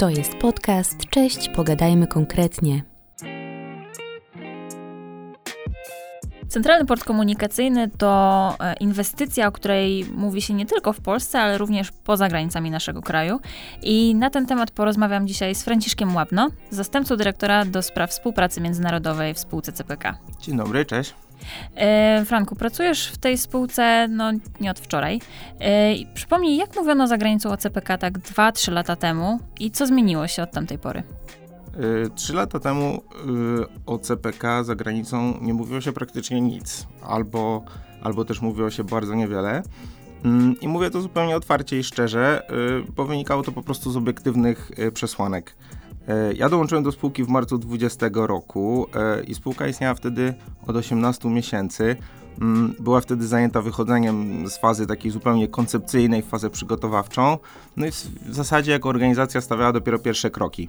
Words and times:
To 0.00 0.10
jest 0.10 0.34
podcast 0.34 1.06
Cześć, 1.10 1.48
pogadajmy 1.48 2.06
konkretnie. 2.06 2.82
Centralny 6.48 6.86
Port 6.86 7.04
Komunikacyjny 7.04 7.90
to 7.98 8.54
e, 8.60 8.74
inwestycja, 8.74 9.46
o 9.48 9.52
której 9.52 10.04
mówi 10.04 10.42
się 10.42 10.54
nie 10.54 10.66
tylko 10.66 10.92
w 10.92 11.00
Polsce, 11.00 11.40
ale 11.40 11.58
również 11.58 11.92
poza 11.92 12.28
granicami 12.28 12.70
naszego 12.70 13.02
kraju. 13.02 13.40
I 13.82 14.14
na 14.14 14.30
ten 14.30 14.46
temat 14.46 14.70
porozmawiam 14.70 15.26
dzisiaj 15.26 15.54
z 15.54 15.62
Franciszkiem 15.62 16.16
Łabno, 16.16 16.48
zastępcą 16.70 17.16
dyrektora 17.16 17.64
do 17.64 17.82
spraw 17.82 18.10
współpracy 18.10 18.60
międzynarodowej 18.60 19.34
w 19.34 19.38
spółce 19.38 19.72
CPK. 19.72 20.18
Dzień 20.40 20.56
dobry, 20.56 20.84
cześć. 20.84 21.14
E, 21.76 22.24
Franku, 22.24 22.56
pracujesz 22.56 23.06
w 23.06 23.18
tej 23.18 23.38
spółce 23.38 24.08
no, 24.08 24.32
nie 24.60 24.70
od 24.70 24.80
wczoraj. 24.80 25.20
E, 25.58 26.14
przypomnij, 26.14 26.56
jak 26.56 26.76
mówiono 26.76 27.06
za 27.06 27.18
granicą 27.18 27.50
o 27.50 27.56
CPK 27.56 27.98
tak 27.98 28.18
2-3 28.18 28.72
lata 28.72 28.96
temu 28.96 29.38
i 29.60 29.70
co 29.70 29.86
zmieniło 29.86 30.28
się 30.28 30.42
od 30.42 30.50
tamtej 30.50 30.78
pory? 30.78 31.02
E, 31.02 32.10
trzy 32.14 32.32
lata 32.32 32.60
temu 32.60 33.02
o 33.86 33.98
CPK 33.98 34.64
za 34.64 34.74
granicą 34.74 35.38
nie 35.40 35.54
mówiło 35.54 35.80
się 35.80 35.92
praktycznie 35.92 36.40
nic, 36.40 36.86
albo, 37.02 37.64
albo 38.02 38.24
też 38.24 38.40
mówiło 38.40 38.70
się 38.70 38.84
bardzo 38.84 39.14
niewiele. 39.14 39.62
Mm, 40.24 40.60
I 40.60 40.68
mówię 40.68 40.90
to 40.90 41.00
zupełnie 41.00 41.36
otwarcie 41.36 41.78
i 41.78 41.84
szczerze, 41.84 42.42
bo 42.96 43.04
wynikało 43.04 43.42
to 43.42 43.52
po 43.52 43.62
prostu 43.62 43.90
z 43.90 43.96
obiektywnych 43.96 44.70
przesłanek. 44.94 45.56
E, 46.10 46.32
ja 46.34 46.48
dołączyłem 46.48 46.84
do 46.84 46.92
spółki 46.92 47.24
w 47.24 47.28
marcu 47.28 47.58
2020 47.58 48.26
roku 48.26 48.86
e, 48.94 49.24
i 49.24 49.34
spółka 49.34 49.68
istniała 49.68 49.94
wtedy 49.94 50.34
od 50.66 50.76
18 50.76 51.28
miesięcy. 51.28 51.96
Mm, 52.40 52.74
była 52.80 53.00
wtedy 53.00 53.26
zajęta 53.26 53.62
wychodzeniem 53.62 54.48
z 54.48 54.58
fazy 54.58 54.86
takiej 54.86 55.10
zupełnie 55.10 55.48
koncepcyjnej 55.48 56.22
w 56.22 56.26
fazę 56.26 56.50
przygotowawczą. 56.50 57.38
No 57.76 57.86
i 57.86 57.90
w 58.26 58.34
zasadzie 58.34 58.72
jako 58.72 58.88
organizacja 58.88 59.40
stawiała 59.40 59.72
dopiero 59.72 59.98
pierwsze 59.98 60.30
kroki. 60.30 60.68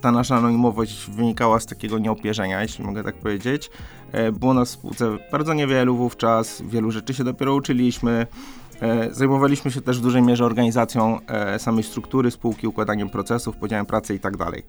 Ta 0.00 0.12
nasza 0.12 0.36
anonimowość 0.36 1.10
wynikała 1.10 1.60
z 1.60 1.66
takiego 1.66 1.98
nieopierzenia, 1.98 2.62
jeśli 2.62 2.84
mogę 2.84 3.04
tak 3.04 3.14
powiedzieć. 3.14 3.70
E, 4.12 4.32
było 4.32 4.54
nas 4.54 4.68
w 4.68 4.72
spółce 4.72 5.18
bardzo 5.32 5.54
niewielu 5.54 5.96
wówczas, 5.96 6.62
wielu 6.62 6.90
rzeczy 6.90 7.14
się 7.14 7.24
dopiero 7.24 7.54
uczyliśmy. 7.54 8.26
E, 8.80 9.14
zajmowaliśmy 9.14 9.70
się 9.70 9.80
też 9.80 9.98
w 9.98 10.02
dużej 10.02 10.22
mierze 10.22 10.44
organizacją 10.44 11.18
e, 11.26 11.58
samej 11.58 11.84
struktury 11.84 12.30
spółki, 12.30 12.66
układaniem 12.66 13.10
procesów, 13.10 13.56
podziałem 13.56 13.86
pracy 13.86 14.12
itd. 14.12 14.38
Tak 14.38 14.54
e, 14.54 14.62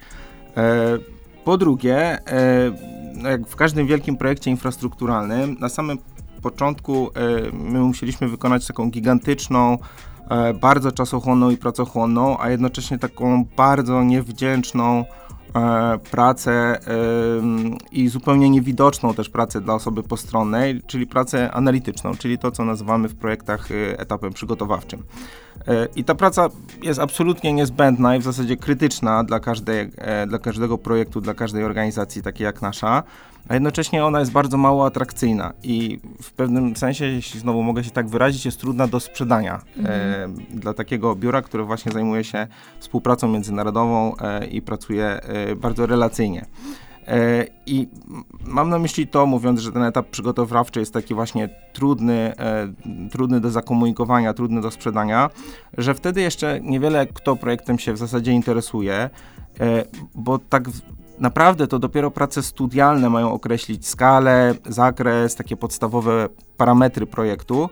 po 1.46 1.58
drugie, 1.58 2.20
no 3.14 3.30
jak 3.30 3.48
w 3.48 3.56
każdym 3.56 3.88
wielkim 3.88 4.18
projekcie 4.18 4.52
infrastrukturalnym, 4.52 5.58
na 5.60 5.70
samym 5.70 5.98
początku 6.42 7.10
my 7.54 7.80
musieliśmy 7.80 8.28
wykonać 8.28 8.68
taką 8.68 8.90
gigantyczną, 8.90 9.78
bardzo 10.62 10.92
czasochłonną 10.92 11.50
i 11.50 11.58
pracochłonną, 11.58 12.40
a 12.40 12.50
jednocześnie 12.50 13.00
taką 13.00 13.46
bardzo 13.58 14.04
niewdzięczną 14.04 15.06
pracę 16.12 16.80
i 17.92 18.08
zupełnie 18.08 18.50
niewidoczną 18.50 19.14
też 19.14 19.30
pracę 19.30 19.62
dla 19.62 19.74
osoby 19.74 20.04
postronnej, 20.04 20.82
czyli 20.88 21.08
pracę 21.08 21.52
analityczną, 21.52 22.16
czyli 22.16 22.38
to, 22.38 22.52
co 22.52 22.66
nazywamy 22.66 23.10
w 23.10 23.16
projektach 23.16 23.72
y, 23.72 23.96
etapem 23.98 24.34
przygotowawczym. 24.34 25.04
E, 25.68 25.88
I 25.96 26.04
ta 26.04 26.16
praca 26.16 26.50
jest 26.84 27.00
absolutnie 27.00 27.54
niezbędna 27.54 28.16
i 28.16 28.20
w 28.20 28.24
zasadzie 28.24 28.58
krytyczna 28.58 29.24
dla, 29.24 29.40
każdej, 29.40 29.92
e, 29.98 30.28
dla 30.28 30.40
każdego 30.40 30.78
projektu, 30.78 31.22
dla 31.22 31.34
każdej 31.34 31.64
organizacji 31.64 32.22
takiej 32.22 32.46
jak 32.46 32.62
nasza, 32.62 33.04
a 33.48 33.54
jednocześnie 33.54 34.06
ona 34.06 34.20
jest 34.20 34.32
bardzo 34.32 34.58
mało 34.58 34.86
atrakcyjna 34.86 35.54
i 35.64 36.00
w 36.22 36.32
pewnym 36.32 36.76
sensie, 36.76 37.06
jeśli 37.06 37.40
znowu 37.40 37.64
mogę 37.64 37.84
się 37.84 37.92
tak 37.92 38.10
wyrazić, 38.10 38.46
jest 38.46 38.60
trudna 38.60 38.88
do 38.88 39.00
sprzedania 39.00 39.62
mhm. 39.78 40.32
e, 40.52 40.58
dla 40.58 40.74
takiego 40.74 41.16
biura, 41.16 41.42
które 41.42 41.64
właśnie 41.64 41.92
zajmuje 41.92 42.24
się 42.24 42.48
współpracą 42.80 43.28
międzynarodową 43.28 44.18
e, 44.18 44.46
i 44.46 44.62
pracuje 44.62 45.06
e, 45.06 45.56
bardzo 45.56 45.86
relacyjnie. 45.86 46.46
E, 47.08 47.46
I 47.66 47.88
mam 48.46 48.70
na 48.70 48.80
myśli 48.80 49.08
to, 49.08 49.26
mówiąc, 49.26 49.60
że 49.60 49.72
ten 49.72 49.84
etap 49.84 50.10
przygotowawczy 50.10 50.80
jest 50.80 50.94
taki 50.94 51.14
właśnie 51.14 51.50
trudny, 51.74 52.34
e, 52.38 52.74
trudny 53.12 53.40
do 53.40 53.52
zakomunikowania, 53.52 54.34
trudny 54.34 54.62
do 54.62 54.72
sprzedania, 54.72 55.30
że 55.78 55.94
wtedy 55.94 56.22
jeszcze 56.22 56.60
niewiele 56.62 57.08
kto 57.08 57.36
projektem 57.36 57.80
się 57.80 57.94
w 57.94 57.98
zasadzie 57.98 58.32
interesuje, 58.32 59.10
e, 59.60 59.86
bo 60.16 60.40
tak 60.40 60.64
naprawdę 61.22 61.68
to 61.68 61.80
dopiero 61.80 62.12
prace 62.12 62.44
studialne 62.44 63.10
mają 63.10 63.32
określić 63.32 63.88
skalę, 63.88 64.56
zakres, 64.66 65.36
takie 65.36 65.58
podstawowe 65.58 66.30
parametry 66.58 67.06
projektu. 67.06 67.70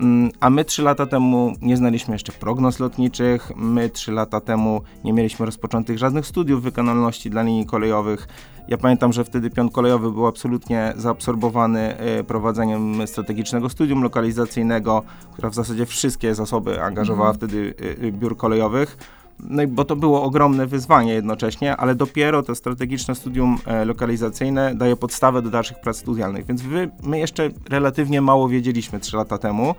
Mm, 0.00 0.30
a 0.40 0.50
my 0.50 0.64
trzy 0.64 0.82
lata 0.82 1.06
temu 1.06 1.52
nie 1.62 1.76
znaliśmy 1.76 2.14
jeszcze 2.14 2.32
prognoz 2.32 2.80
lotniczych, 2.80 3.52
my 3.56 3.90
trzy 3.90 4.12
lata 4.12 4.40
temu 4.40 4.80
nie 5.04 5.12
mieliśmy 5.12 5.46
rozpoczętych 5.46 5.98
żadnych 5.98 6.26
studiów 6.26 6.62
wykonalności 6.62 7.30
dla 7.30 7.42
linii 7.42 7.66
kolejowych. 7.66 8.28
Ja 8.68 8.78
pamiętam, 8.78 9.12
że 9.12 9.24
wtedy 9.24 9.50
piąt 9.50 9.72
kolejowy 9.72 10.12
był 10.12 10.26
absolutnie 10.26 10.92
zaabsorbowany 10.96 11.96
y, 12.20 12.24
prowadzeniem 12.24 13.06
strategicznego 13.06 13.68
studium 13.68 14.02
lokalizacyjnego, 14.02 15.02
która 15.32 15.50
w 15.50 15.54
zasadzie 15.54 15.86
wszystkie 15.86 16.34
zasoby 16.34 16.82
angażowała 16.82 17.28
mm. 17.28 17.36
wtedy 17.36 17.74
y, 17.80 18.04
y, 18.04 18.12
biur 18.12 18.36
kolejowych. 18.36 18.96
No 19.40 19.62
bo 19.68 19.84
to 19.84 19.96
było 19.96 20.22
ogromne 20.22 20.66
wyzwanie 20.66 21.12
jednocześnie, 21.12 21.76
ale 21.76 21.94
dopiero 21.94 22.42
to 22.42 22.54
strategiczne 22.54 23.14
studium 23.14 23.58
e, 23.66 23.84
lokalizacyjne 23.84 24.74
daje 24.74 24.96
podstawę 24.96 25.42
do 25.42 25.50
dalszych 25.50 25.80
prac 25.80 25.96
studialnych. 25.96 26.46
Więc 26.46 26.62
wy, 26.62 26.90
my 27.02 27.18
jeszcze 27.18 27.50
relatywnie 27.70 28.20
mało 28.20 28.48
wiedzieliśmy 28.48 29.00
3 29.00 29.16
lata 29.16 29.38
temu. 29.38 29.74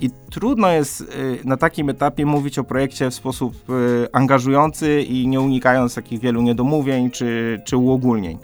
I 0.00 0.10
trudno 0.30 0.68
jest 0.68 1.00
y, 1.00 1.38
na 1.44 1.56
takim 1.56 1.88
etapie 1.88 2.26
mówić 2.26 2.58
o 2.58 2.64
projekcie 2.64 3.10
w 3.10 3.14
sposób 3.14 3.70
y, 3.70 4.08
angażujący 4.12 5.02
i 5.02 5.28
nie 5.28 5.40
unikając 5.40 5.94
takich 5.94 6.20
wielu 6.20 6.42
niedomówień 6.42 7.10
czy, 7.10 7.60
czy 7.64 7.76
uogólnień. 7.76 8.38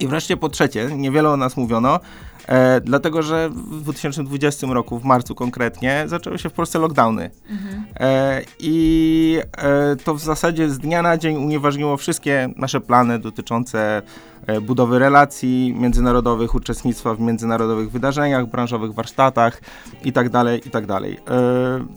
I 0.00 0.06
wreszcie 0.06 0.36
po 0.36 0.48
trzecie, 0.48 0.88
niewiele 0.96 1.30
o 1.30 1.36
nas 1.36 1.56
mówiono, 1.56 2.00
E, 2.48 2.80
dlatego, 2.80 3.22
że 3.22 3.50
w 3.50 3.82
2020 3.82 4.66
roku, 4.66 4.98
w 4.98 5.04
marcu 5.04 5.34
konkretnie, 5.34 6.04
zaczęły 6.06 6.38
się 6.38 6.48
w 6.48 6.52
Polsce 6.52 6.78
lockdowny. 6.78 7.30
Mhm. 7.50 7.84
E, 8.00 8.42
I 8.58 9.38
e, 9.56 9.96
to 9.96 10.14
w 10.14 10.20
zasadzie 10.20 10.70
z 10.70 10.78
dnia 10.78 11.02
na 11.02 11.18
dzień 11.18 11.36
unieważniło 11.36 11.96
wszystkie 11.96 12.48
nasze 12.56 12.80
plany 12.80 13.18
dotyczące 13.18 14.02
e, 14.46 14.60
budowy 14.60 14.98
relacji 14.98 15.74
międzynarodowych, 15.78 16.54
uczestnictwa 16.54 17.14
w 17.14 17.20
międzynarodowych 17.20 17.90
wydarzeniach, 17.90 18.46
branżowych 18.46 18.94
warsztatach 18.94 19.60
itd. 20.04 20.30
Tak 20.30 20.66
itd. 20.66 20.86
Tak 20.86 21.02
e, 21.02 21.12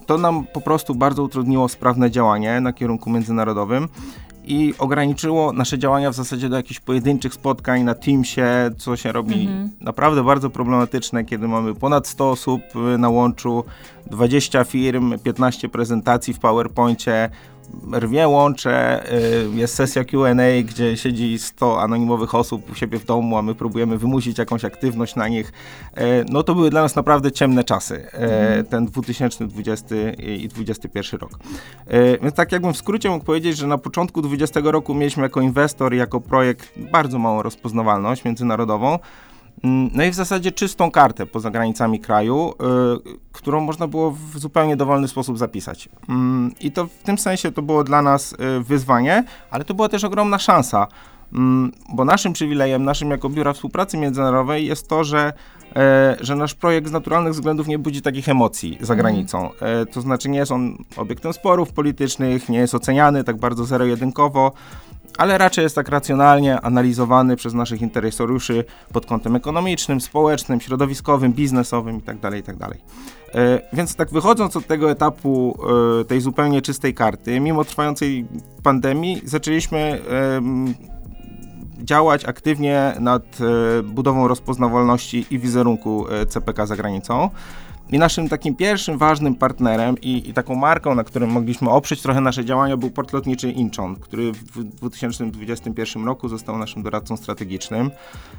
to 0.05 0.17
nam 0.17 0.45
po 0.53 0.61
prostu 0.61 0.95
bardzo 0.95 1.23
utrudniło 1.23 1.69
sprawne 1.69 2.11
działanie 2.11 2.61
na 2.61 2.73
kierunku 2.73 3.09
międzynarodowym 3.09 3.87
i 4.47 4.73
ograniczyło 4.77 5.53
nasze 5.53 5.79
działania 5.79 6.11
w 6.11 6.15
zasadzie 6.15 6.49
do 6.49 6.55
jakichś 6.55 6.79
pojedynczych 6.79 7.33
spotkań 7.33 7.83
na 7.83 7.95
Teamsie, 7.95 8.41
co 8.77 8.95
się 8.95 9.11
robi 9.11 9.41
mhm. 9.41 9.69
naprawdę 9.81 10.23
bardzo 10.23 10.49
problematyczne, 10.49 11.25
kiedy 11.25 11.47
mamy 11.47 11.75
ponad 11.75 12.07
100 12.07 12.31
osób 12.31 12.61
y, 12.93 12.97
na 12.97 13.09
łączu, 13.09 13.63
20 14.11 14.63
firm, 14.63 15.19
15 15.19 15.69
prezentacji 15.69 16.33
w 16.33 16.39
PowerPoincie, 16.39 17.29
rwie 17.93 18.27
łącze, 18.27 19.03
y, 19.13 19.55
jest 19.55 19.75
sesja 19.75 20.03
Q&A, 20.03 20.63
gdzie 20.63 20.97
siedzi 20.97 21.39
100 21.39 21.81
anonimowych 21.81 22.35
osób 22.35 22.71
u 22.71 22.75
siebie 22.75 22.99
w 22.99 23.05
domu, 23.05 23.37
a 23.37 23.41
my 23.41 23.55
próbujemy 23.55 23.97
wymusić 23.97 24.37
jakąś 24.37 24.65
aktywność 24.65 25.15
na 25.15 25.27
nich. 25.27 25.53
Y, 25.97 26.25
no 26.29 26.43
to 26.43 26.55
były 26.55 26.69
dla 26.69 26.81
nas 26.81 26.95
naprawdę 26.95 27.31
ciemne 27.31 27.63
czasy, 27.63 28.07
mm. 28.11 28.65
ten 28.65 28.85
2020 28.85 29.95
i 30.11 30.47
2021 30.47 31.19
rok. 31.19 31.31
Więc 32.21 32.35
tak 32.35 32.51
jakbym 32.51 32.73
w 32.73 32.77
skrócie 32.77 33.09
mógł 33.09 33.25
powiedzieć, 33.25 33.57
że 33.57 33.67
na 33.67 33.77
początku 33.77 34.21
2020 34.21 34.71
roku 34.71 34.93
mieliśmy 34.93 35.23
jako 35.23 35.41
inwestor, 35.41 35.93
jako 35.93 36.21
projekt 36.21 36.73
bardzo 36.91 37.19
małą 37.19 37.41
rozpoznawalność 37.41 38.25
międzynarodową, 38.25 38.99
no 39.63 40.03
i 40.03 40.11
w 40.11 40.15
zasadzie 40.15 40.51
czystą 40.51 40.91
kartę 40.91 41.25
poza 41.25 41.51
granicami 41.51 41.99
kraju, 41.99 42.53
y, 43.07 43.17
którą 43.31 43.61
można 43.61 43.87
było 43.87 44.11
w 44.11 44.39
zupełnie 44.39 44.77
dowolny 44.77 45.07
sposób 45.07 45.37
zapisać. 45.37 45.89
Mm, 46.09 46.51
I 46.59 46.71
to 46.71 46.87
w 46.87 47.03
tym 47.03 47.17
sensie 47.17 47.51
to 47.51 47.61
było 47.61 47.83
dla 47.83 48.01
nas 48.01 48.33
y, 48.33 48.63
wyzwanie, 48.63 49.23
ale 49.51 49.65
to 49.65 49.73
była 49.73 49.89
też 49.89 50.03
ogromna 50.03 50.39
szansa, 50.39 50.87
mm, 51.33 51.71
bo 51.93 52.05
naszym 52.05 52.33
przywilejem, 52.33 52.83
naszym 52.83 53.11
jako 53.11 53.29
biura 53.29 53.53
współpracy 53.53 53.97
międzynarodowej 53.97 54.65
jest 54.65 54.87
to, 54.87 55.03
że 55.03 55.33
e, 55.75 56.17
że 56.21 56.35
nasz 56.35 56.53
projekt 56.53 56.87
z 56.87 56.91
naturalnych 56.91 57.33
względów 57.33 57.67
nie 57.67 57.79
budzi 57.79 58.01
takich 58.01 58.29
emocji 58.29 58.77
za 58.81 58.95
granicą. 58.95 59.49
E, 59.61 59.85
to 59.85 60.01
znaczy 60.01 60.29
nie 60.29 60.39
jest 60.39 60.51
on 60.51 60.77
obiektem 60.97 61.33
sporów 61.33 61.73
politycznych, 61.73 62.49
nie 62.49 62.59
jest 62.59 62.75
oceniany 62.75 63.23
tak 63.23 63.37
bardzo 63.37 63.65
zero-jedynkowo, 63.65 64.51
ale 65.17 65.37
raczej 65.37 65.63
jest 65.63 65.75
tak 65.75 65.89
racjonalnie 65.89 66.61
analizowany 66.61 67.35
przez 67.35 67.53
naszych 67.53 67.81
interesariuszy 67.81 68.63
pod 68.93 69.05
kątem 69.05 69.35
ekonomicznym, 69.35 70.01
społecznym, 70.01 70.61
środowiskowym, 70.61 71.33
biznesowym 71.33 71.95
itd. 71.95 72.21
Tak 72.21 72.33
itd. 72.33 72.59
Tak 72.59 72.77
e, 73.35 73.61
więc 73.73 73.95
tak 73.95 74.09
wychodząc 74.09 74.55
od 74.55 74.67
tego 74.67 74.91
etapu 74.91 75.57
e, 76.01 76.05
tej 76.05 76.21
zupełnie 76.21 76.61
czystej 76.61 76.93
karty, 76.93 77.39
mimo 77.39 77.63
trwającej 77.63 78.25
pandemii, 78.63 79.21
zaczęliśmy 79.25 80.01
działać 81.77 82.25
aktywnie 82.25 82.93
nad 82.99 83.23
e, 83.23 83.83
budową 83.83 84.27
rozpoznawalności 84.27 85.25
i 85.31 85.39
wizerunku 85.39 86.05
CPK 86.27 86.65
za 86.65 86.75
granicą. 86.75 87.29
I 87.91 87.99
naszym 87.99 88.29
takim 88.29 88.55
pierwszym 88.55 88.97
ważnym 88.97 89.35
partnerem 89.35 89.95
i, 90.01 90.29
i, 90.29 90.33
taką 90.33 90.55
marką, 90.55 90.95
na 90.95 91.03
którym 91.03 91.29
mogliśmy 91.29 91.69
oprzeć 91.69 92.01
trochę 92.01 92.21
nasze 92.21 92.45
działania, 92.45 92.77
był 92.77 92.89
port 92.89 93.13
lotniczy 93.13 93.51
Incheon, 93.51 93.95
który 93.95 94.31
w 94.31 94.63
2021 94.63 96.05
roku 96.05 96.29
został 96.29 96.57
naszym 96.57 96.83
doradcą 96.83 97.17
strategicznym. 97.17 97.91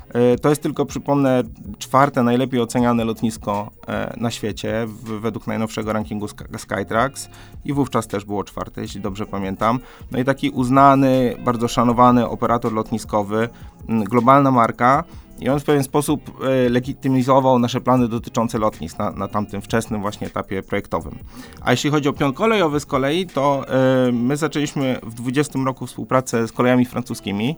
E, 0.08 0.36
to 0.38 0.48
jest 0.48 0.62
tylko, 0.62 0.86
przypomnę, 0.86 1.42
czwarte 1.78 2.22
najlepiej 2.22 2.60
oceniane 2.60 3.04
lotnisko 3.04 3.70
e, 3.88 4.14
na 4.16 4.30
świecie 4.30 4.86
w, 4.86 5.20
według 5.20 5.46
najnowszego 5.46 5.92
rankingu 5.92 6.28
Skytrax 6.58 7.28
i 7.64 7.72
wówczas 7.72 8.06
też 8.06 8.24
było 8.24 8.44
czwarte, 8.44 8.80
jeśli 8.80 9.00
dobrze 9.00 9.26
pamiętam. 9.26 9.78
No 10.10 10.18
i 10.18 10.24
taki 10.24 10.50
uznany, 10.50 11.36
bardzo 11.44 11.68
szanowany 11.68 12.28
operator 12.28 12.72
lotniskowy, 12.72 13.48
globalna 13.88 14.50
marka, 14.50 15.04
i 15.40 15.48
on 15.48 15.60
w 15.60 15.64
pewien 15.64 15.84
sposób 15.84 16.44
e, 16.44 16.68
legitymizował 16.68 17.58
nasze 17.58 17.80
plany 17.80 18.08
dotyczące 18.08 18.58
lotnisk 18.58 18.98
na, 18.98 19.10
na 19.10 19.28
tamtym 19.28 19.62
wczesnym 19.62 20.00
właśnie 20.00 20.26
etapie 20.26 20.62
projektowym. 20.62 21.18
A 21.60 21.70
jeśli 21.70 21.90
chodzi 21.90 22.08
o 22.08 22.12
pion 22.12 22.32
kolejowy 22.32 22.80
z 22.80 22.86
kolei, 22.86 23.26
to 23.26 23.64
e, 23.68 24.12
my 24.12 24.36
zaczęliśmy 24.36 25.00
w 25.02 25.14
20 25.14 25.58
roku 25.66 25.86
współpracę 25.86 26.48
z 26.48 26.52
kolejami 26.52 26.84
francuskimi, 26.84 27.56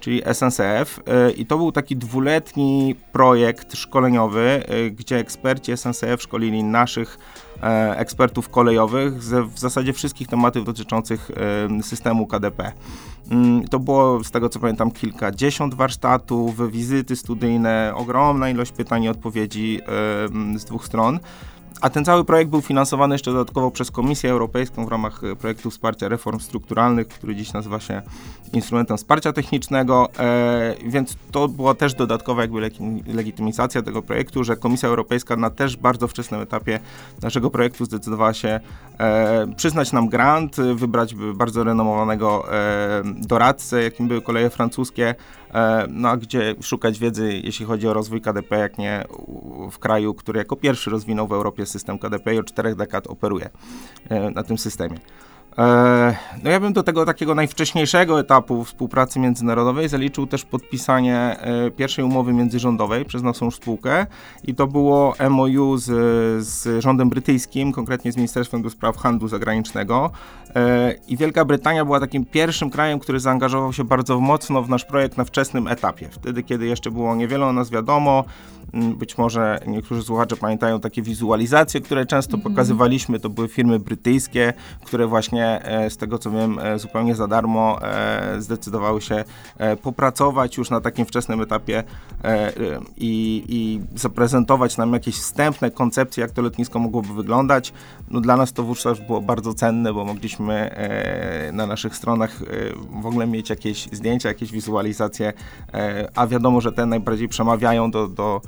czyli 0.00 0.22
SNCF 0.32 1.00
e, 1.06 1.30
i 1.30 1.46
to 1.46 1.56
był 1.56 1.72
taki 1.72 1.96
dwuletni 1.96 2.94
projekt 3.12 3.76
szkoleniowy, 3.76 4.64
gdzie 4.92 5.16
eksperci 5.16 5.76
SNCF 5.76 6.22
szkolili 6.22 6.64
naszych 6.64 7.18
ekspertów 7.96 8.48
kolejowych 8.48 9.22
ze 9.22 9.42
w 9.42 9.58
zasadzie 9.58 9.92
wszystkich 9.92 10.28
tematów 10.28 10.64
dotyczących 10.64 11.30
systemu 11.82 12.26
KDP. 12.26 12.72
Mm, 13.30 13.68
to 13.68 13.78
było, 13.78 14.24
z 14.24 14.30
tego 14.30 14.48
co 14.48 14.60
pamiętam, 14.60 14.90
kilkadziesiąt 14.90 15.74
warsztatów, 15.74 16.72
wizyty 16.72 17.16
studyjne, 17.16 17.92
ogromna 17.96 18.50
ilość 18.50 18.72
pytań 18.72 19.02
i 19.04 19.08
odpowiedzi 19.08 19.80
z 20.56 20.64
dwóch 20.64 20.86
stron. 20.86 21.18
A 21.80 21.90
ten 21.90 22.04
cały 22.04 22.24
projekt 22.24 22.50
był 22.50 22.60
finansowany 22.60 23.14
jeszcze 23.14 23.32
dodatkowo 23.32 23.70
przez 23.70 23.90
Komisję 23.90 24.30
Europejską 24.30 24.86
w 24.86 24.88
ramach 24.88 25.24
e, 25.24 25.36
projektu 25.36 25.70
wsparcia 25.70 26.08
reform 26.08 26.40
strukturalnych, 26.40 27.08
który 27.08 27.36
dziś 27.36 27.52
nazywa 27.52 27.80
się 27.80 28.02
instrumentem 28.52 28.96
wsparcia 28.96 29.32
technicznego, 29.32 30.08
e, 30.18 30.74
więc 30.86 31.16
to 31.30 31.48
była 31.48 31.74
też 31.74 31.94
dodatkowa 31.94 32.42
jakby 32.42 32.70
legitymizacja 33.06 33.82
tego 33.82 34.02
projektu, 34.02 34.44
że 34.44 34.56
Komisja 34.56 34.88
Europejska 34.88 35.36
na 35.36 35.50
też 35.50 35.76
bardzo 35.76 36.08
wczesnym 36.08 36.40
etapie 36.40 36.80
naszego 37.22 37.50
projektu 37.50 37.84
zdecydowała 37.84 38.34
się 38.34 38.60
e, 38.98 39.46
przyznać 39.56 39.92
nam 39.92 40.08
grant, 40.08 40.56
wybrać 40.56 41.14
bardzo 41.14 41.64
renomowanego 41.64 42.52
e, 42.52 43.02
doradcę, 43.04 43.82
jakim 43.82 44.08
były 44.08 44.22
koleje 44.22 44.50
francuskie, 44.50 45.14
e, 45.54 45.86
no 45.90 46.08
a 46.08 46.16
gdzie 46.16 46.54
szukać 46.62 46.98
wiedzy, 46.98 47.40
jeśli 47.44 47.66
chodzi 47.66 47.88
o 47.88 47.92
rozwój 47.92 48.20
KDP, 48.20 48.58
jak 48.58 48.78
nie 48.78 49.04
w 49.70 49.78
kraju, 49.78 50.14
który 50.14 50.38
jako 50.38 50.56
pierwszy 50.56 50.90
rozwinął 50.90 51.26
w 51.26 51.32
Europie 51.32 51.66
system 51.70 51.98
KDP 51.98 52.34
i 52.34 52.38
od 52.38 52.46
czterech 52.46 52.74
dekad 52.74 53.06
operuje 53.06 53.50
e, 54.08 54.30
na 54.30 54.42
tym 54.42 54.58
systemie. 54.58 54.98
E, 55.58 56.16
no 56.42 56.50
ja 56.50 56.60
bym 56.60 56.72
do 56.72 56.82
tego 56.82 57.06
takiego 57.06 57.34
najwcześniejszego 57.34 58.20
etapu 58.20 58.64
współpracy 58.64 59.18
międzynarodowej 59.18 59.88
zaliczył 59.88 60.26
też 60.26 60.44
podpisanie 60.44 61.16
e, 61.16 61.70
pierwszej 61.70 62.04
umowy 62.04 62.32
międzyrządowej 62.32 63.04
przez 63.04 63.22
naszą 63.22 63.50
spółkę 63.50 64.06
i 64.44 64.54
to 64.54 64.66
było 64.66 65.14
MOU 65.30 65.76
z, 65.76 65.86
z 66.46 66.82
rządem 66.82 67.08
brytyjskim, 67.08 67.72
konkretnie 67.72 68.12
z 68.12 68.16
Ministerstwem 68.16 68.62
do 68.62 68.70
Spraw 68.70 68.96
Handlu 68.96 69.28
Zagranicznego 69.28 70.10
i 71.08 71.16
Wielka 71.16 71.44
Brytania 71.44 71.84
była 71.84 72.00
takim 72.00 72.24
pierwszym 72.24 72.70
krajem, 72.70 72.98
który 72.98 73.20
zaangażował 73.20 73.72
się 73.72 73.84
bardzo 73.84 74.20
mocno 74.20 74.62
w 74.62 74.68
nasz 74.68 74.84
projekt 74.84 75.16
na 75.16 75.24
wczesnym 75.24 75.68
etapie, 75.68 76.08
wtedy 76.10 76.42
kiedy 76.42 76.66
jeszcze 76.66 76.90
było 76.90 77.14
niewiele 77.14 77.46
o 77.46 77.52
nas 77.52 77.70
wiadomo, 77.70 78.24
być 78.72 79.18
może 79.18 79.60
niektórzy 79.66 80.02
słuchacze 80.02 80.36
pamiętają 80.36 80.80
takie 80.80 81.02
wizualizacje, 81.02 81.80
które 81.80 82.06
często 82.06 82.34
mm 82.34 82.40
-hmm. 82.40 82.50
pokazywaliśmy. 82.50 83.20
To 83.20 83.30
były 83.30 83.48
firmy 83.48 83.78
brytyjskie, 83.78 84.52
które 84.84 85.06
właśnie 85.06 85.64
e, 85.64 85.90
z 85.90 85.96
tego 85.96 86.18
co 86.18 86.30
wiem 86.30 86.58
e, 86.58 86.78
zupełnie 86.78 87.14
za 87.14 87.26
darmo 87.26 87.78
e, 87.82 88.40
zdecydowały 88.40 89.00
się 89.00 89.24
popracować 89.82 90.56
już 90.56 90.70
na 90.70 90.80
takim 90.80 91.06
wczesnym 91.06 91.40
etapie 91.40 91.84
i, 92.96 93.44
i 93.48 93.80
zaprezentować 93.98 94.76
nam 94.76 94.92
jakieś 94.92 95.14
wstępne 95.14 95.70
koncepcje, 95.70 96.20
jak 96.20 96.30
to 96.30 96.42
lotnisko 96.42 96.78
mogłoby 96.78 97.14
wyglądać. 97.14 97.72
No 98.10 98.20
dla 98.20 98.36
nas 98.36 98.52
to 98.52 98.62
wówczas 98.62 99.00
było 99.06 99.20
bardzo 99.20 99.54
cenne, 99.54 99.92
bo 99.92 100.04
mogliśmy 100.04 100.74
na 101.52 101.66
naszych 101.66 101.96
stronach 101.96 102.38
w 103.02 103.06
ogóle 103.06 103.26
mieć 103.26 103.50
jakieś 103.50 103.88
zdjęcia, 103.92 104.28
jakieś 104.28 104.52
wizualizacje, 104.52 105.32
a 106.14 106.26
wiadomo, 106.26 106.60
że 106.60 106.72
te 106.72 106.86
najbardziej 106.86 107.28
przemawiają 107.28 107.90
do, 107.90 108.08
do 108.08 108.40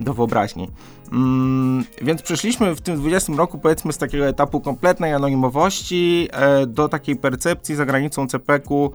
do 0.00 0.14
wyobraźni. 0.14 0.70
Mm, 1.12 1.84
więc 2.02 2.22
przeszliśmy 2.22 2.74
w 2.74 2.80
tym 2.80 2.96
20 2.96 3.32
roku 3.32 3.58
powiedzmy 3.58 3.92
z 3.92 3.98
takiego 3.98 4.26
etapu 4.28 4.60
kompletnej 4.60 5.14
anonimowości 5.14 6.28
e, 6.32 6.66
do 6.66 6.88
takiej 6.88 7.16
percepcji 7.16 7.74
za 7.74 7.86
granicą 7.86 8.26
CPK-u 8.26 8.92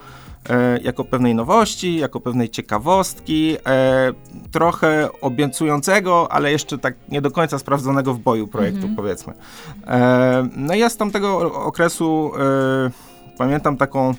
e, 0.49 0.79
jako 0.81 1.03
pewnej 1.03 1.35
nowości, 1.35 1.95
jako 1.97 2.19
pewnej 2.19 2.49
ciekawostki, 2.49 3.57
e, 3.67 4.13
trochę 4.51 5.09
obiecującego, 5.21 6.31
ale 6.31 6.51
jeszcze 6.51 6.77
tak 6.77 6.95
nie 7.09 7.21
do 7.21 7.31
końca 7.31 7.59
sprawdzonego 7.59 8.13
w 8.13 8.19
boju 8.19 8.47
projektu 8.47 8.77
mhm. 8.77 8.95
powiedzmy. 8.95 9.33
E, 9.87 10.49
no 10.55 10.73
i 10.73 10.79
ja 10.79 10.89
z 10.89 10.97
tamtego 10.97 11.53
okresu 11.53 12.31
e, 12.39 13.37
pamiętam 13.37 13.77
taką 13.77 14.13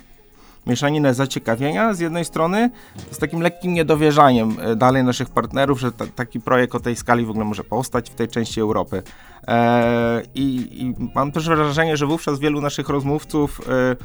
mieszaninę 0.67 1.13
zaciekawienia 1.13 1.93
z 1.93 1.99
jednej 1.99 2.25
strony, 2.25 2.69
z 3.11 3.17
takim 3.17 3.41
lekkim 3.41 3.73
niedowierzaniem 3.73 4.55
e, 4.61 4.75
dalej 4.75 5.03
naszych 5.03 5.29
partnerów, 5.29 5.79
że 5.79 5.91
taki 5.91 6.39
projekt 6.39 6.75
o 6.75 6.79
tej 6.79 6.95
skali 6.95 7.25
w 7.25 7.29
ogóle 7.29 7.45
może 7.45 7.63
powstać 7.63 8.09
w 8.09 8.15
tej 8.15 8.27
części 8.27 8.61
Europy. 8.61 9.03
E, 9.47 10.21
i, 10.35 10.45
i, 10.81 11.09
mam 11.15 11.31
też 11.31 11.47
wrażenie, 11.47 11.97
że 11.97 12.05
wówczas 12.05 12.39
wielu 12.39 12.61
naszych 12.61 12.89
rozmówców 12.89 13.61
e, 13.69 13.95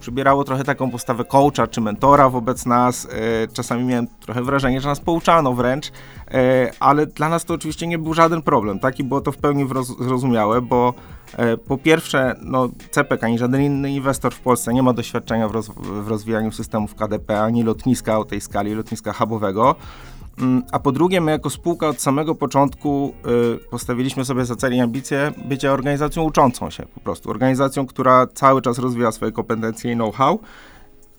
przybierało 0.00 0.44
trochę 0.44 0.64
taką 0.64 0.90
postawę 0.90 1.24
coacha 1.24 1.66
czy 1.66 1.80
mentora 1.80 2.28
wobec 2.28 2.66
nas. 2.66 3.08
E, 3.10 3.48
czasami 3.48 3.84
miałem 3.84 4.06
trochę 4.20 4.42
wrażenie, 4.42 4.80
że 4.80 4.88
nas 4.88 5.00
pouczano 5.00 5.54
wręcz, 5.54 5.92
e, 6.30 6.70
ale 6.80 7.06
dla 7.06 7.28
nas 7.28 7.44
to 7.44 7.54
oczywiście 7.54 7.86
nie 7.86 7.98
był 7.98 8.14
żaden 8.14 8.42
problem, 8.42 8.78
tak? 8.78 8.98
I 8.98 9.04
było 9.04 9.20
to 9.20 9.32
w 9.32 9.36
pełni 9.36 9.68
zrozumiałe, 10.00 10.60
bo 10.60 10.94
e, 11.36 11.56
po 11.56 11.78
pierwsze, 11.78 12.34
no, 12.42 12.68
CPK 12.90 13.26
ani 13.26 13.38
żaden 13.38 13.62
inny 13.62 13.90
inwestor 13.90 14.34
w 14.34 14.40
Polsce 14.40 14.74
nie 14.74 14.82
ma 14.82 14.92
doświadczenia 14.92 15.48
w, 15.48 15.52
roz 15.52 15.68
w 15.76 16.08
rozwijaniu 16.08 16.52
systemów 16.52 16.94
KDP, 16.94 17.42
ani 17.42 17.62
lotniska 17.62 18.18
o 18.18 18.24
tej 18.24 18.40
skali, 18.40 18.74
lotniska 18.74 19.12
hubowego. 19.12 19.76
Mm, 20.40 20.62
a 20.72 20.78
po 20.78 20.92
drugie, 20.92 21.20
my 21.20 21.30
jako 21.30 21.50
spółka 21.50 21.88
od 21.88 22.00
samego 22.00 22.34
początku 22.34 23.14
y, 23.56 23.68
postawiliśmy 23.70 24.24
sobie 24.24 24.44
za 24.44 24.56
cel 24.56 24.74
i 24.74 24.80
ambicje 24.80 25.32
bycia 25.44 25.72
organizacją 25.72 26.22
uczącą 26.22 26.70
się 26.70 26.86
po 26.94 27.00
prostu. 27.00 27.30
Organizacją, 27.30 27.86
która 27.86 28.26
cały 28.26 28.62
czas 28.62 28.78
rozwija 28.78 29.12
swoje 29.12 29.32
kompetencje 29.32 29.92
i 29.92 29.94
know-how. 29.94 30.40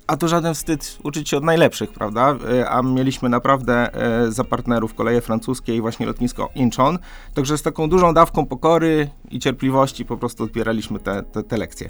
A 0.07 0.17
to 0.17 0.27
żaden 0.27 0.53
wstyd 0.53 0.97
uczyć 1.03 1.29
się 1.29 1.37
od 1.37 1.43
najlepszych, 1.43 1.91
prawda? 1.91 2.35
Y, 2.53 2.69
a 2.69 2.81
mieliśmy 2.81 3.29
naprawdę 3.29 3.91
y, 4.27 4.31
za 4.31 4.43
partnerów 4.43 4.93
koleje 4.93 5.21
francuskie 5.21 5.75
i 5.75 5.81
właśnie 5.81 6.05
lotnisko 6.05 6.49
Incheon. 6.55 6.99
Także 7.33 7.57
z 7.57 7.61
taką 7.61 7.89
dużą 7.89 8.13
dawką 8.13 8.45
pokory 8.45 9.09
i 9.31 9.39
cierpliwości 9.39 10.05
po 10.05 10.17
prostu 10.17 10.43
odbieraliśmy 10.43 10.99
te, 10.99 11.23
te, 11.23 11.43
te 11.43 11.57
lekcje. 11.57 11.89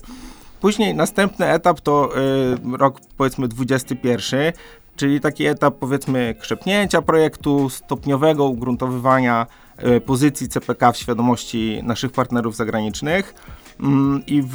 Później 0.61 0.95
następny 0.95 1.45
etap 1.45 1.81
to 1.81 2.09
y, 2.17 2.77
rok 2.77 2.99
powiedzmy 3.17 3.47
21, 3.47 4.53
czyli 4.99 5.19
taki 5.19 5.45
etap 5.45 5.75
powiedzmy 5.79 6.35
krzepnięcia 6.39 7.01
projektu, 7.01 7.69
stopniowego 7.69 8.45
ugruntowywania 8.45 9.47
e, 9.77 10.01
pozycji 10.01 10.49
CPK 10.49 10.91
w 10.91 10.97
świadomości 10.97 11.79
naszych 11.83 12.11
partnerów 12.11 12.55
zagranicznych. 12.55 13.33
Mm, 13.83 14.23
I 14.27 14.41
w, 14.41 14.47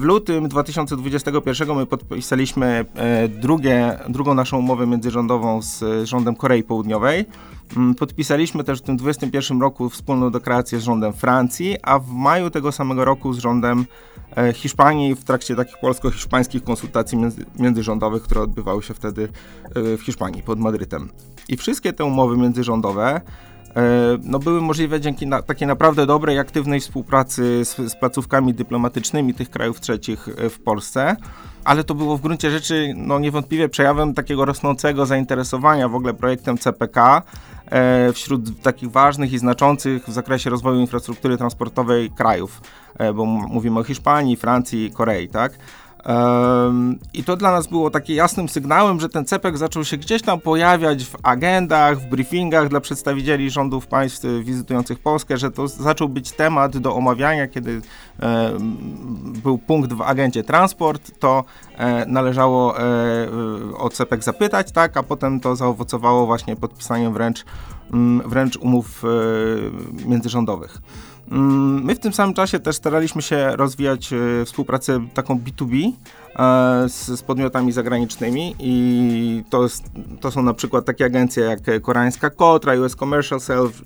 w, 0.00 0.02
lutym 0.02 0.48
2021 0.48 1.76
my 1.76 1.86
podpisaliśmy 1.86 2.84
e, 2.94 3.28
drugie, 3.28 3.98
drugą 4.08 4.34
naszą 4.34 4.58
umowę 4.58 4.86
międzyrządową 4.86 5.62
z 5.62 5.84
rządem 6.08 6.36
Korei 6.36 6.62
Południowej. 6.62 7.24
Mm, 7.76 7.94
podpisaliśmy 7.94 8.64
też 8.64 8.78
w 8.78 8.82
tym 8.82 8.96
2021 8.96 9.60
roku 9.60 9.90
wspólną 9.90 10.30
deklarację 10.30 10.80
z 10.80 10.82
rządem 10.82 11.12
Francji, 11.12 11.76
a 11.82 11.98
w 11.98 12.08
maju 12.08 12.50
tego 12.50 12.72
samego 12.72 13.04
roku 13.04 13.32
z 13.32 13.38
rządem 13.38 13.86
e, 14.36 14.52
Hiszpanii 14.52 15.14
w 15.14 15.24
trakcie 15.24 15.56
takich 15.56 15.78
polsko-hiszpańskich 15.80 16.64
konsultacji 16.64 17.18
między, 17.18 17.44
międzyrządowych, 17.58 18.22
które 18.22 18.40
odbywały 18.40 18.82
się 18.82 18.94
wtedy 18.94 19.28
e, 19.74 19.96
w 19.96 20.02
Hiszpanii 20.02 20.42
pod 20.42 20.60
Madrytem. 20.60 21.08
I 21.48 21.56
wszystkie 21.56 21.92
te 21.92 22.04
umowy 22.04 22.36
międzyrządowe 22.36 23.20
no, 24.22 24.38
były 24.38 24.60
możliwe 24.60 25.00
dzięki 25.00 25.26
na, 25.26 25.42
takiej 25.42 25.68
naprawdę 25.68 26.06
dobrej, 26.06 26.38
aktywnej 26.38 26.80
współpracy 26.80 27.64
z, 27.64 27.76
z 27.76 27.96
placówkami 27.96 28.54
dyplomatycznymi 28.54 29.34
tych 29.34 29.50
krajów 29.50 29.80
trzecich 29.80 30.28
e, 30.28 30.50
w 30.50 30.60
Polsce 30.60 31.16
ale 31.64 31.84
to 31.84 31.94
było 31.94 32.16
w 32.16 32.20
gruncie 32.20 32.50
rzeczy 32.50 32.94
no, 32.96 33.18
niewątpliwie 33.18 33.68
przejawem 33.68 34.14
takiego 34.14 34.44
rosnącego 34.44 35.06
zainteresowania 35.06 35.88
w 35.88 35.94
ogóle 35.94 36.14
projektem 36.14 36.58
CPK 36.58 37.22
e, 37.66 38.12
wśród 38.12 38.62
takich 38.62 38.90
ważnych 38.90 39.32
i 39.32 39.38
znaczących 39.38 40.06
w 40.08 40.12
zakresie 40.12 40.50
rozwoju 40.50 40.80
infrastruktury 40.80 41.36
transportowej 41.36 42.10
krajów, 42.10 42.60
e, 42.98 43.12
bo 43.12 43.24
mówimy 43.24 43.80
o 43.80 43.84
Hiszpanii, 43.84 44.36
Francji, 44.36 44.90
Korei, 44.90 45.28
tak? 45.28 45.52
I 47.14 47.24
to 47.24 47.36
dla 47.36 47.52
nas 47.52 47.66
było 47.66 47.90
takim 47.90 48.16
jasnym 48.16 48.48
sygnałem, 48.48 49.00
że 49.00 49.08
ten 49.08 49.24
CEPEK 49.24 49.58
zaczął 49.58 49.84
się 49.84 49.96
gdzieś 49.96 50.22
tam 50.22 50.40
pojawiać 50.40 51.04
w 51.04 51.16
agendach, 51.22 52.00
w 52.00 52.06
briefingach 52.06 52.68
dla 52.68 52.80
przedstawicieli 52.80 53.50
rządów 53.50 53.86
państw 53.86 54.26
wizytujących 54.42 54.98
Polskę, 54.98 55.38
że 55.38 55.50
to 55.50 55.68
zaczął 55.68 56.08
być 56.08 56.32
temat 56.32 56.78
do 56.78 56.94
omawiania, 56.94 57.48
kiedy 57.48 57.82
był 59.42 59.58
punkt 59.58 59.92
w 59.92 60.02
agendzie 60.02 60.44
transport, 60.44 61.18
to 61.18 61.44
e, 61.76 62.06
należało 62.06 62.80
e, 62.80 62.84
o 63.76 63.88
CEPEK 63.88 64.24
zapytać, 64.24 64.72
tak, 64.72 64.96
a 64.96 65.02
potem 65.02 65.40
to 65.40 65.56
zaowocowało 65.56 66.26
właśnie 66.26 66.56
podpisaniem 66.56 67.12
wręcz, 67.12 67.44
wręcz 68.26 68.56
umów 68.56 69.04
e, 69.04 70.08
międzyrządowych. 70.08 70.78
Mm, 71.30 71.84
my 71.84 71.94
w 71.94 71.98
tym 71.98 72.12
samym 72.12 72.34
czasie 72.34 72.60
też 72.60 72.76
staraliśmy 72.76 73.22
się 73.22 73.56
rozwijać 73.56 74.12
e, 74.12 74.44
współpracę 74.44 75.00
taką 75.14 75.38
B2B 75.38 75.92
e, 76.36 76.88
z, 76.88 77.06
z 77.06 77.22
podmiotami 77.22 77.72
zagranicznymi 77.72 78.54
i 78.58 79.44
to, 79.50 79.66
to 80.20 80.30
są 80.30 80.42
na 80.42 80.54
przykład 80.54 80.84
takie 80.84 81.04
agencje 81.04 81.44
jak 81.44 81.82
koreańska 81.82 82.30
Kotra, 82.30 82.74
US 82.74 82.96
Commercial 82.96 83.40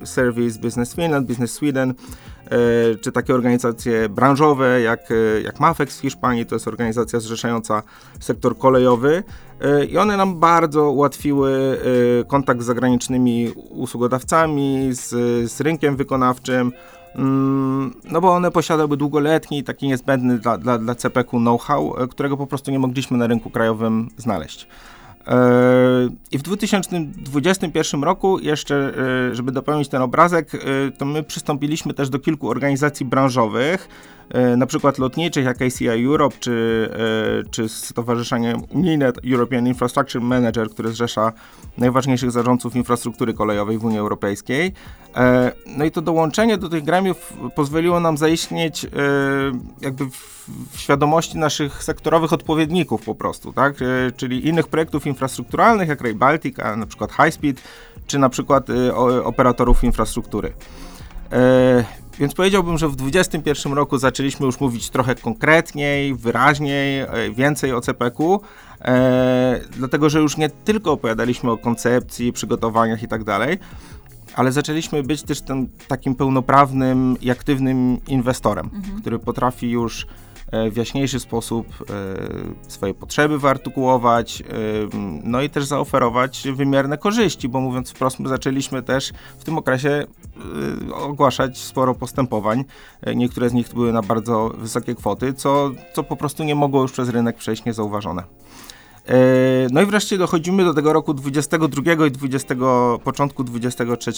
Service, 0.04 0.60
Business 0.60 0.94
Finland, 0.94 1.26
Business 1.26 1.52
Sweden, 1.52 1.90
e, 1.90 2.54
czy 2.94 3.12
takie 3.12 3.34
organizacje 3.34 4.08
branżowe 4.08 4.80
jak, 4.80 5.00
jak 5.44 5.60
MAFEX 5.60 5.98
w 5.98 6.00
Hiszpanii, 6.00 6.46
to 6.46 6.54
jest 6.54 6.68
organizacja 6.68 7.20
zrzeszająca 7.20 7.82
sektor 8.20 8.58
kolejowy 8.58 9.22
i 9.90 9.98
one 9.98 10.16
nam 10.16 10.40
bardzo 10.40 10.90
ułatwiły 10.90 11.78
kontakt 12.28 12.62
z 12.62 12.64
zagranicznymi 12.64 13.52
usługodawcami, 13.70 14.88
z, 14.92 15.08
z 15.52 15.60
rynkiem 15.60 15.96
wykonawczym, 15.96 16.72
no 18.10 18.20
bo 18.20 18.32
one 18.32 18.50
posiadały 18.50 18.96
długoletni, 18.96 19.64
taki 19.64 19.86
niezbędny 19.86 20.38
dla, 20.38 20.58
dla, 20.58 20.78
dla 20.78 20.94
CPK 20.94 21.30
know-how, 21.30 21.96
e, 21.98 22.08
którego 22.08 22.36
po 22.36 22.46
prostu 22.46 22.70
nie 22.70 22.78
mogliśmy 22.78 23.18
na 23.18 23.26
rynku 23.26 23.50
krajowym 23.50 24.08
znaleźć. 24.16 24.68
E, 25.26 25.38
I 26.32 26.38
w 26.38 26.42
2021 26.42 28.04
roku, 28.04 28.38
jeszcze, 28.38 28.92
e, 29.30 29.34
żeby 29.34 29.52
dopełnić 29.52 29.88
ten 29.88 30.02
obrazek, 30.02 30.50
to 30.98 31.04
my 31.04 31.22
przystąpiliśmy 31.22 31.94
też 31.94 32.08
do 32.08 32.18
kilku 32.18 32.50
organizacji 32.50 33.06
branżowych, 33.06 33.88
na 34.56 34.66
przykład 34.66 34.98
lotniczych, 34.98 35.44
jak 35.44 35.62
ACI 35.62 35.88
Europe, 35.88 36.36
czy, 36.40 36.88
czy 37.50 37.68
Stowarzyszenie 37.68 38.56
Unijne 38.70 39.12
European 39.32 39.66
Infrastructure 39.66 40.22
Manager, 40.22 40.70
które 40.70 40.90
zrzesza 40.90 41.32
najważniejszych 41.78 42.30
zarządców 42.30 42.76
infrastruktury 42.76 43.34
kolejowej 43.34 43.78
w 43.78 43.84
Unii 43.84 43.98
Europejskiej. 43.98 44.72
E, 45.16 45.52
no 45.66 45.84
i 45.84 45.90
to 45.90 46.02
dołączenie 46.02 46.58
do 46.58 46.68
tych 46.68 46.84
gremiów 46.84 47.32
pozwoliło 47.54 48.00
nam 48.00 48.16
zaistnieć 48.16 48.86
jakby 49.80 50.04
w, 50.10 50.36
świadomości 50.76 51.38
naszych 51.38 51.82
sektorowych 51.82 52.32
odpowiedników 52.32 53.04
po 53.04 53.14
prostu, 53.14 53.52
tak? 53.52 53.74
Czyli 54.16 54.48
innych 54.48 54.68
projektów 54.68 55.06
infrastrukturalnych, 55.06 55.88
jak 55.88 56.00
Rail 56.00 56.14
Baltica, 56.14 56.76
na 56.76 56.86
przykład 56.86 57.12
High 57.12 57.34
Speed, 57.34 57.62
czy 58.06 58.18
na 58.18 58.28
przykład 58.28 58.66
operatorów 59.24 59.84
infrastruktury. 59.84 60.52
Więc 62.18 62.34
powiedziałbym, 62.34 62.78
że 62.78 62.88
w 62.88 62.96
2021 62.96 63.72
roku 63.72 63.98
zaczęliśmy 63.98 64.46
już 64.46 64.60
mówić 64.60 64.90
trochę 64.90 65.14
konkretniej, 65.14 66.14
wyraźniej, 66.14 67.00
e, 67.00 67.08
więcej 67.34 67.72
o 67.72 67.80
CPQ, 67.80 68.40
e, 68.80 69.60
dlatego 69.70 70.10
że 70.10 70.20
już 70.20 70.36
nie 70.36 70.48
tylko 70.48 70.92
opowiadaliśmy 70.92 71.50
o 71.50 71.58
koncepcji, 71.58 72.32
przygotowaniach 72.32 73.02
i 73.02 73.08
tak 73.08 73.24
ale 74.36 74.52
zaczęliśmy 74.52 75.02
być 75.02 75.22
też 75.22 75.40
tym 75.40 75.68
takim 75.88 76.14
pełnoprawnym 76.14 77.16
i 77.20 77.30
aktywnym 77.30 77.98
inwestorem, 78.08 78.70
mhm. 78.74 79.00
który 79.00 79.18
potrafi 79.18 79.70
już 79.70 80.06
E, 80.52 80.70
w 80.70 80.76
jaśniejszy 80.76 81.20
sposób 81.20 81.66
e, 82.66 82.70
swoje 82.70 82.94
potrzeby 82.94 83.38
wyartykułować, 83.38 84.40
e, 84.40 84.44
no 85.24 85.42
i 85.42 85.50
też 85.50 85.64
zaoferować 85.64 86.48
wymierne 86.54 86.98
korzyści, 86.98 87.48
bo 87.48 87.60
mówiąc 87.60 87.90
wprost, 87.90 88.20
my 88.20 88.28
zaczęliśmy 88.28 88.82
też 88.82 89.12
w 89.38 89.44
tym 89.44 89.58
okresie 89.58 90.06
ogłaszać 90.92 91.58
sporo 91.58 91.94
postępowań. 91.94 92.64
Niektóre 93.16 93.50
z 93.50 93.52
nich 93.52 93.74
były 93.74 93.92
na 93.92 94.02
bardzo 94.02 94.48
wysokie 94.58 94.94
kwoty, 94.94 95.34
co, 95.34 95.70
co 95.94 96.02
po 96.02 96.16
prostu 96.16 96.44
nie 96.44 96.54
mogło 96.54 96.82
już 96.82 96.92
przez 96.92 97.08
rynek 97.08 97.36
przejść 97.36 97.64
niezauważone. 97.64 98.22
No 99.70 99.82
i 99.82 99.86
wreszcie 99.86 100.18
dochodzimy 100.18 100.64
do 100.64 100.74
tego 100.74 100.92
roku 100.92 101.14
22 101.14 102.06
i 102.06 102.10
20, 102.10 102.54
początku 103.04 103.44
23, 103.44 104.12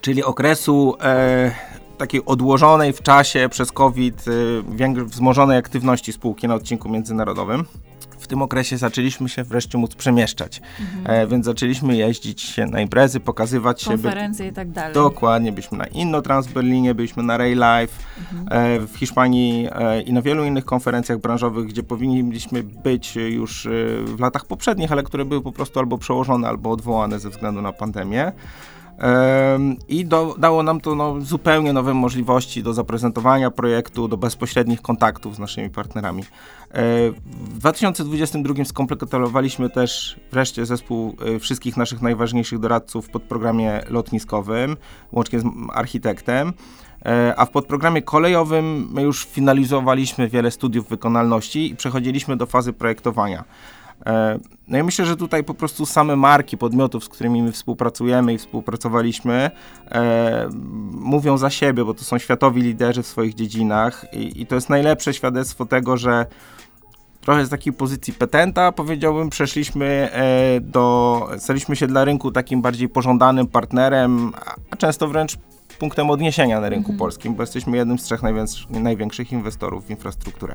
czyli 0.00 0.24
okresu 0.24 0.96
e, 1.02 1.50
takiej 1.98 2.24
odłożonej 2.26 2.92
w 2.92 3.02
czasie 3.02 3.48
przez 3.50 3.72
COVID 3.72 4.24
y, 4.28 5.04
wzmożonej 5.04 5.58
aktywności 5.58 6.12
spółki 6.12 6.48
na 6.48 6.54
odcinku 6.54 6.88
międzynarodowym. 6.88 7.64
W 8.26 8.28
tym 8.28 8.42
okresie 8.42 8.78
zaczęliśmy 8.78 9.28
się 9.28 9.44
wreszcie 9.44 9.78
móc 9.78 9.94
przemieszczać, 9.94 10.60
mhm. 10.80 11.22
e, 11.22 11.26
więc 11.26 11.44
zaczęliśmy 11.44 11.96
jeździć 11.96 12.42
się 12.42 12.66
na 12.66 12.80
imprezy, 12.80 13.20
pokazywać 13.20 13.82
się. 13.82 13.90
Konferencje 13.90 14.48
i 14.48 14.52
tak 14.52 14.70
dalej. 14.70 14.94
Dokładnie, 14.94 15.52
byliśmy 15.52 15.78
na 15.78 15.86
Innotrans 15.86 16.46
w 16.46 16.52
Berlinie, 16.52 16.94
byliśmy 16.94 17.22
na 17.22 17.36
Ray 17.36 17.54
Life 17.54 18.04
mhm. 18.32 18.46
e, 18.50 18.86
w 18.86 18.96
Hiszpanii 18.96 19.68
e, 19.72 20.00
i 20.02 20.12
na 20.12 20.22
wielu 20.22 20.44
innych 20.44 20.64
konferencjach 20.64 21.18
branżowych, 21.18 21.66
gdzie 21.66 21.82
powinniśmy 21.82 22.62
być 22.62 23.16
już 23.16 23.66
e, 23.66 23.70
w 24.04 24.20
latach 24.20 24.44
poprzednich, 24.44 24.92
ale 24.92 25.02
które 25.02 25.24
były 25.24 25.42
po 25.42 25.52
prostu 25.52 25.78
albo 25.78 25.98
przełożone, 25.98 26.48
albo 26.48 26.70
odwołane 26.70 27.18
ze 27.20 27.30
względu 27.30 27.62
na 27.62 27.72
pandemię. 27.72 28.32
I 29.88 30.04
do, 30.04 30.34
dało 30.38 30.62
nam 30.62 30.80
to 30.80 30.94
no, 30.94 31.20
zupełnie 31.20 31.72
nowe 31.72 31.94
możliwości 31.94 32.62
do 32.62 32.74
zaprezentowania 32.74 33.50
projektu, 33.50 34.08
do 34.08 34.16
bezpośrednich 34.16 34.82
kontaktów 34.82 35.36
z 35.36 35.38
naszymi 35.38 35.70
partnerami. 35.70 36.22
E, 36.22 36.26
w 37.24 37.58
2022 37.58 38.64
skompletowaliśmy 38.64 39.70
też 39.70 40.16
wreszcie 40.32 40.66
zespół 40.66 41.16
e, 41.36 41.38
wszystkich 41.38 41.76
naszych 41.76 42.02
najważniejszych 42.02 42.58
doradców 42.58 43.06
w 43.06 43.10
podprogramie 43.10 43.80
lotniskowym, 43.88 44.76
łącznie 45.12 45.40
z 45.40 45.44
architektem. 45.74 46.52
E, 47.04 47.34
a 47.36 47.46
w 47.46 47.50
podprogramie 47.50 48.02
kolejowym 48.02 48.88
my 48.92 49.02
już 49.02 49.24
finalizowaliśmy 49.24 50.28
wiele 50.28 50.50
studiów 50.50 50.88
wykonalności 50.88 51.70
i 51.70 51.76
przechodziliśmy 51.76 52.36
do 52.36 52.46
fazy 52.46 52.72
projektowania. 52.72 53.44
E, 54.06 54.38
no 54.68 54.78
i 54.78 54.82
myślę, 54.82 55.06
że 55.06 55.16
tutaj 55.16 55.44
po 55.44 55.54
prostu 55.54 55.86
same 55.86 56.16
marki 56.16 56.58
podmiotów, 56.58 57.04
z 57.04 57.08
którymi 57.08 57.42
my 57.42 57.52
współpracujemy 57.52 58.34
i 58.34 58.38
współpracowaliśmy, 58.38 59.50
e, 59.90 60.48
mówią 60.92 61.38
za 61.38 61.50
siebie, 61.50 61.84
bo 61.84 61.94
to 61.94 62.04
są 62.04 62.18
światowi 62.18 62.62
liderzy 62.62 63.02
w 63.02 63.06
swoich 63.06 63.34
dziedzinach 63.34 64.06
i, 64.12 64.42
i 64.42 64.46
to 64.46 64.54
jest 64.54 64.68
najlepsze 64.68 65.14
świadectwo 65.14 65.66
tego, 65.66 65.96
że 65.96 66.26
trochę 67.20 67.46
z 67.46 67.48
takiej 67.48 67.72
pozycji 67.72 68.12
petenta, 68.12 68.72
powiedziałbym, 68.72 69.30
przeszliśmy 69.30 70.10
e, 70.12 70.60
do, 70.60 71.28
staliśmy 71.38 71.76
się 71.76 71.86
dla 71.86 72.04
rynku 72.04 72.32
takim 72.32 72.62
bardziej 72.62 72.88
pożądanym 72.88 73.46
partnerem, 73.46 74.32
a 74.70 74.76
często 74.76 75.08
wręcz 75.08 75.36
punktem 75.78 76.10
odniesienia 76.10 76.60
na 76.60 76.68
rynku 76.68 76.90
mm. 76.90 76.98
polskim, 76.98 77.34
bo 77.34 77.42
jesteśmy 77.42 77.76
jednym 77.76 77.98
z 77.98 78.02
trzech 78.02 78.20
największych 78.70 79.32
inwestorów 79.32 79.86
w 79.86 79.90
infrastrukturę. 79.90 80.54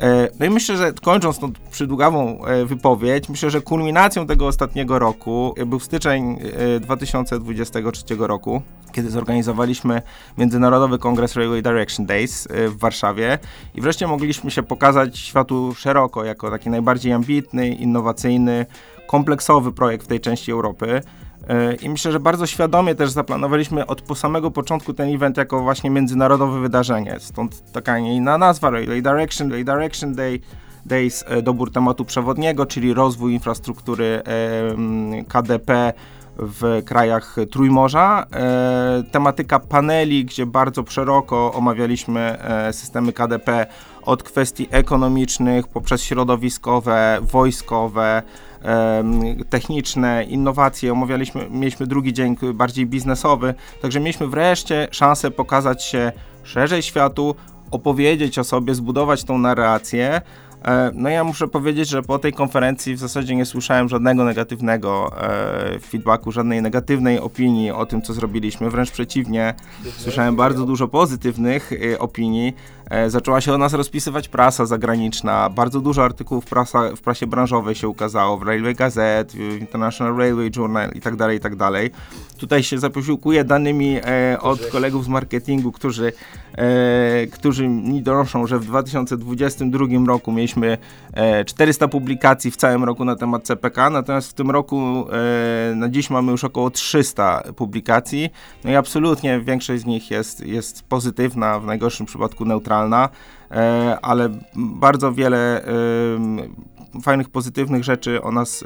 E, 0.00 0.28
no 0.40 0.46
i 0.46 0.50
myślę, 0.50 0.76
że 0.76 0.92
kończąc 0.92 1.38
tą 1.38 1.52
przydługawą 1.70 2.44
e, 2.44 2.64
wypowiedź, 2.64 3.28
myślę, 3.28 3.50
że 3.50 3.60
kulminacją 3.60 4.26
tego 4.26 4.46
ostatniego 4.46 4.98
roku 4.98 5.54
był 5.66 5.80
styczeń 5.80 6.38
2023 6.80 8.14
e, 8.14 8.26
roku, 8.26 8.62
kiedy 8.92 9.10
zorganizowaliśmy 9.10 10.02
Międzynarodowy 10.38 10.98
Kongres 10.98 11.36
Railway 11.36 11.62
Direction 11.62 12.06
Days 12.06 12.48
w 12.50 12.78
Warszawie 12.78 13.38
i 13.74 13.80
wreszcie 13.80 14.06
mogliśmy 14.06 14.50
się 14.50 14.62
pokazać 14.62 15.18
światu 15.18 15.74
szeroko 15.74 16.24
jako 16.24 16.50
taki 16.50 16.70
najbardziej 16.70 17.12
ambitny, 17.12 17.68
innowacyjny, 17.68 18.66
kompleksowy 19.06 19.72
projekt 19.72 20.04
w 20.04 20.08
tej 20.08 20.20
części 20.20 20.52
Europy. 20.52 21.02
I 21.82 21.88
myślę, 21.88 22.12
że 22.12 22.20
bardzo 22.20 22.46
świadomie 22.46 22.94
też 22.94 23.10
zaplanowaliśmy 23.10 23.86
od 23.86 24.02
po 24.02 24.14
samego 24.14 24.50
początku 24.50 24.94
ten 24.94 25.14
event 25.14 25.36
jako 25.36 25.60
właśnie 25.60 25.90
międzynarodowe 25.90 26.60
wydarzenie. 26.60 27.16
Stąd 27.18 27.72
taka 27.72 27.98
nie 27.98 28.16
inna 28.16 28.38
nazwa, 28.38 28.70
Railway 28.70 29.02
Direction, 29.02 29.50
Railway 29.50 29.76
Direction 29.76 30.14
Day, 30.14 30.40
Days, 30.86 31.24
e, 31.28 31.42
dobór 31.42 31.72
tematu 31.72 32.04
przewodniego, 32.04 32.66
czyli 32.66 32.94
rozwój 32.94 33.32
infrastruktury 33.32 34.22
KDP 35.28 35.92
w 36.40 36.82
krajach 36.84 37.36
Trójmorza. 37.50 38.26
E, 38.32 39.02
tematyka 39.10 39.58
paneli, 39.58 40.24
gdzie 40.24 40.46
bardzo 40.46 40.84
szeroko 40.88 41.52
omawialiśmy 41.52 42.20
e, 42.20 42.72
systemy 42.72 43.12
KDP 43.12 43.66
od 44.02 44.22
kwestii 44.22 44.68
ekonomicznych 44.70 45.68
poprzez 45.68 46.02
środowiskowe, 46.02 47.18
wojskowe, 47.22 48.22
techniczne, 49.50 50.24
innowacje. 50.24 50.92
Omawialiśmy, 50.92 51.50
mieliśmy 51.50 51.86
drugi 51.86 52.12
dzień 52.12 52.36
bardziej 52.54 52.86
biznesowy, 52.86 53.54
także 53.82 54.00
mieliśmy 54.00 54.26
wreszcie 54.26 54.88
szansę 54.90 55.30
pokazać 55.30 55.84
się 55.84 56.12
szerzej 56.42 56.82
światu, 56.82 57.34
opowiedzieć 57.70 58.38
o 58.38 58.44
sobie, 58.44 58.74
zbudować 58.74 59.24
tą 59.24 59.38
narrację. 59.38 60.20
E, 60.64 60.90
no 60.94 61.08
ja 61.08 61.24
muszę 61.24 61.48
powiedzieć, 61.48 61.88
że 61.88 62.02
po 62.02 62.18
tej 62.18 62.32
konferencji 62.32 62.94
w 62.94 62.98
zasadzie 62.98 63.36
nie 63.36 63.46
słyszałem 63.46 63.88
żadnego 63.88 64.24
negatywnego 64.24 65.12
e, 65.22 65.78
feedbacku, 65.78 66.32
żadnej 66.32 66.62
negatywnej 66.62 67.18
opinii 67.18 67.70
o 67.70 67.86
tym, 67.86 68.02
co 68.02 68.12
zrobiliśmy. 68.12 68.70
Wręcz 68.70 68.90
przeciwnie, 68.90 69.54
słyszałem 69.96 70.36
bardzo 70.36 70.66
dużo 70.66 70.88
pozytywnych 70.88 71.72
e, 71.72 71.98
opinii. 71.98 72.54
E, 72.90 73.10
zaczęła 73.10 73.40
się 73.40 73.52
o 73.52 73.58
nas 73.58 73.72
rozpisywać 73.72 74.28
prasa 74.28 74.66
zagraniczna, 74.66 75.50
bardzo 75.50 75.80
dużo 75.80 76.04
artykułów 76.04 76.46
prasa, 76.46 76.96
w 76.96 77.00
prasie 77.00 77.26
branżowej 77.26 77.74
się 77.74 77.88
ukazało, 77.88 78.38
w 78.38 78.42
Railway 78.42 78.74
Gazette, 78.74 79.38
w 79.38 79.60
International 79.60 80.16
Railway 80.16 80.50
Journal 80.56 80.90
i 80.94 81.00
tak 81.00 81.16
dalej, 81.16 81.36
i 81.36 81.40
tak. 81.40 81.52
Tutaj 82.38 82.62
się 82.62 82.78
zaposiłkuję 82.78 83.44
danymi 83.44 83.96
e, 83.96 84.38
od 84.40 84.66
kolegów 84.66 85.04
z 85.04 85.08
marketingu, 85.08 85.72
którzy, 85.72 86.12
e, 86.52 87.26
którzy 87.26 87.68
mi 87.68 88.02
donoszą, 88.02 88.46
że 88.46 88.58
w 88.58 88.64
2022 88.64 90.06
roku 90.06 90.32
mieliśmy 90.32 90.78
400 91.46 91.88
publikacji 91.88 92.50
w 92.50 92.56
całym 92.56 92.84
roku 92.84 93.04
na 93.04 93.16
temat 93.16 93.44
CPK, 93.44 93.90
natomiast 93.90 94.30
w 94.30 94.34
tym 94.34 94.50
roku 94.50 95.06
e, 95.70 95.74
na 95.74 95.88
dziś 95.88 96.10
mamy 96.10 96.32
już 96.32 96.44
około 96.44 96.70
300 96.70 97.42
publikacji, 97.56 98.30
no 98.64 98.70
i 98.70 98.74
absolutnie 98.74 99.40
większość 99.40 99.82
z 99.82 99.86
nich 99.86 100.10
jest, 100.10 100.46
jest 100.46 100.82
pozytywna, 100.82 101.60
w 101.60 101.66
najgorszym 101.66 102.06
przypadku 102.06 102.44
neutralna, 102.44 103.08
e, 103.50 103.98
ale 104.02 104.28
bardzo 104.56 105.12
wiele 105.12 105.64
fajnych, 107.02 107.28
pozytywnych 107.28 107.84
rzeczy 107.84 108.22
o 108.22 108.32
nas, 108.32 108.64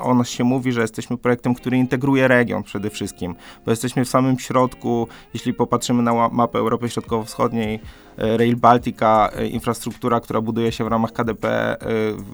o 0.00 0.14
nas 0.14 0.28
się 0.28 0.44
mówi, 0.44 0.72
że 0.72 0.80
jesteśmy 0.80 1.18
projektem, 1.18 1.54
który 1.54 1.76
integruje 1.76 2.28
region 2.28 2.62
przede 2.62 2.90
wszystkim, 2.90 3.34
bo 3.64 3.72
jesteśmy 3.72 4.04
w 4.04 4.08
samym 4.08 4.38
środku, 4.38 5.08
jeśli 5.34 5.54
popatrzymy 5.54 6.02
na 6.02 6.28
mapę 6.28 6.58
Europy 6.58 6.88
Środkowo-Wschodniej, 6.88 7.80
e, 8.18 8.36
Rail 8.36 8.56
Baltica, 8.56 9.30
e, 9.32 9.46
infrastruktura, 9.46 10.20
która 10.20 10.40
buduje 10.40 10.72
się 10.72 10.84
w 10.84 10.88
ramach 10.88 11.12
KDP, 11.12 11.76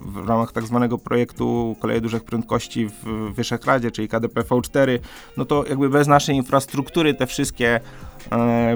w 0.03 0.29
ramach 0.29 0.53
tak 0.53 0.67
zwanego 0.67 0.99
projektu 0.99 1.77
Koleje 1.81 2.01
Dużych 2.01 2.25
Prędkości 2.25 2.87
w 2.87 3.33
Wyszehradzie, 3.35 3.91
czyli 3.91 4.09
KDP 4.09 4.41
V4, 4.41 4.99
no 5.37 5.45
to 5.45 5.65
jakby 5.69 5.89
bez 5.89 6.09
naszej 6.09 6.37
infrastruktury 6.37 7.15
te 7.15 7.27
wszystkie 7.27 7.81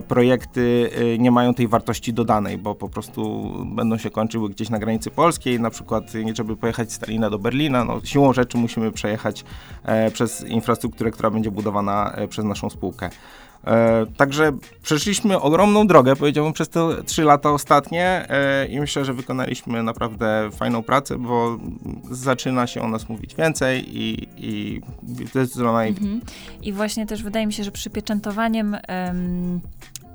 projekty 0.08 0.90
nie 1.18 1.30
mają 1.30 1.54
tej 1.54 1.68
wartości 1.68 2.12
dodanej, 2.12 2.58
bo 2.58 2.74
po 2.74 2.88
prostu 2.88 3.52
będą 3.64 3.98
się 3.98 4.10
kończyły 4.10 4.50
gdzieś 4.50 4.70
na 4.70 4.78
granicy 4.78 5.10
polskiej, 5.10 5.60
na 5.60 5.70
przykład 5.70 6.04
żeby 6.34 6.56
pojechać 6.56 6.92
z 6.92 6.94
Stalina 6.94 7.30
do 7.30 7.38
Berlina, 7.38 7.84
no 7.84 8.00
siłą 8.04 8.32
rzeczy 8.32 8.58
musimy 8.58 8.92
przejechać 8.92 9.44
przez 10.12 10.44
infrastrukturę, 10.44 11.10
która 11.10 11.30
będzie 11.30 11.50
budowana 11.50 12.16
przez 12.28 12.44
naszą 12.44 12.70
spółkę. 12.70 13.10
E, 13.66 14.06
także 14.16 14.52
przeszliśmy 14.82 15.40
ogromną 15.40 15.86
drogę, 15.86 16.16
powiedziałbym, 16.16 16.52
przez 16.52 16.68
te 16.68 17.02
trzy 17.06 17.24
lata 17.24 17.50
ostatnie 17.50 18.26
e, 18.28 18.66
i 18.66 18.80
myślę, 18.80 19.04
że 19.04 19.14
wykonaliśmy 19.14 19.82
naprawdę 19.82 20.50
fajną 20.52 20.82
pracę, 20.82 21.18
bo 21.18 21.58
zaczyna 22.10 22.66
się 22.66 22.80
o 22.82 22.88
nas 22.88 23.08
mówić 23.08 23.34
więcej 23.34 23.98
i, 23.98 24.28
i 24.36 24.80
zdecydowanie... 25.26 25.88
Mhm. 25.88 26.20
I 26.62 26.72
właśnie 26.72 27.06
też 27.06 27.22
wydaje 27.22 27.46
mi 27.46 27.52
się, 27.52 27.64
że 27.64 27.70
przypieczętowaniem 27.70 28.76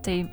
tej 0.01 0.27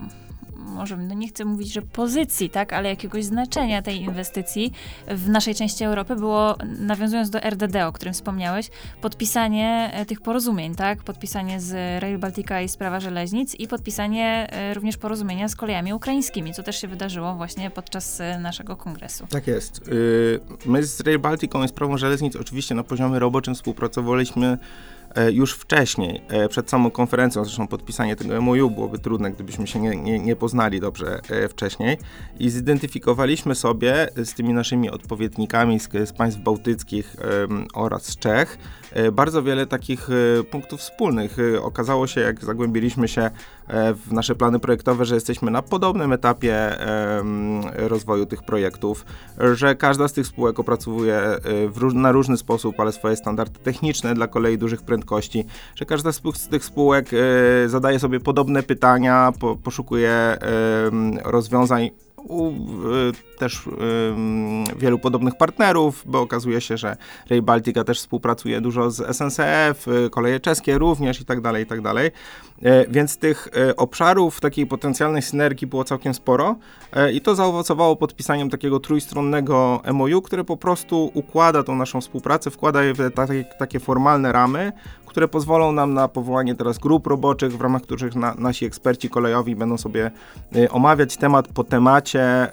może 0.58 0.96
no 0.96 1.14
nie 1.14 1.28
chcę 1.28 1.44
mówić, 1.44 1.72
że 1.72 1.82
pozycji, 1.82 2.50
tak, 2.50 2.72
ale 2.72 2.88
jakiegoś 2.88 3.24
znaczenia 3.24 3.82
tej 3.82 4.00
inwestycji 4.00 4.72
w 5.08 5.28
naszej 5.28 5.54
części 5.54 5.84
Europy 5.84 6.16
było, 6.16 6.56
nawiązując 6.78 7.30
do 7.30 7.38
RDD, 7.38 7.76
o 7.86 7.92
którym 7.92 8.14
wspomniałeś, 8.14 8.70
podpisanie 9.00 9.90
e, 9.92 10.06
tych 10.06 10.20
porozumień, 10.20 10.74
tak, 10.74 11.02
podpisanie 11.02 11.60
z 11.60 12.02
Rail 12.02 12.18
Baltica 12.18 12.60
i 12.60 12.68
Sprawa 12.68 13.00
Żeleznic 13.00 13.54
i 13.54 13.68
podpisanie 13.68 14.52
e, 14.52 14.74
również 14.74 14.96
porozumienia 14.96 15.48
z 15.48 15.56
kolejami 15.56 15.92
ukraińskimi, 15.92 16.54
co 16.54 16.62
też 16.62 16.80
się 16.80 16.88
wydarzyło 16.88 17.34
właśnie 17.34 17.70
podczas 17.70 18.20
e, 18.20 18.38
naszego 18.38 18.76
kongresu. 18.76 19.26
Tak 19.30 19.46
jest. 19.46 19.88
Y, 19.88 20.40
my 20.66 20.82
z 20.82 21.00
Rail 21.00 21.18
Balticą 21.18 21.64
i 21.64 21.68
Sprawą 21.68 21.98
Żeleznic 21.98 22.36
oczywiście 22.36 22.74
na 22.74 22.84
poziomie 22.84 23.18
roboczym 23.18 23.54
współpracowaliśmy 23.54 24.58
już 25.32 25.52
wcześniej, 25.52 26.22
e, 26.28 26.48
przed 26.48 26.70
samą 26.70 26.90
konferencją, 26.90 27.44
zresztą 27.44 27.66
podpisanie 27.66 28.16
tego 28.16 28.40
MOU 28.40 28.70
byłoby 28.70 28.98
trudne, 28.98 29.30
gdybyśmy 29.30 29.66
się 29.66 29.80
nie, 29.80 29.96
nie, 29.96 30.18
nie 30.18 30.36
poznali 30.36 30.80
dobrze 30.80 31.20
e, 31.30 31.48
wcześniej 31.48 31.98
i 32.38 32.50
zidentyfikowaliśmy 32.50 33.54
sobie 33.54 34.08
z 34.16 34.34
tymi 34.34 34.52
naszymi 34.52 34.90
odpowiednikami 34.90 35.80
z, 35.80 35.88
z 36.08 36.12
państw 36.12 36.40
bałtyckich 36.40 37.16
oraz 37.74 38.04
z 38.04 38.16
Czech 38.16 38.58
bardzo 39.12 39.42
wiele 39.42 39.66
takich 39.66 40.08
punktów 40.50 40.80
wspólnych. 40.80 41.36
Okazało 41.62 42.06
się, 42.06 42.20
jak 42.20 42.44
zagłębiliśmy 42.44 43.08
się 43.08 43.30
w 43.70 44.12
nasze 44.12 44.34
plany 44.34 44.58
projektowe, 44.58 45.04
że 45.04 45.14
jesteśmy 45.14 45.50
na 45.50 45.62
podobnym 45.62 46.12
etapie 46.12 46.76
rozwoju 47.74 48.26
tych 48.26 48.42
projektów, 48.42 49.04
że 49.54 49.74
każda 49.74 50.08
z 50.08 50.12
tych 50.12 50.26
spółek 50.26 50.58
opracowuje 50.58 51.22
róż, 51.76 51.94
na 51.94 52.12
różny 52.12 52.36
sposób, 52.36 52.80
ale 52.80 52.92
swoje 52.92 53.16
standardy 53.16 53.58
techniczne 53.58 54.14
dla 54.14 54.26
kolei 54.26 54.58
dużych 54.58 54.82
prędkości 54.82 55.44
że 55.74 55.84
każda 55.84 56.12
z 56.12 56.48
tych 56.50 56.64
spółek 56.64 57.10
e, 57.12 57.68
zadaje 57.68 57.98
sobie 57.98 58.20
podobne 58.20 58.62
pytania, 58.62 59.32
po, 59.40 59.56
poszukuje 59.56 60.38
rozwiązań 61.24 61.90
u 62.18 62.52
też 63.38 63.62
wielu 64.76 64.98
podobnych 64.98 65.36
partnerów, 65.36 66.02
bo 66.06 66.20
okazuje 66.20 66.60
się, 66.60 66.76
że 66.76 66.96
Rail 67.30 67.42
Baltica 67.42 67.84
też 67.84 67.98
współpracuje 67.98 68.60
dużo 68.60 68.90
z 68.90 69.16
SNCF, 69.16 69.88
y, 69.88 70.10
koleje 70.10 70.40
czeskie 70.40 70.78
również 70.78 71.20
i 71.20 71.24
tak 71.24 71.40
dalej, 71.40 71.62
i 71.64 71.66
tak 71.66 71.80
dalej. 71.80 72.10
E, 72.62 72.86
więc 72.88 73.16
tych 73.16 73.48
e, 73.56 73.76
obszarów 73.76 74.40
takiej 74.40 74.66
potencjalnej 74.66 75.22
synergii 75.22 75.66
było 75.66 75.84
całkiem 75.84 76.14
sporo 76.14 76.56
e, 76.92 77.12
i 77.12 77.20
to 77.20 77.34
zaowocowało 77.34 77.96
podpisaniem 77.96 78.50
takiego 78.50 78.80
trójstronnego 78.80 79.82
MOU, 79.92 80.22
które 80.22 80.44
po 80.44 80.56
prostu 80.56 81.10
układa 81.14 81.62
tą 81.62 81.76
naszą 81.76 82.00
współpracę, 82.00 82.50
wkłada 82.50 82.82
je 82.82 82.94
w 82.94 83.10
takie 83.58 83.80
formalne 83.80 84.32
ramy, 84.32 84.72
które 85.18 85.28
pozwolą 85.28 85.72
nam 85.72 85.94
na 85.94 86.08
powołanie 86.08 86.54
teraz 86.54 86.78
grup 86.78 87.06
roboczych, 87.06 87.56
w 87.56 87.60
ramach 87.60 87.82
których 87.82 88.14
na, 88.14 88.34
nasi 88.34 88.64
eksperci 88.64 89.10
kolejowi 89.10 89.56
będą 89.56 89.78
sobie 89.78 90.10
y, 90.56 90.70
omawiać 90.70 91.16
temat 91.16 91.48
po 91.48 91.64
temacie, 91.64 92.48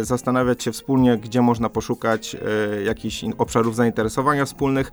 y, 0.00 0.04
zastanawiać 0.04 0.62
się 0.62 0.72
wspólnie, 0.72 1.18
gdzie 1.18 1.42
można 1.42 1.68
poszukać 1.68 2.36
y, 2.78 2.82
jakichś 2.82 3.24
obszarów 3.38 3.76
zainteresowania 3.76 4.44
wspólnych, 4.44 4.92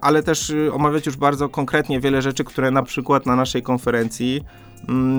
ale 0.00 0.22
też 0.22 0.52
omawiać 0.72 1.06
już 1.06 1.16
bardzo 1.16 1.48
konkretnie 1.48 2.00
wiele 2.00 2.22
rzeczy, 2.22 2.44
które 2.44 2.70
na 2.70 2.82
przykład 2.82 3.26
na 3.26 3.36
naszej 3.36 3.62
konferencji 3.62 4.44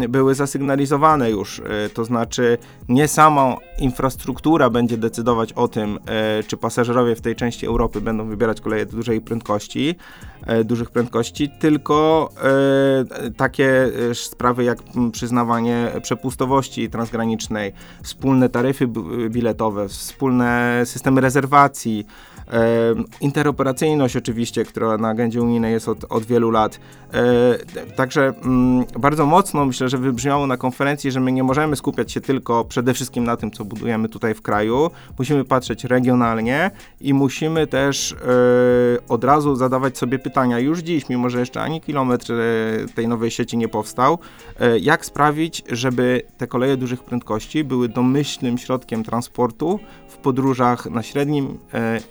były 0.09 0.35
zasygnalizowane 0.35 1.31
już. 1.31 1.59
E, 1.59 1.89
to 1.89 2.05
znaczy, 2.05 2.57
nie 2.89 3.07
sama 3.07 3.55
infrastruktura 3.79 4.69
będzie 4.69 4.97
decydować 4.97 5.53
o 5.53 5.67
tym, 5.67 5.99
e, 6.05 6.43
czy 6.43 6.57
pasażerowie 6.57 7.15
w 7.15 7.21
tej 7.21 7.35
części 7.35 7.65
Europy 7.65 8.01
będą 8.01 8.27
wybierać 8.27 8.61
koleje 8.61 8.85
dużej 8.85 9.21
prędkości, 9.21 9.95
e, 10.45 10.63
dużych 10.63 10.89
prędkości, 10.91 11.49
tylko 11.59 12.29
takie 13.37 13.89
sprawy 14.13 14.63
jak 14.63 14.77
przyznawanie 15.11 15.91
przepustowości 16.01 16.89
transgranicznej, 16.89 17.73
wspólne 18.03 18.49
taryfy 18.49 18.87
biletowe, 19.29 19.87
wspólne 19.87 20.81
systemy 20.85 21.21
rezerwacji, 21.21 22.05
Interoperacyjność 23.21 24.15
oczywiście, 24.15 24.65
która 24.65 24.97
na 24.97 25.09
agendzie 25.09 25.41
unijnej 25.41 25.73
jest 25.73 25.89
od, 25.89 26.05
od 26.09 26.25
wielu 26.25 26.51
lat. 26.51 26.79
Także 27.95 28.33
mm, 28.43 28.85
bardzo 28.99 29.25
mocno 29.25 29.65
myślę, 29.65 29.89
że 29.89 29.97
wybrzmiało 29.97 30.47
na 30.47 30.57
konferencji, 30.57 31.11
że 31.11 31.19
my 31.19 31.31
nie 31.31 31.43
możemy 31.43 31.75
skupiać 31.75 32.11
się 32.11 32.21
tylko 32.21 32.65
przede 32.65 32.93
wszystkim 32.93 33.23
na 33.23 33.37
tym, 33.37 33.51
co 33.51 33.65
budujemy 33.65 34.09
tutaj 34.09 34.33
w 34.33 34.41
kraju. 34.41 34.91
Musimy 35.19 35.45
patrzeć 35.45 35.83
regionalnie 35.83 36.71
i 37.01 37.13
musimy 37.13 37.67
też 37.67 38.15
od 39.09 39.23
razu 39.23 39.55
zadawać 39.55 39.97
sobie 39.97 40.19
pytania 40.19 40.59
już 40.59 40.79
dziś, 40.79 41.09
mimo 41.09 41.29
że 41.29 41.39
jeszcze 41.39 41.61
ani 41.61 41.81
kilometr 41.81 42.33
tej 42.95 43.07
nowej 43.07 43.31
sieci 43.31 43.57
nie 43.57 43.67
powstał, 43.67 44.19
jak 44.81 45.05
sprawić, 45.05 45.63
żeby 45.69 46.21
te 46.37 46.47
koleje 46.47 46.77
dużych 46.77 47.03
prędkości 47.03 47.63
były 47.63 47.89
domyślnym 47.89 48.57
środkiem 48.57 49.03
transportu 49.03 49.79
w 50.07 50.17
podróżach 50.17 50.85
na 50.85 51.03
średnim 51.03 51.57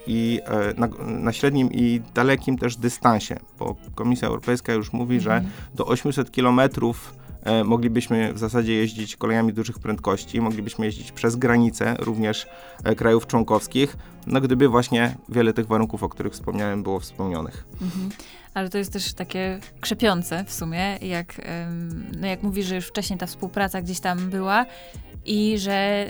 i 0.06 0.29
E, 0.38 0.74
na, 0.76 0.88
na, 1.06 1.32
średnim 1.32 1.72
i 1.72 2.02
dalekim 2.14 2.58
też 2.58 2.76
dystansie, 2.76 3.36
bo 3.58 3.76
Komisja 3.94 4.28
Europejska 4.28 4.72
już 4.72 4.92
mówi, 4.92 5.16
mhm. 5.16 5.44
że 5.44 5.50
do 5.74 5.86
800 5.86 6.30
kilometrów 6.30 7.14
e, 7.42 7.64
moglibyśmy 7.64 8.32
w 8.32 8.38
zasadzie 8.38 8.74
jeździć 8.74 9.16
kolejami 9.16 9.52
dużych 9.52 9.78
prędkości, 9.78 10.40
moglibyśmy 10.40 10.86
jeździć 10.86 11.12
przez 11.12 11.36
granice 11.36 11.96
również 11.98 12.46
e, 12.84 12.94
krajów 12.94 13.26
członkowskich, 13.26 13.96
no 14.26 14.40
gdyby 14.40 14.68
właśnie 14.68 15.16
wiele 15.28 15.52
tych 15.52 15.66
warunków, 15.66 16.02
o 16.02 16.08
których 16.08 16.32
wspomniałem, 16.32 16.82
było 16.82 17.00
wspomnianych. 17.00 17.64
Mhm. 17.82 18.08
Ale 18.54 18.68
to 18.68 18.78
jest 18.78 18.92
też 18.92 19.12
takie 19.12 19.58
krzepiące 19.80 20.44
w 20.44 20.52
sumie, 20.52 20.98
jak, 21.02 21.40
no 22.20 22.26
jak 22.26 22.42
mówisz, 22.42 22.66
że 22.66 22.74
już 22.74 22.86
wcześniej 22.86 23.18
ta 23.18 23.26
współpraca 23.26 23.82
gdzieś 23.82 24.00
tam 24.00 24.30
była 24.30 24.66
i 25.24 25.58
że 25.58 26.06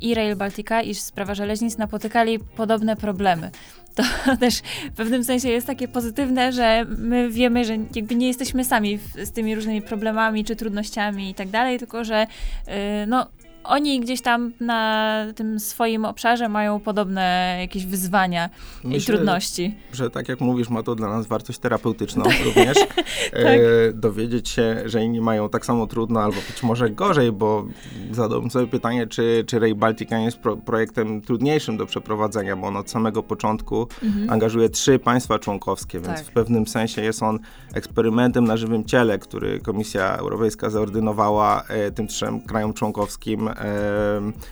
i 0.00 0.14
Rail 0.14 0.36
Baltica, 0.36 0.82
i 0.82 0.94
Sprawa 0.94 1.34
Żeleznic 1.34 1.78
napotykali 1.78 2.38
podobne 2.38 2.96
problemy. 2.96 3.50
To 3.94 4.02
też 4.40 4.60
w 4.92 4.96
pewnym 4.96 5.24
sensie 5.24 5.48
jest 5.48 5.66
takie 5.66 5.88
pozytywne, 5.88 6.52
że 6.52 6.86
my 6.98 7.30
wiemy, 7.30 7.64
że 7.64 7.76
jakby 7.94 8.14
nie 8.14 8.26
jesteśmy 8.26 8.64
sami 8.64 8.98
w, 8.98 9.26
z 9.26 9.32
tymi 9.32 9.54
różnymi 9.54 9.82
problemami 9.82 10.44
czy 10.44 10.56
trudnościami 10.56 11.30
i 11.30 11.34
tak 11.34 11.48
dalej, 11.48 11.78
tylko 11.78 12.04
że 12.04 12.26
yy, 12.66 12.72
no, 13.06 13.26
oni 13.68 14.00
gdzieś 14.00 14.20
tam 14.20 14.52
na 14.60 15.24
tym 15.36 15.60
swoim 15.60 16.04
obszarze 16.04 16.48
mają 16.48 16.80
podobne 16.80 17.56
jakieś 17.60 17.86
wyzwania 17.86 18.50
Myślę, 18.84 18.98
i 18.98 19.16
trudności. 19.16 19.74
Że 19.92 20.10
tak 20.10 20.28
jak 20.28 20.40
mówisz, 20.40 20.68
ma 20.68 20.82
to 20.82 20.94
dla 20.94 21.08
nas 21.08 21.26
wartość 21.26 21.58
terapeutyczną 21.58 22.24
również. 22.44 22.78
tak. 23.32 23.42
e, 23.42 23.92
dowiedzieć 23.94 24.48
się, 24.48 24.82
że 24.84 25.04
inni 25.04 25.20
mają 25.20 25.48
tak 25.48 25.66
samo 25.66 25.86
trudno, 25.86 26.20
albo 26.20 26.36
być 26.36 26.62
może 26.62 26.90
gorzej, 26.90 27.32
bo 27.32 27.66
zadałbym 28.10 28.50
sobie 28.50 28.66
pytanie, 28.66 29.06
czy, 29.06 29.44
czy 29.46 29.58
Rail 29.58 29.74
Baltica 29.74 30.18
jest 30.18 30.38
pro, 30.38 30.56
projektem 30.56 31.20
trudniejszym 31.20 31.76
do 31.76 31.86
przeprowadzenia, 31.86 32.56
bo 32.56 32.66
on 32.66 32.76
od 32.76 32.90
samego 32.90 33.22
początku 33.22 33.88
mhm. 34.02 34.30
angażuje 34.30 34.68
trzy 34.68 34.98
państwa 34.98 35.38
członkowskie, 35.38 36.00
więc 36.00 36.18
tak. 36.18 36.26
w 36.26 36.30
pewnym 36.30 36.66
sensie 36.66 37.02
jest 37.02 37.22
on 37.22 37.38
eksperymentem 37.74 38.44
na 38.44 38.56
żywym 38.56 38.84
ciele, 38.84 39.18
który 39.18 39.60
Komisja 39.60 40.16
Europejska 40.16 40.70
zaordynowała 40.70 41.62
e, 41.68 41.90
tym 41.90 42.06
trzem 42.06 42.40
krajom 42.40 42.74
członkowskim 42.74 43.48
e, 43.48 43.57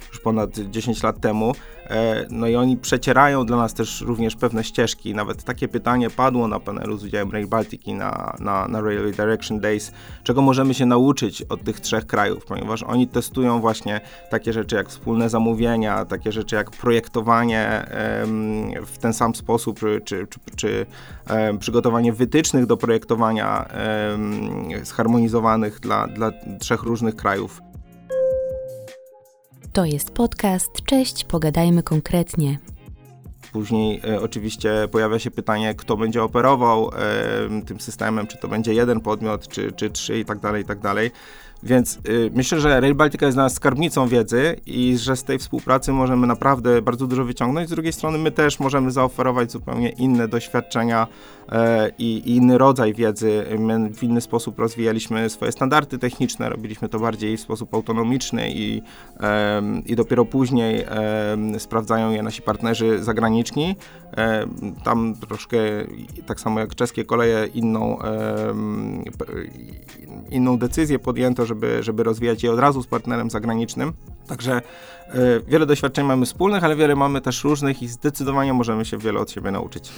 już 0.08 0.20
ponad 0.20 0.50
10 0.58 1.02
lat 1.02 1.20
temu. 1.20 1.52
E, 1.90 2.26
no 2.30 2.46
i 2.46 2.56
oni 2.56 2.76
przecierają 2.76 3.46
dla 3.46 3.56
nas 3.56 3.74
też 3.74 4.00
również 4.00 4.36
pewne 4.36 4.64
ścieżki. 4.64 5.14
Nawet 5.14 5.44
takie 5.44 5.68
pytanie 5.68 6.10
padło 6.10 6.48
na 6.48 6.60
panelu 6.60 6.96
z 6.96 7.04
udziałem 7.04 7.30
Rail 7.30 7.46
Baltiki 7.46 7.94
na, 7.94 8.36
na, 8.38 8.68
na 8.68 8.80
Railway 8.80 9.12
Direction 9.12 9.60
Days, 9.60 9.92
czego 10.22 10.42
możemy 10.42 10.74
się 10.74 10.86
nauczyć 10.86 11.42
od 11.42 11.64
tych 11.64 11.80
trzech 11.80 12.06
krajów, 12.06 12.44
ponieważ 12.44 12.82
oni 12.82 13.08
testują 13.08 13.60
właśnie 13.60 14.00
takie 14.30 14.52
rzeczy 14.52 14.76
jak 14.76 14.88
wspólne 14.88 15.30
zamówienia, 15.30 16.04
takie 16.04 16.32
rzeczy 16.32 16.56
jak 16.56 16.70
projektowanie 16.70 17.86
w 18.86 18.98
ten 19.00 19.12
sam 19.12 19.34
sposób, 19.34 19.80
czy, 19.80 20.26
czy, 20.26 20.38
czy 20.56 20.86
przygotowanie 21.58 22.12
wytycznych 22.12 22.66
do 22.66 22.76
projektowania 22.76 23.68
zharmonizowanych 24.82 25.80
dla, 25.80 26.06
dla 26.06 26.32
trzech 26.58 26.82
różnych 26.82 27.16
krajów. 27.16 27.62
To 29.76 29.84
jest 29.84 30.10
podcast. 30.10 30.70
Cześć, 30.84 31.24
pogadajmy 31.24 31.82
konkretnie. 31.82 32.58
Później 33.52 34.00
e, 34.08 34.20
oczywiście 34.20 34.88
pojawia 34.90 35.18
się 35.18 35.30
pytanie, 35.30 35.74
kto 35.74 35.96
będzie 35.96 36.22
operował 36.22 36.90
e, 36.90 37.62
tym 37.66 37.80
systemem, 37.80 38.26
czy 38.26 38.38
to 38.38 38.48
będzie 38.48 38.74
jeden 38.74 39.00
podmiot, 39.00 39.48
czy, 39.48 39.72
czy 39.72 39.90
trzy 39.90 40.18
i 40.18 40.24
tak 40.24 40.38
dalej, 40.38 40.62
i 40.62 40.66
tak 40.66 40.80
dalej. 40.80 41.10
Więc 41.62 41.98
y, 42.08 42.30
myślę, 42.34 42.60
że 42.60 42.80
Rail 42.80 42.94
Baltica 42.94 43.26
jest 43.26 43.36
dla 43.36 43.44
nas 43.44 43.54
skarbnicą 43.54 44.08
wiedzy 44.08 44.56
i 44.66 44.98
że 44.98 45.16
z 45.16 45.24
tej 45.24 45.38
współpracy 45.38 45.92
możemy 45.92 46.26
naprawdę 46.26 46.82
bardzo 46.82 47.06
dużo 47.06 47.24
wyciągnąć. 47.24 47.68
Z 47.68 47.70
drugiej 47.70 47.92
strony 47.92 48.18
my 48.18 48.30
też 48.30 48.60
możemy 48.60 48.90
zaoferować 48.90 49.52
zupełnie 49.52 49.88
inne 49.88 50.28
doświadczenia 50.28 51.06
e, 51.52 51.90
i, 51.98 52.22
inny 52.36 52.58
rodzaj 52.58 52.94
wiedzy. 52.94 53.44
My 53.58 53.90
w 53.90 54.02
inny 54.02 54.20
sposób 54.20 54.58
rozwijaliśmy 54.58 55.30
swoje 55.30 55.52
standardy 55.52 55.98
techniczne, 55.98 56.48
robiliśmy 56.48 56.88
to 56.88 56.98
bardziej 56.98 57.36
w 57.36 57.40
sposób 57.40 57.74
autonomiczny 57.74 58.50
i, 58.50 58.82
i 59.86 59.96
dopiero 59.96 60.24
później 60.24 60.84
sprawdzają 61.58 62.10
je 62.10 62.22
nasi 62.22 62.42
partnerzy 62.42 63.04
zagraniczni. 63.04 63.76
E, 64.16 64.46
tam 64.84 65.14
troszkę, 65.14 65.58
tak 66.26 66.40
samo 66.40 66.60
jak 66.60 66.74
czeskie 66.74 67.04
koleje, 67.04 67.46
inną, 67.46 67.98
inną 70.30 70.58
decyzję 70.58 70.98
podjęto, 70.98 71.45
żeby, 71.46 71.82
żeby 71.82 72.02
rozwijać 72.02 72.42
je 72.42 72.52
od 72.52 72.58
razu 72.58 72.82
z 72.82 72.86
partnerem 72.86 73.30
zagranicznym. 73.30 73.92
Także 74.26 74.62
wiele 75.48 75.66
doświadczeń 75.66 76.06
mamy 76.06 76.26
wspólnych, 76.26 76.64
ale 76.64 76.76
wiele 76.76 76.96
mamy 76.96 77.20
też 77.20 77.44
różnych 77.44 77.82
i 77.82 77.88
zdecydowanie 77.88 78.52
możemy 78.52 78.84
się 78.84 78.98
wiele 78.98 79.20
od 79.20 79.30
siebie 79.30 79.50
nauczyć. 79.50 79.92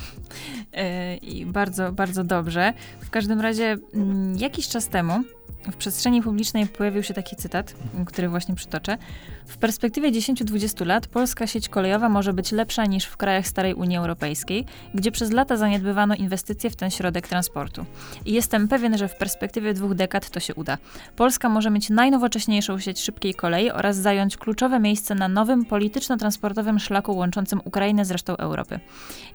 Yy, 0.73 1.17
I 1.17 1.47
bardzo, 1.47 1.93
bardzo 1.93 2.25
dobrze. 2.25 2.73
W 3.01 3.11
każdym 3.11 3.41
razie 3.41 3.77
mm, 3.95 4.39
jakiś 4.39 4.69
czas 4.69 4.89
temu 4.89 5.25
w 5.73 5.77
przestrzeni 5.77 6.23
publicznej 6.23 6.67
pojawił 6.67 7.03
się 7.03 7.15
taki 7.15 7.37
cytat, 7.37 7.75
który 8.07 8.29
właśnie 8.29 8.55
przytoczę. 8.55 8.99
W 9.47 9.57
perspektywie 9.57 10.13
10-20 10.13 10.87
lat 10.87 11.07
polska 11.07 11.47
sieć 11.47 11.69
kolejowa 11.69 12.09
może 12.09 12.33
być 12.33 12.53
lepsza 12.53 12.87
niż 12.87 13.05
w 13.05 13.17
krajach 13.17 13.47
starej 13.47 13.75
Unii 13.75 13.97
Europejskiej, 13.97 14.65
gdzie 14.95 15.11
przez 15.11 15.33
lata 15.33 15.57
zaniedbywano 15.57 16.15
inwestycje 16.15 16.71
w 16.71 16.77
ten 16.77 16.91
środek 16.91 17.29
transportu. 17.29 17.85
I 18.25 18.33
jestem 18.33 18.69
pewien, 18.69 18.99
że 18.99 19.09
w 19.09 19.17
perspektywie 19.17 19.75
dwóch 19.75 19.95
dekad 19.95 20.31
to 20.31 20.41
się 20.41 20.55
uda. 20.55 20.79
Polska 21.17 21.49
może 21.49 21.71
mieć 21.71 21.91
najnowocześniejszą 21.91 22.79
sieć 22.79 23.01
szybkiej 23.01 23.35
kolei 23.35 23.71
oraz 23.71 23.97
zająć 23.97 24.37
kluczowe 24.37 24.81
miejsce 24.81 24.98
na 25.15 25.29
nowym 25.29 25.65
polityczno-transportowym 25.65 26.79
szlaku 26.79 27.17
łączącym 27.17 27.61
Ukrainę 27.65 28.05
z 28.05 28.11
resztą 28.11 28.37
Europy. 28.37 28.81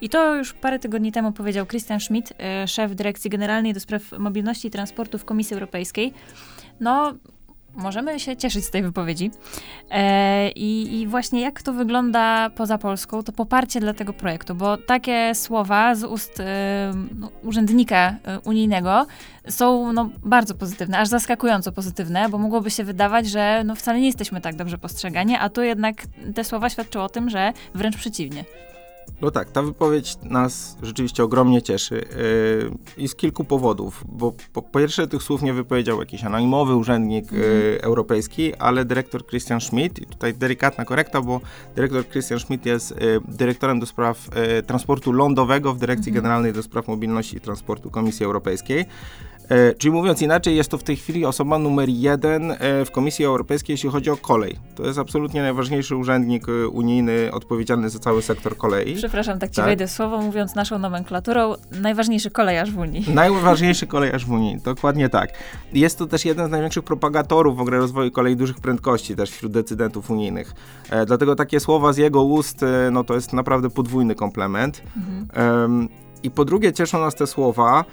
I 0.01 0.09
to 0.09 0.35
już 0.35 0.53
parę 0.53 0.79
tygodni 0.79 1.11
temu 1.11 1.31
powiedział 1.31 1.65
Christian 1.65 1.99
Schmidt, 1.99 2.33
e, 2.39 2.67
szef 2.67 2.95
Dyrekcji 2.95 3.29
Generalnej 3.29 3.73
do 3.73 3.79
Spraw 3.79 4.01
Mobilności 4.19 4.67
i 4.67 4.71
Transportu 4.71 5.17
w 5.17 5.25
Komisji 5.25 5.53
Europejskiej. 5.53 6.13
No, 6.79 7.13
możemy 7.75 8.19
się 8.19 8.37
cieszyć 8.37 8.65
z 8.65 8.69
tej 8.69 8.83
wypowiedzi. 8.83 9.31
E, 9.91 10.49
i, 10.49 11.01
I 11.01 11.07
właśnie 11.07 11.41
jak 11.41 11.61
to 11.61 11.73
wygląda 11.73 12.49
poza 12.49 12.77
Polską, 12.77 13.23
to 13.23 13.31
poparcie 13.31 13.79
dla 13.79 13.93
tego 13.93 14.13
projektu, 14.13 14.55
bo 14.55 14.77
takie 14.77 15.35
słowa 15.35 15.95
z 15.95 16.03
ust 16.03 16.39
e, 16.39 16.93
no, 17.19 17.29
urzędnika 17.43 18.15
e, 18.23 18.39
unijnego 18.39 19.05
są 19.49 19.93
no, 19.93 20.09
bardzo 20.23 20.55
pozytywne, 20.55 20.99
aż 20.99 21.07
zaskakująco 21.07 21.71
pozytywne, 21.71 22.29
bo 22.29 22.37
mogłoby 22.37 22.71
się 22.71 22.83
wydawać, 22.83 23.29
że 23.29 23.63
no, 23.65 23.75
wcale 23.75 23.99
nie 23.99 24.07
jesteśmy 24.07 24.41
tak 24.41 24.55
dobrze 24.55 24.77
postrzegani, 24.77 25.35
a 25.35 25.49
tu 25.49 25.61
jednak 25.61 25.95
te 26.35 26.43
słowa 26.43 26.69
świadczą 26.69 27.03
o 27.03 27.09
tym, 27.09 27.29
że 27.29 27.53
wręcz 27.73 27.97
przeciwnie. 27.97 28.43
No 29.21 29.31
tak, 29.31 29.51
ta 29.51 29.61
wypowiedź 29.61 30.17
nas 30.23 30.77
rzeczywiście 30.83 31.23
ogromnie 31.23 31.61
cieszy 31.61 31.95
yy, 31.95 33.03
i 33.03 33.07
z 33.07 33.15
kilku 33.15 33.43
powodów, 33.43 34.03
bo 34.07 34.31
po, 34.53 34.61
po, 34.61 34.79
pierwsze 34.79 35.07
tych 35.07 35.23
słów 35.23 35.41
nie 35.41 35.53
wypowiedział 35.53 35.99
jakiś 35.99 36.23
anonimowy 36.23 36.75
urzędnik 36.75 37.31
yy, 37.31 37.79
europejski, 37.81 38.55
ale 38.55 38.85
dyrektor 38.85 39.25
Christian 39.25 39.61
Schmidt, 39.61 39.99
i 39.99 40.05
tutaj 40.05 40.33
delikatna 40.33 40.85
korekta, 40.85 41.21
bo 41.21 41.41
dyrektor 41.75 42.07
Christian 42.07 42.39
Schmidt 42.39 42.65
jest 42.65 42.91
yy, 42.91 43.21
dyrektorem 43.27 43.79
do 43.79 43.85
spraw 43.85 44.29
y, 44.59 44.63
transportu 44.63 45.11
lądowego 45.11 45.73
w 45.73 45.77
Dyrekcji 45.77 46.09
mhm. 46.09 46.23
Generalnej 46.23 46.53
do 46.53 46.63
Spraw 46.63 46.87
Mobilności 46.87 47.37
i 47.37 47.41
Transportu 47.41 47.89
Komisji 47.89 48.25
Europejskiej. 48.25 48.85
E, 49.53 49.73
czyli 49.73 49.91
mówiąc 49.91 50.21
inaczej, 50.21 50.55
jest 50.55 50.71
to 50.71 50.77
w 50.77 50.83
tej 50.83 50.95
chwili 50.95 51.25
osoba 51.25 51.59
numer 51.59 51.89
jeden 51.89 52.51
e, 52.51 52.85
w 52.85 52.91
Komisji 52.91 53.25
Europejskiej, 53.25 53.73
jeśli 53.73 53.89
chodzi 53.89 54.09
o 54.09 54.17
kolej. 54.17 54.55
To 54.75 54.83
jest 54.83 54.99
absolutnie 54.99 55.41
najważniejszy 55.41 55.95
urzędnik 55.95 56.49
e, 56.49 56.67
unijny 56.67 57.29
odpowiedzialny 57.31 57.89
za 57.89 57.99
cały 57.99 58.21
sektor 58.21 58.57
kolei. 58.57 58.95
Przepraszam, 58.95 59.39
tak 59.39 59.49
ci 59.49 59.55
tak? 59.55 59.65
wejdę 59.65 59.87
słowo, 59.87 60.21
mówiąc 60.21 60.55
naszą 60.55 60.79
nomenklaturą, 60.79 61.53
najważniejszy 61.81 62.31
kolejarz 62.31 62.71
w 62.71 62.77
Unii. 62.77 63.05
Najważniejszy 63.13 63.87
kolejarz 63.87 64.25
w 64.25 64.31
Unii, 64.31 64.57
dokładnie 64.63 65.09
tak. 65.09 65.29
Jest 65.73 65.97
to 65.97 66.07
też 66.07 66.25
jeden 66.25 66.47
z 66.47 66.51
największych 66.51 66.83
propagatorów 66.83 67.57
w 67.57 67.61
ogóle 67.61 67.77
rozwoju 67.77 68.11
kolei 68.11 68.35
dużych 68.35 68.59
prędkości 68.59 69.15
też 69.15 69.31
wśród 69.31 69.51
decydentów 69.51 70.11
unijnych. 70.11 70.53
E, 70.89 71.05
dlatego 71.05 71.35
takie 71.35 71.59
słowa 71.59 71.93
z 71.93 71.97
jego 71.97 72.23
ust, 72.23 72.63
e, 72.63 72.91
no 72.91 73.03
to 73.03 73.13
jest 73.13 73.33
naprawdę 73.33 73.69
podwójny 73.69 74.15
komplement. 74.15 74.81
Mhm. 74.97 75.89
I 76.23 76.31
po 76.31 76.45
drugie 76.45 76.73
cieszą 76.73 76.99
nas 76.99 77.15
te 77.15 77.27
słowa, 77.27 77.85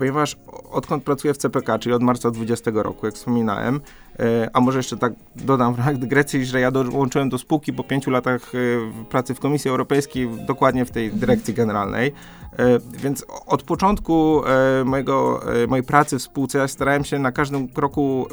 ponieważ 0.00 0.36
odkąd 0.70 1.04
pracuję 1.04 1.34
w 1.34 1.36
CPK, 1.36 1.78
czyli 1.78 1.94
od 1.94 2.02
marca 2.02 2.30
20 2.30 2.70
roku, 2.74 3.06
jak 3.06 3.14
wspominałem, 3.14 3.80
e, 4.18 4.50
a 4.52 4.60
może 4.60 4.78
jeszcze 4.78 4.96
tak 4.96 5.12
dodam 5.36 5.74
w 5.74 5.98
dygresji, 5.98 6.44
że 6.46 6.60
ja 6.60 6.70
dołączyłem 6.70 7.28
do 7.28 7.38
spółki 7.38 7.72
po 7.72 7.84
pięciu 7.84 8.10
latach 8.10 8.52
e, 8.54 8.58
pracy 9.04 9.34
w 9.34 9.40
Komisji 9.40 9.70
Europejskiej, 9.70 10.28
dokładnie 10.46 10.84
w 10.84 10.90
tej 10.90 11.12
dyrekcji 11.12 11.54
generalnej. 11.54 12.12
E, 12.58 12.78
więc 12.92 13.24
od 13.46 13.62
początku 13.62 14.42
mojego, 14.84 15.40
mojej 15.68 15.84
pracy 15.84 16.18
w 16.18 16.22
spółce 16.22 16.58
ja 16.58 16.68
starałem 16.68 17.04
się 17.04 17.18
na 17.18 17.32
każdym 17.32 17.68
kroku 17.68 18.26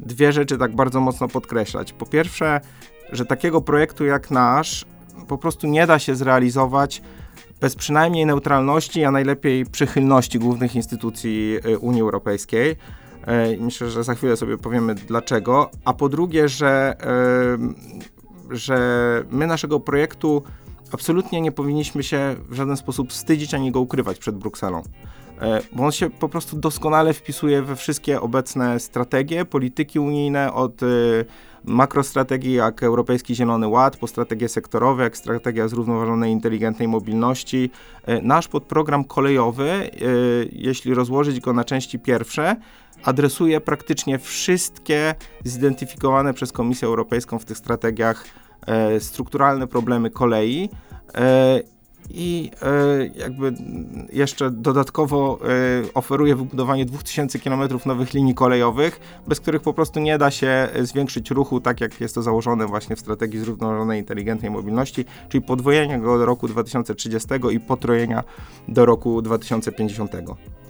dwie 0.00 0.32
rzeczy 0.32 0.58
tak 0.58 0.74
bardzo 0.74 1.00
mocno 1.00 1.28
podkreślać. 1.28 1.92
Po 1.92 2.06
pierwsze, 2.06 2.60
że 3.12 3.26
takiego 3.26 3.60
projektu 3.60 4.04
jak 4.04 4.30
nasz 4.30 4.84
po 5.28 5.38
prostu 5.38 5.66
nie 5.66 5.86
da 5.86 5.98
się 5.98 6.16
zrealizować 6.16 7.02
bez 7.62 7.76
przynajmniej 7.76 8.26
neutralności, 8.26 9.04
a 9.04 9.10
najlepiej 9.10 9.66
przychylności 9.66 10.38
głównych 10.38 10.74
instytucji 10.74 11.58
y, 11.66 11.78
Unii 11.78 12.00
Europejskiej. 12.00 12.76
E, 13.26 13.56
myślę, 13.56 13.90
że 13.90 14.04
za 14.04 14.14
chwilę 14.14 14.36
sobie 14.36 14.58
powiemy 14.58 14.94
dlaczego. 14.94 15.70
A 15.84 15.92
po 15.92 16.08
drugie, 16.08 16.48
że, 16.48 16.96
że 18.50 18.78
my 19.30 19.46
naszego 19.46 19.80
projektu 19.80 20.42
absolutnie 20.92 21.40
nie 21.40 21.52
powinniśmy 21.52 22.02
się 22.02 22.36
w 22.48 22.54
żaden 22.54 22.76
sposób 22.76 23.10
wstydzić 23.10 23.54
ani 23.54 23.72
go 23.72 23.80
ukrywać 23.80 24.18
przed 24.18 24.36
Brukselą. 24.36 24.82
Bo 25.72 25.84
on 25.84 25.92
się 25.92 26.10
po 26.10 26.28
prostu 26.28 26.56
doskonale 26.56 27.12
wpisuje 27.12 27.62
we 27.62 27.76
wszystkie 27.76 28.20
obecne 28.20 28.80
strategie, 28.80 29.44
polityki 29.44 29.98
unijne, 29.98 30.52
od 30.52 30.82
y, 30.82 31.24
makrostrategii 31.64 32.52
jak 32.52 32.82
Europejski 32.82 33.34
Zielony 33.34 33.68
Ład, 33.68 33.96
po 33.96 34.06
strategie 34.06 34.48
sektorowe, 34.48 35.02
jak 35.02 35.16
strategia 35.16 35.68
zrównoważonej 35.68 36.32
inteligentnej 36.32 36.88
mobilności. 36.88 37.70
E, 38.06 38.22
nasz 38.22 38.48
podprogram 38.48 39.04
kolejowy, 39.04 39.70
e, 39.70 39.88
jeśli 40.52 40.94
rozłożyć 40.94 41.40
go 41.40 41.52
na 41.52 41.64
części 41.64 41.98
pierwsze, 41.98 42.56
adresuje 43.04 43.60
praktycznie 43.60 44.18
wszystkie 44.18 45.14
zidentyfikowane 45.44 46.34
przez 46.34 46.52
Komisję 46.52 46.88
Europejską 46.88 47.38
w 47.38 47.44
tych 47.44 47.58
strategiach 47.58 48.24
strukturalne 48.98 49.66
problemy 49.66 50.10
kolei 50.10 50.68
i 52.10 52.50
e, 52.62 53.06
jakby 53.06 53.54
jeszcze 54.12 54.50
dodatkowo 54.50 55.38
e, 55.44 55.94
oferuje 55.94 56.36
wybudowanie 56.36 56.84
2000 56.84 57.38
km 57.38 57.62
nowych 57.86 58.14
linii 58.14 58.34
kolejowych, 58.34 59.00
bez 59.26 59.40
których 59.40 59.62
po 59.62 59.74
prostu 59.74 60.00
nie 60.00 60.18
da 60.18 60.30
się 60.30 60.68
zwiększyć 60.80 61.30
ruchu, 61.30 61.60
tak 61.60 61.80
jak 61.80 62.00
jest 62.00 62.14
to 62.14 62.22
założone 62.22 62.66
właśnie 62.66 62.96
w 62.96 63.00
strategii 63.00 63.40
zrównoważonej 63.40 64.00
inteligentnej 64.00 64.50
mobilności, 64.50 65.04
czyli 65.28 65.44
podwojenia 65.44 65.98
go 65.98 66.18
do 66.18 66.26
roku 66.26 66.48
2030 66.48 67.28
i 67.52 67.60
potrojenia 67.60 68.24
do 68.68 68.86
roku 68.86 69.22
2050. 69.22 70.12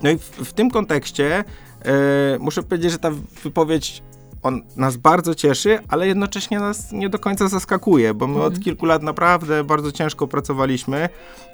No 0.03 0.11
i 0.11 0.19
w, 0.19 0.23
w 0.23 0.53
tym 0.53 0.71
kontekście 0.71 1.45
e, 1.85 2.39
muszę 2.41 2.63
powiedzieć, 2.63 2.93
że 2.93 2.99
ta 2.99 3.11
wypowiedź 3.45 4.03
on 4.43 4.63
nas 4.77 4.97
bardzo 4.97 5.35
cieszy, 5.35 5.79
ale 5.89 6.07
jednocześnie 6.07 6.61
nas 6.61 6.93
nie 6.93 7.09
do 7.09 7.19
końca 7.19 7.49
zaskakuje, 7.49 8.15
bo 8.15 8.27
my 8.27 8.35
mhm. 8.35 8.53
od 8.53 8.61
kilku 8.61 8.87
lat 8.87 9.03
naprawdę 9.03 9.65
bardzo 9.65 9.93
ciężko 9.93 10.27
pracowaliśmy 10.27 11.09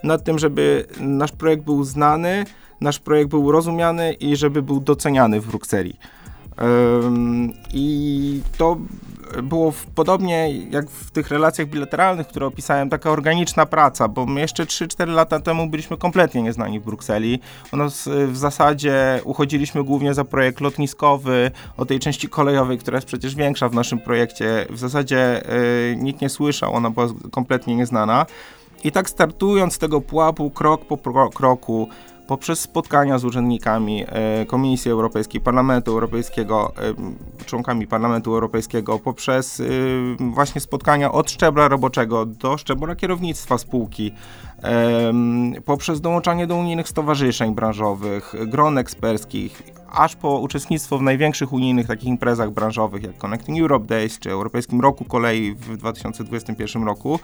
nad 0.05 0.24
tym, 0.24 0.38
żeby 0.38 0.87
nasz 1.01 1.33
projekt 1.33 1.64
był 1.64 1.85
znany, 1.85 2.44
nasz 2.81 2.98
projekt 2.98 3.31
był 3.31 3.53
rozumiany 3.53 4.12
i 4.12 4.37
żeby 4.37 4.62
był 4.62 4.81
doceniany 4.81 5.40
w 5.40 5.46
Brukseli. 5.46 5.96
I 7.72 8.40
to 8.59 8.77
było 9.42 9.70
w, 9.70 9.86
podobnie 9.86 10.52
jak 10.70 10.90
w 10.90 11.10
tych 11.10 11.28
relacjach 11.28 11.68
bilateralnych, 11.68 12.26
które 12.26 12.46
opisałem, 12.46 12.90
taka 12.90 13.10
organiczna 13.10 13.66
praca, 13.66 14.08
bo 14.08 14.26
my 14.26 14.40
jeszcze 14.40 14.64
3-4 14.64 15.08
lata 15.08 15.40
temu 15.40 15.66
byliśmy 15.66 15.96
kompletnie 15.96 16.42
nieznani 16.42 16.80
w 16.80 16.84
Brukseli. 16.84 17.40
U 17.72 17.76
nas 17.76 18.08
w 18.26 18.36
zasadzie 18.36 19.20
uchodziliśmy 19.24 19.84
głównie 19.84 20.14
za 20.14 20.24
projekt 20.24 20.60
lotniskowy, 20.60 21.50
o 21.76 21.86
tej 21.86 21.98
części 21.98 22.28
kolejowej, 22.28 22.78
która 22.78 22.96
jest 22.96 23.06
przecież 23.06 23.34
większa 23.34 23.68
w 23.68 23.74
naszym 23.74 23.98
projekcie. 23.98 24.66
W 24.70 24.78
zasadzie 24.78 25.42
y, 25.92 25.96
nikt 25.96 26.20
nie 26.20 26.28
słyszał, 26.28 26.74
ona 26.74 26.90
była 26.90 27.06
kompletnie 27.30 27.76
nieznana. 27.76 28.26
I 28.84 28.92
tak 28.92 29.10
startując 29.10 29.74
z 29.74 29.78
tego 29.78 30.00
pułapu 30.00 30.50
krok 30.50 30.84
po 30.84 31.30
kroku, 31.30 31.88
poprzez 32.28 32.60
spotkania 32.60 33.18
z 33.18 33.24
urzędnikami 33.24 34.04
e, 34.06 34.46
Komisji 34.46 34.90
Europejskiej, 34.90 35.40
Parlamentu 35.40 35.90
Europejskiego, 35.90 36.72
e, 37.40 37.44
członkami 37.44 37.86
Parlamentu 37.86 38.34
Europejskiego, 38.34 38.98
poprzez 38.98 39.60
e, 39.60 39.64
właśnie 40.18 40.60
spotkania 40.60 41.12
od 41.12 41.30
szczebla 41.30 41.68
roboczego 41.68 42.26
do 42.26 42.58
szczebla 42.58 42.96
kierownictwa 42.96 43.58
spółki, 43.58 44.12
poprzez 45.64 46.00
dołączanie 46.00 46.46
do 46.46 46.56
unijnych 46.56 46.88
stowarzyszeń 46.88 47.54
branżowych, 47.54 48.34
gron 48.46 48.78
eksperckich, 48.78 49.62
aż 49.90 50.16
po 50.16 50.38
uczestnictwo 50.38 50.98
w 50.98 51.02
największych 51.02 51.52
unijnych 51.52 51.86
takich 51.86 52.08
imprezach 52.08 52.50
branżowych 52.50 53.02
jak 53.02 53.18
Connecting 53.18 53.60
Europe 53.60 53.86
Days 53.86 54.18
czy 54.18 54.30
Europejskim 54.30 54.80
Roku 54.80 55.04
Kolei 55.04 55.54
w 55.54 55.76
2021 55.76 56.84
roku. 56.84 57.18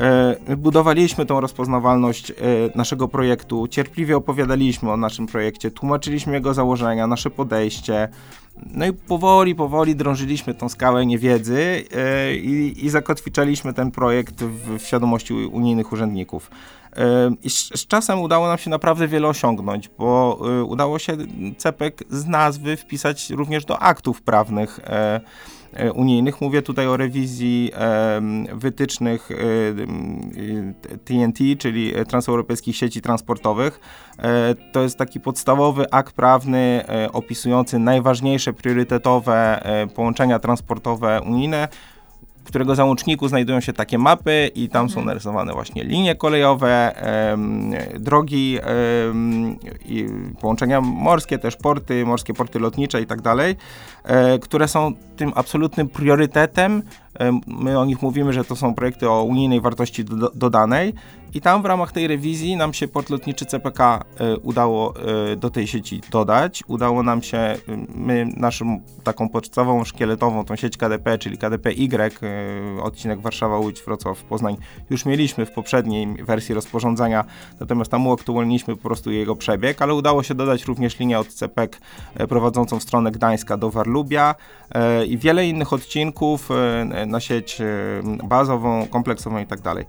E, 0.00 0.56
budowaliśmy 0.56 1.26
tą 1.26 1.40
rozpoznawalność 1.40 2.30
e, 2.30 2.34
naszego 2.74 3.08
projektu, 3.08 3.68
cierpliwie 3.68 4.16
opowiadaliśmy 4.16 4.92
o 4.92 4.96
naszym 4.96 5.26
projekcie, 5.26 5.70
tłumaczyliśmy 5.70 6.32
jego 6.32 6.54
założenia, 6.54 7.06
nasze 7.06 7.30
podejście. 7.30 8.08
No 8.66 8.86
i 8.86 8.92
powoli, 8.92 9.54
powoli 9.54 9.96
drążyliśmy 9.96 10.54
tą 10.54 10.68
skałę 10.68 11.06
niewiedzy 11.06 11.84
e, 11.94 12.36
i, 12.36 12.86
i 12.86 12.90
zakotwiczaliśmy 12.90 13.74
ten 13.74 13.90
projekt 13.90 14.34
w, 14.34 14.78
w 14.78 14.86
świadomości 14.86 15.34
unijnych 15.34 15.92
urzędników. 15.92 16.50
I 17.42 17.50
z, 17.50 17.80
z, 17.80 17.86
czasem 17.86 18.20
udało 18.20 18.46
nam 18.48 18.58
się 18.58 18.70
naprawdę 18.70 19.08
wiele 19.08 19.28
osiągnąć, 19.28 19.90
bo 19.98 20.40
udało 20.66 20.98
się 20.98 21.16
CEPEK 21.56 22.04
z 22.10 22.26
nazwy 22.26 22.76
wpisać 22.76 23.30
również 23.30 23.64
do 23.64 23.78
aktów 23.78 24.22
prawnych 24.22 24.80
unijnych. 25.94 26.40
Mówię 26.40 26.62
tutaj 26.62 26.86
o 26.86 26.96
rewizji 26.96 27.72
wytycznych 28.52 29.28
TNT, 31.04 31.40
e, 31.52 31.56
czyli 31.56 31.92
transeuropejskich 32.08 32.76
sieci 32.76 33.00
transportowych. 33.00 33.80
E, 34.18 34.54
to 34.72 34.82
jest 34.82 34.98
taki 34.98 35.20
podstawowy 35.20 35.90
akt 35.90 36.14
prawny 36.14 36.84
opisujący 37.12 37.78
najważniejsze 37.78 38.52
priorytetowe 38.52 39.64
połączenia 39.94 40.38
transportowe 40.38 41.20
unijne 41.26 41.68
którego 42.44 42.74
załączniku 42.74 43.28
znajdują 43.28 43.60
się 43.60 43.72
takie 43.72 43.98
mapy 43.98 44.50
i 44.54 44.68
tam 44.68 44.88
są 44.88 44.92
mhm. 44.92 45.06
narysowane 45.06 45.52
właśnie 45.52 45.84
linie 45.84 46.14
kolejowe, 46.14 46.94
drogi, 48.00 48.58
połączenia 50.40 50.80
morskie, 50.80 51.38
też 51.38 51.56
porty, 51.56 52.06
morskie 52.06 52.34
porty 52.34 52.58
lotnicze 52.58 53.02
i 53.02 53.06
tak 53.06 53.22
dalej, 53.22 53.56
e, 54.04 54.38
które 54.38 54.68
są 54.68 54.92
tym 55.16 55.32
absolutnym 55.34 55.88
priorytetem 55.88 56.82
My 57.46 57.78
o 57.78 57.84
nich 57.84 58.02
mówimy, 58.02 58.32
że 58.32 58.44
to 58.44 58.56
są 58.56 58.74
projekty 58.74 59.10
o 59.10 59.22
unijnej 59.22 59.60
wartości 59.60 60.04
do, 60.04 60.30
dodanej 60.34 60.94
i 61.34 61.40
tam 61.40 61.62
w 61.62 61.64
ramach 61.64 61.92
tej 61.92 62.08
rewizji 62.08 62.56
nam 62.56 62.74
się 62.74 62.88
port 62.88 63.10
lotniczy 63.10 63.46
CPK 63.46 64.04
e, 64.18 64.36
udało 64.36 64.94
e, 65.32 65.36
do 65.36 65.50
tej 65.50 65.66
sieci 65.66 66.00
dodać. 66.10 66.62
Udało 66.66 67.02
nam 67.02 67.22
się, 67.22 67.56
my 67.94 68.28
naszą 68.36 68.80
taką 69.04 69.28
podstawową 69.28 69.84
szkieletową, 69.84 70.44
tą 70.44 70.56
sieć 70.56 70.76
KDP, 70.76 71.18
czyli 71.18 71.38
KDP-Y, 71.38 72.12
e, 72.22 72.82
odcinek 72.82 73.20
Warszawa, 73.20 73.58
Łódź, 73.58 73.82
Wrocław, 73.82 74.22
Poznań, 74.22 74.56
już 74.90 75.06
mieliśmy 75.06 75.46
w 75.46 75.50
poprzedniej 75.52 76.06
wersji 76.24 76.54
rozporządzenia, 76.54 77.24
natomiast 77.60 77.90
tam 77.90 78.06
uaktualniliśmy 78.06 78.76
po 78.76 78.82
prostu 78.82 79.10
jego 79.10 79.36
przebieg, 79.36 79.82
ale 79.82 79.94
udało 79.94 80.22
się 80.22 80.34
dodać 80.34 80.64
również 80.64 80.98
linię 80.98 81.18
od 81.18 81.28
CPK 81.28 81.78
prowadzącą 82.28 82.78
w 82.78 82.82
stronę 82.82 83.10
Gdańska 83.10 83.56
do 83.56 83.70
Warlubia 83.70 84.34
i 85.08 85.18
wiele 85.18 85.46
innych 85.46 85.72
odcinków 85.72 86.48
na 87.06 87.20
sieć 87.20 87.58
bazową, 88.24 88.86
kompleksową 88.86 89.38
i 89.38 89.46
tak 89.46 89.60
dalej. 89.60 89.84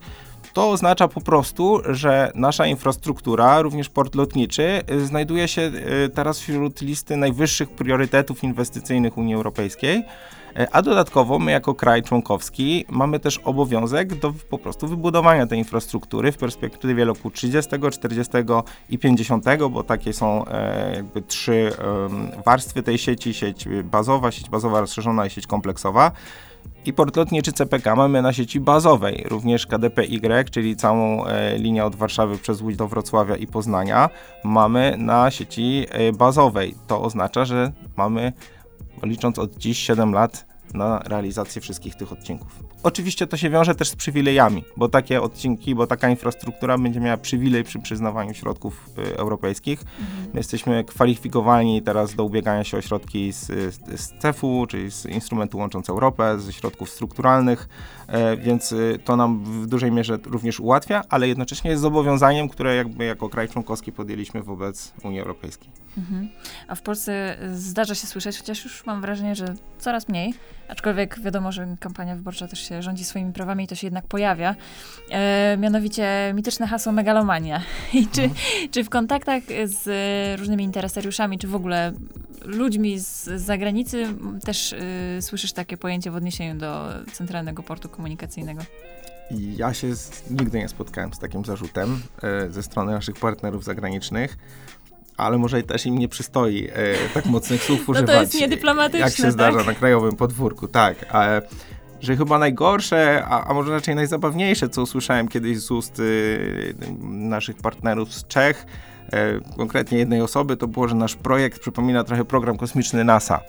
To 0.55 0.69
oznacza 0.69 1.07
po 1.07 1.21
prostu, 1.21 1.81
że 1.89 2.31
nasza 2.35 2.65
infrastruktura, 2.65 3.61
również 3.61 3.89
port 3.89 4.15
lotniczy, 4.15 4.81
y, 4.91 5.05
znajduje 5.05 5.47
się 5.47 5.61
y, 5.61 6.09
teraz 6.09 6.39
wśród 6.39 6.81
listy 6.81 7.17
najwyższych 7.17 7.69
priorytetów 7.69 8.43
inwestycyjnych 8.43 9.17
Unii 9.17 9.35
Europejskiej. 9.35 9.97
Y, 10.59 10.71
a 10.71 10.81
dodatkowo 10.81 11.39
my 11.39 11.51
jako 11.51 11.73
kraj 11.73 12.03
członkowski 12.03 12.85
mamy 12.89 13.19
też 13.19 13.37
obowiązek 13.37 14.15
do 14.15 14.33
po 14.49 14.57
prostu 14.57 14.87
wybudowania 14.87 15.47
tej 15.47 15.59
infrastruktury 15.59 16.31
w 16.31 16.37
perspektywie 16.37 17.05
roku 17.05 17.31
30, 17.31 17.71
40 17.91 18.33
i 18.89 18.97
50, 18.97 19.45
bo 19.69 19.83
takie 19.83 20.13
są 20.13 20.45
e, 20.45 20.95
jakby 20.95 21.21
trzy 21.21 21.71
warstwy 22.45 22.83
tej 22.83 22.97
sieci, 22.97 23.33
sieć 23.33 23.67
bazowa, 23.83 24.31
sieć 24.31 24.49
bazowa 24.49 24.81
rozszerzona 24.81 25.25
i 25.25 25.29
sieć 25.29 25.47
kompleksowa 25.47 26.11
i 26.85 26.93
port 26.93 27.15
lotniczy 27.15 27.51
CPK 27.51 27.95
mamy 27.95 28.21
na 28.21 28.33
sieci 28.33 28.59
bazowej, 28.59 29.25
również 29.29 29.67
KDP-Y, 29.67 30.49
czyli 30.51 30.75
całą 30.75 31.25
e, 31.25 31.57
linię 31.57 31.85
od 31.85 31.95
Warszawy 31.95 32.37
przez 32.37 32.61
Łódź 32.61 32.75
do 32.75 32.87
Wrocławia 32.87 33.35
i 33.35 33.47
Poznania 33.47 34.09
mamy 34.43 34.95
na 34.97 35.31
sieci 35.31 35.85
e, 35.89 36.13
bazowej. 36.13 36.75
To 36.87 37.01
oznacza, 37.01 37.45
że 37.45 37.71
mamy, 37.97 38.33
licząc 39.03 39.39
od 39.39 39.57
dziś 39.57 39.79
7 39.79 40.13
lat, 40.13 40.45
na 40.73 40.99
realizację 40.99 41.61
wszystkich 41.61 41.95
tych 41.95 42.11
odcinków. 42.11 42.63
Oczywiście 42.85 43.27
to 43.27 43.37
się 43.37 43.49
wiąże 43.49 43.75
też 43.75 43.89
z 43.89 43.95
przywilejami, 43.95 44.63
bo 44.77 44.89
takie 44.89 45.21
odcinki, 45.21 45.75
bo 45.75 45.87
taka 45.87 46.09
infrastruktura 46.09 46.77
będzie 46.77 46.99
miała 46.99 47.17
przywilej 47.17 47.63
przy 47.63 47.79
przyznawaniu 47.79 48.33
środków 48.33 48.89
y, 48.97 49.17
europejskich. 49.17 49.81
Mhm. 49.81 50.31
My 50.33 50.39
jesteśmy 50.39 50.83
kwalifikowani 50.83 51.81
teraz 51.81 52.15
do 52.15 52.23
ubiegania 52.23 52.63
się 52.63 52.77
o 52.77 52.81
środki 52.81 53.31
z, 53.31 53.45
z 53.95 54.19
CEF-u, 54.19 54.67
czyli 54.69 54.91
z 54.91 55.05
Instrumentu 55.05 55.57
Łącząc 55.57 55.89
Europę, 55.89 56.39
ze 56.39 56.53
środków 56.53 56.89
strukturalnych, 56.89 57.69
e, 58.07 58.37
więc 58.37 58.71
y, 58.71 58.99
to 59.05 59.15
nam 59.15 59.43
w 59.43 59.67
dużej 59.67 59.91
mierze 59.91 60.17
również 60.25 60.59
ułatwia, 60.59 61.01
ale 61.09 61.27
jednocześnie 61.27 61.69
jest 61.71 61.81
zobowiązaniem, 61.81 62.49
które 62.49 62.75
jakby 62.75 63.05
jako 63.05 63.29
kraj 63.29 63.49
członkowski 63.49 63.91
podjęliśmy 63.91 64.43
wobec 64.43 64.93
Unii 65.03 65.19
Europejskiej. 65.19 65.69
Mhm. 65.97 66.29
A 66.67 66.75
w 66.75 66.81
Polsce 66.81 67.37
zdarza 67.53 67.95
się 67.95 68.07
słyszeć, 68.07 68.37
chociaż 68.37 68.63
już 68.63 68.85
mam 68.85 69.01
wrażenie, 69.01 69.35
że 69.35 69.53
coraz 69.79 70.09
mniej, 70.09 70.33
aczkolwiek 70.67 71.19
wiadomo, 71.19 71.51
że 71.51 71.75
kampania 71.79 72.15
wyborcza 72.15 72.47
też 72.47 72.69
się 72.69 72.74
rządzi 72.81 73.05
swoimi 73.05 73.33
prawami 73.33 73.63
i 73.63 73.67
to 73.67 73.75
się 73.75 73.87
jednak 73.87 74.07
pojawia. 74.07 74.55
E, 75.09 75.57
mianowicie 75.59 76.33
mityczne 76.35 76.67
hasło 76.67 76.91
megalomania. 76.91 77.61
I 77.93 78.07
czy, 78.07 78.23
mhm. 78.23 78.41
czy 78.71 78.83
w 78.83 78.89
kontaktach 78.89 79.43
z 79.65 80.39
różnymi 80.39 80.63
interesariuszami, 80.63 81.39
czy 81.39 81.47
w 81.47 81.55
ogóle 81.55 81.93
ludźmi 82.45 82.99
z, 82.99 83.23
zagranicy 83.23 84.07
też 84.45 84.73
y, 84.73 85.21
słyszysz 85.21 85.53
takie 85.53 85.77
pojęcie 85.77 86.11
w 86.11 86.15
odniesieniu 86.15 86.59
do 86.59 86.87
Centralnego 87.13 87.63
Portu 87.63 87.89
Komunikacyjnego? 87.89 88.61
Ja 89.31 89.73
się 89.73 89.95
z, 89.95 90.29
nigdy 90.29 90.57
nie 90.57 90.69
spotkałem 90.69 91.13
z 91.13 91.19
takim 91.19 91.45
zarzutem 91.45 92.01
e, 92.23 92.51
ze 92.51 92.63
strony 92.63 92.91
naszych 92.91 93.15
partnerów 93.15 93.63
zagranicznych 93.63 94.37
ale 95.17 95.37
może 95.37 95.63
też 95.63 95.85
im 95.85 95.97
nie 95.97 96.07
przystoi 96.07 96.67
e, 96.67 97.09
tak 97.13 97.25
mocnych 97.25 97.63
słów 97.63 97.89
używać. 97.89 98.07
No 98.07 98.13
to 98.13 98.21
jest 98.21 98.33
niedyplomatyczne, 98.33 98.99
Jak 98.99 99.15
się 99.15 99.31
zdarza 99.31 99.57
tak? 99.57 99.67
na 99.67 99.73
krajowym 99.73 100.15
podwórku, 100.15 100.67
tak. 100.67 101.05
Ale 101.09 101.41
że 102.01 102.17
chyba 102.17 102.39
najgorsze, 102.39 103.25
a, 103.29 103.47
a, 103.47 103.53
może 103.53 103.71
raczej 103.71 103.95
najzabawniejsze, 103.95 104.69
co 104.69 104.81
usłyszałem 104.81 105.27
kiedyś 105.27 105.59
z 105.59 105.71
ust 105.71 105.99
y, 105.99 106.75
naszych 107.01 107.57
partnerów 107.57 108.13
z 108.13 108.27
Czech, 108.27 108.65
e, 109.13 109.39
konkretnie 109.57 109.97
jednej 109.97 110.21
osoby, 110.21 110.57
to 110.57 110.67
było, 110.67 110.87
że 110.87 110.95
nasz 110.95 111.15
projekt 111.15 111.59
przypomina 111.59 112.03
trochę 112.03 112.25
program 112.25 112.57
kosmiczny 112.57 113.03
NASA. 113.03 113.39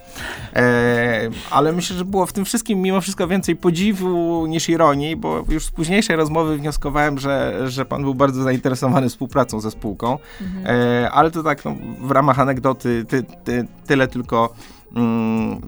E, 0.55 1.29
ale 1.51 1.71
myślę, 1.71 1.95
że 1.95 2.05
było 2.05 2.25
w 2.25 2.33
tym 2.33 2.45
wszystkim 2.45 2.81
mimo 2.81 3.01
wszystko 3.01 3.27
więcej 3.27 3.55
podziwu 3.55 4.45
niż 4.47 4.69
ironii, 4.69 5.15
bo 5.15 5.43
już 5.49 5.65
z 5.65 5.71
późniejszej 5.71 6.15
rozmowy 6.15 6.57
wnioskowałem, 6.57 7.19
że, 7.19 7.63
że 7.69 7.85
pan 7.85 8.01
był 8.01 8.15
bardzo 8.15 8.43
zainteresowany 8.43 9.09
współpracą 9.09 9.59
ze 9.59 9.71
spółką. 9.71 10.17
Mhm. 10.41 10.77
E, 10.77 11.11
ale 11.11 11.31
to 11.31 11.43
tak 11.43 11.65
no, 11.65 11.75
w 12.01 12.11
ramach 12.11 12.39
anegdoty 12.39 13.05
ty, 13.07 13.23
ty, 13.43 13.67
tyle 13.85 14.07
tylko 14.07 14.53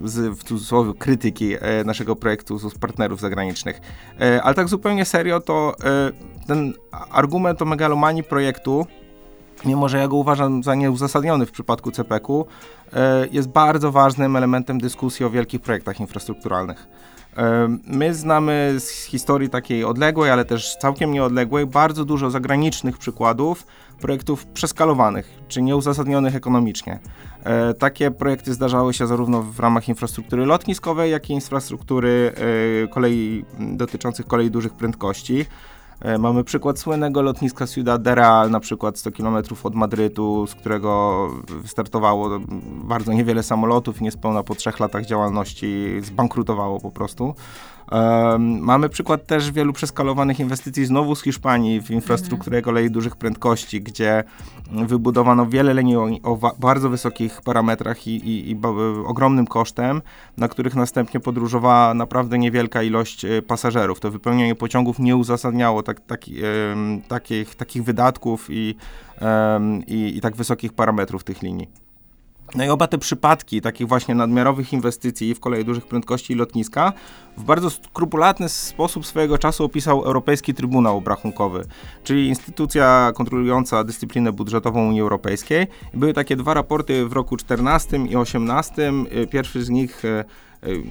z, 0.04 0.38
w 0.38 0.44
cudzysłowie 0.44 0.92
krytyki 0.98 1.54
e, 1.54 1.84
naszego 1.84 2.16
projektu 2.16 2.58
z 2.58 2.78
partnerów 2.78 3.20
zagranicznych. 3.20 3.80
E, 4.20 4.42
ale 4.42 4.54
tak 4.54 4.68
zupełnie 4.68 5.04
serio, 5.04 5.40
to 5.40 5.74
e, 5.84 6.46
ten 6.46 6.72
argument 7.10 7.62
o 7.62 7.64
megalomanii 7.64 8.22
projektu, 8.22 8.86
mimo 9.64 9.88
że 9.88 9.98
ja 9.98 10.08
go 10.08 10.16
uważam 10.16 10.62
za 10.62 10.74
nieuzasadniony 10.74 11.46
w 11.46 11.50
przypadku 11.50 11.90
CPK-u, 11.90 12.46
jest 13.30 13.48
bardzo 13.48 13.92
ważnym 13.92 14.36
elementem 14.36 14.80
dyskusji 14.80 15.26
o 15.26 15.30
wielkich 15.30 15.60
projektach 15.60 16.00
infrastrukturalnych. 16.00 16.86
E, 17.40 17.68
my 17.86 18.14
znamy 18.14 18.74
z 18.78 18.90
historii 18.90 19.50
takiej 19.50 19.84
odległej, 19.84 20.30
ale 20.30 20.44
też 20.44 20.76
całkiem 20.76 21.12
nieodległej, 21.12 21.66
bardzo 21.66 22.04
dużo 22.04 22.30
zagranicznych 22.30 22.98
przykładów 22.98 23.66
projektów 24.00 24.46
przeskalowanych, 24.46 25.30
czy 25.48 25.62
nieuzasadnionych 25.62 26.34
ekonomicznie. 26.36 26.98
E, 27.44 27.74
takie 27.74 28.10
projekty 28.10 28.54
zdarzały 28.54 28.94
się 28.94 29.06
zarówno 29.06 29.42
w 29.42 29.60
ramach 29.60 29.88
infrastruktury 29.88 30.46
lotniskowej, 30.46 31.10
jak 31.10 31.30
i 31.30 31.32
infrastruktury 31.32 32.32
kolei 32.90 33.44
dotyczących 33.58 34.26
kolei 34.26 34.50
dużych 34.50 34.72
prędkości. 34.72 35.46
E, 36.00 36.18
mamy 36.18 36.44
przykład 36.44 36.78
słynnego 36.78 37.22
lotniska 37.22 37.66
Ciudad 37.66 38.02
de 38.02 38.14
Real, 38.14 38.50
na 38.50 38.60
przykład 38.60 38.98
100 38.98 39.12
km 39.12 39.36
od 39.62 39.74
Madrytu, 39.74 40.46
z 40.46 40.54
którego 40.54 41.28
startowało 41.66 42.30
bardzo 42.84 43.12
niewiele 43.12 43.42
samolotów 43.42 44.00
i 44.00 44.04
niespełna 44.04 44.42
po 44.42 44.54
trzech 44.54 44.80
latach 44.80 45.06
działalności 45.06 46.00
zbankrutowało 46.02 46.80
po 46.80 46.90
prostu. 46.90 47.34
Mamy 48.38 48.88
przykład 48.88 49.26
też 49.26 49.50
wielu 49.50 49.72
przeskalowanych 49.72 50.40
inwestycji 50.40 50.86
znowu 50.86 51.14
z 51.14 51.22
Hiszpanii 51.22 51.80
w 51.80 51.90
infrastrukturę 51.90 52.56
mhm. 52.56 52.64
kolei 52.64 52.90
dużych 52.90 53.16
prędkości, 53.16 53.80
gdzie 53.80 54.24
wybudowano 54.86 55.46
wiele 55.46 55.74
linii 55.74 55.96
o, 55.96 56.08
o 56.22 56.54
bardzo 56.58 56.90
wysokich 56.90 57.42
parametrach 57.42 58.06
i, 58.06 58.16
i, 58.16 58.50
i, 58.50 58.60
ogromnym 59.06 59.46
kosztem, 59.46 60.02
na 60.36 60.48
których 60.48 60.74
następnie 60.74 61.20
podróżowała 61.20 61.94
naprawdę 61.94 62.38
niewielka 62.38 62.82
ilość 62.82 63.24
e, 63.24 63.42
pasażerów. 63.42 64.00
To 64.00 64.10
wypełnienie 64.10 64.54
pociągów 64.54 64.98
nie 64.98 65.16
uzasadniało 65.16 65.82
tak, 65.82 66.00
tak, 66.00 66.20
takich, 67.08 67.54
takich 67.54 67.84
wydatków 67.84 68.46
i, 68.50 68.74
i, 69.86 70.16
i 70.16 70.20
tak 70.20 70.36
wysokich 70.36 70.72
parametrów 70.72 71.24
tych 71.24 71.42
linii. 71.42 71.79
No 72.54 72.64
i 72.64 72.68
oba 72.68 72.86
te 72.86 72.98
przypadki 72.98 73.60
takich 73.60 73.88
właśnie 73.88 74.14
nadmiarowych 74.14 74.72
inwestycji 74.72 75.34
w 75.34 75.40
koleje 75.40 75.64
dużych 75.64 75.86
prędkości 75.86 76.32
i 76.32 76.36
lotniska 76.36 76.92
w 77.36 77.44
bardzo 77.44 77.70
skrupulatny 77.70 78.48
sposób 78.48 79.06
swojego 79.06 79.38
czasu 79.38 79.64
opisał 79.64 80.04
Europejski 80.04 80.54
Trybunał 80.54 80.96
Obrachunkowy, 80.96 81.64
czyli 82.04 82.28
instytucja 82.28 83.12
kontrolująca 83.14 83.84
dyscyplinę 83.84 84.32
budżetową 84.32 84.88
Unii 84.88 85.00
Europejskiej. 85.00 85.66
Były 85.94 86.12
takie 86.12 86.36
dwa 86.36 86.54
raporty 86.54 87.06
w 87.06 87.12
roku 87.12 87.36
14 87.36 87.96
i 87.96 88.16
18. 88.16 88.92
Pierwszy 89.30 89.64
z 89.64 89.68
nich 89.68 90.04
e, 90.04 90.08
e, 90.18 90.24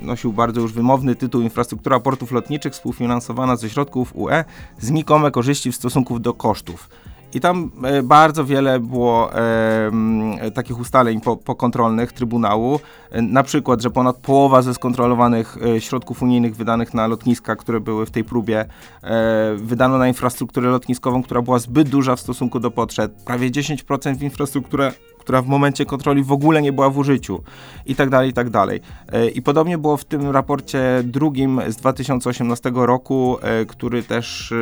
nosił 0.04 0.34
bardzo 0.34 0.62
już 0.62 0.74
wymowny 0.74 1.15
tytuł 1.15 1.41
Infrastruktura 1.41 2.00
portów 2.00 2.32
lotniczych 2.32 2.74
współfinansowana 2.74 3.56
ze 3.56 3.69
środków 3.69 4.15
UE, 4.15 4.43
znikome 4.80 5.32
korzyści 5.32 5.72
w 5.72 5.76
stosunku 5.76 6.19
do 6.19 6.34
kosztów. 6.34 6.89
I 7.34 7.39
tam 7.39 7.72
e, 7.84 8.04
bardzo 8.04 8.46
wiele 8.46 8.80
było 8.80 9.34
e, 9.34 10.52
takich 10.54 10.80
ustaleń 10.80 11.22
po, 11.22 11.38
pokontrolnych 11.38 12.13
Trybunału. 12.13 12.80
E, 13.12 13.22
na 13.22 13.44
przykład, 13.44 13.82
że 13.82 13.89
ponad 13.89 14.18
połowa 14.18 14.62
ze 14.62 14.74
skontrolowanych 14.74 15.58
e, 15.76 15.82
środków 15.82 16.22
unijnych 16.22 16.56
wydanych 16.56 16.94
na 16.94 17.08
lotniska, 17.08 17.56
które 17.56 17.80
były 17.80 18.06
w 18.06 18.12
tej 18.12 18.24
próbie, 18.24 18.65
e, 19.04 19.56
wydano 19.56 19.98
na 19.98 20.08
infrastrukturę 20.08 20.70
lotniskową, 20.70 21.24
która 21.24 21.42
była 21.42 21.60
zbyt 21.60 21.89
duża 21.89 22.15
w 22.15 22.20
stosunku 22.20 22.60
do 22.60 22.72
potrzeb. 22.72 23.12
Prawie 23.26 23.52
10% 23.52 24.15
w 24.18 24.24
infrastrukturę 24.24 24.92
która 25.30 25.42
w 25.42 25.48
momencie 25.48 25.86
kontroli 25.86 26.24
w 26.24 26.32
ogóle 26.32 26.62
nie 26.62 26.74
była 26.74 26.89
w 26.89 26.98
użyciu 26.98 27.44
i 27.86 27.96
tak 27.96 28.10
dalej, 28.10 28.30
i 28.30 28.34
tak 28.34 28.50
dalej. 28.50 28.82
E, 29.12 29.30
I 29.30 29.42
podobnie 29.42 29.78
było 29.78 29.98
w 29.98 30.06
tym 30.06 30.30
raporcie 30.30 30.82
drugim 31.04 31.62
z 31.68 31.76
2018 31.76 32.72
roku, 32.76 33.38
e, 33.42 33.65
który 33.65 34.04
też 34.04 34.52
e, 34.52 34.56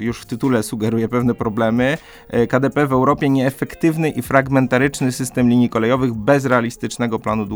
już 0.00 0.20
w 0.20 0.26
tytule 0.26 0.62
sugeruje 0.62 1.08
pewne 1.08 1.34
problemy. 1.34 1.98
KDP 2.48 2.86
w 2.86 2.92
Europie 2.92 3.28
nieefektywny 3.28 4.10
i 4.10 4.22
fragmentaryczny 4.22 5.12
system 5.12 5.48
linii 5.48 5.68
kolejowych 5.68 6.14
bez 6.14 6.44
realistycznego 6.44 7.18
planu 7.18 7.46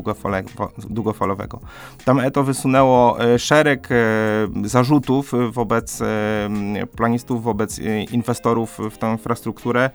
długofalowego. 0.89 1.61
Tam 2.05 2.21
ETO 2.21 2.45
wysunęło 2.45 3.17
szereg 3.39 3.89
zarzutów 4.65 5.33
wobec 5.51 6.03
planistów, 6.97 7.43
wobec 7.43 7.79
inwestorów 8.13 8.79
w 8.91 8.99
tę 8.99 9.11
infrastrukturę, 9.13 9.91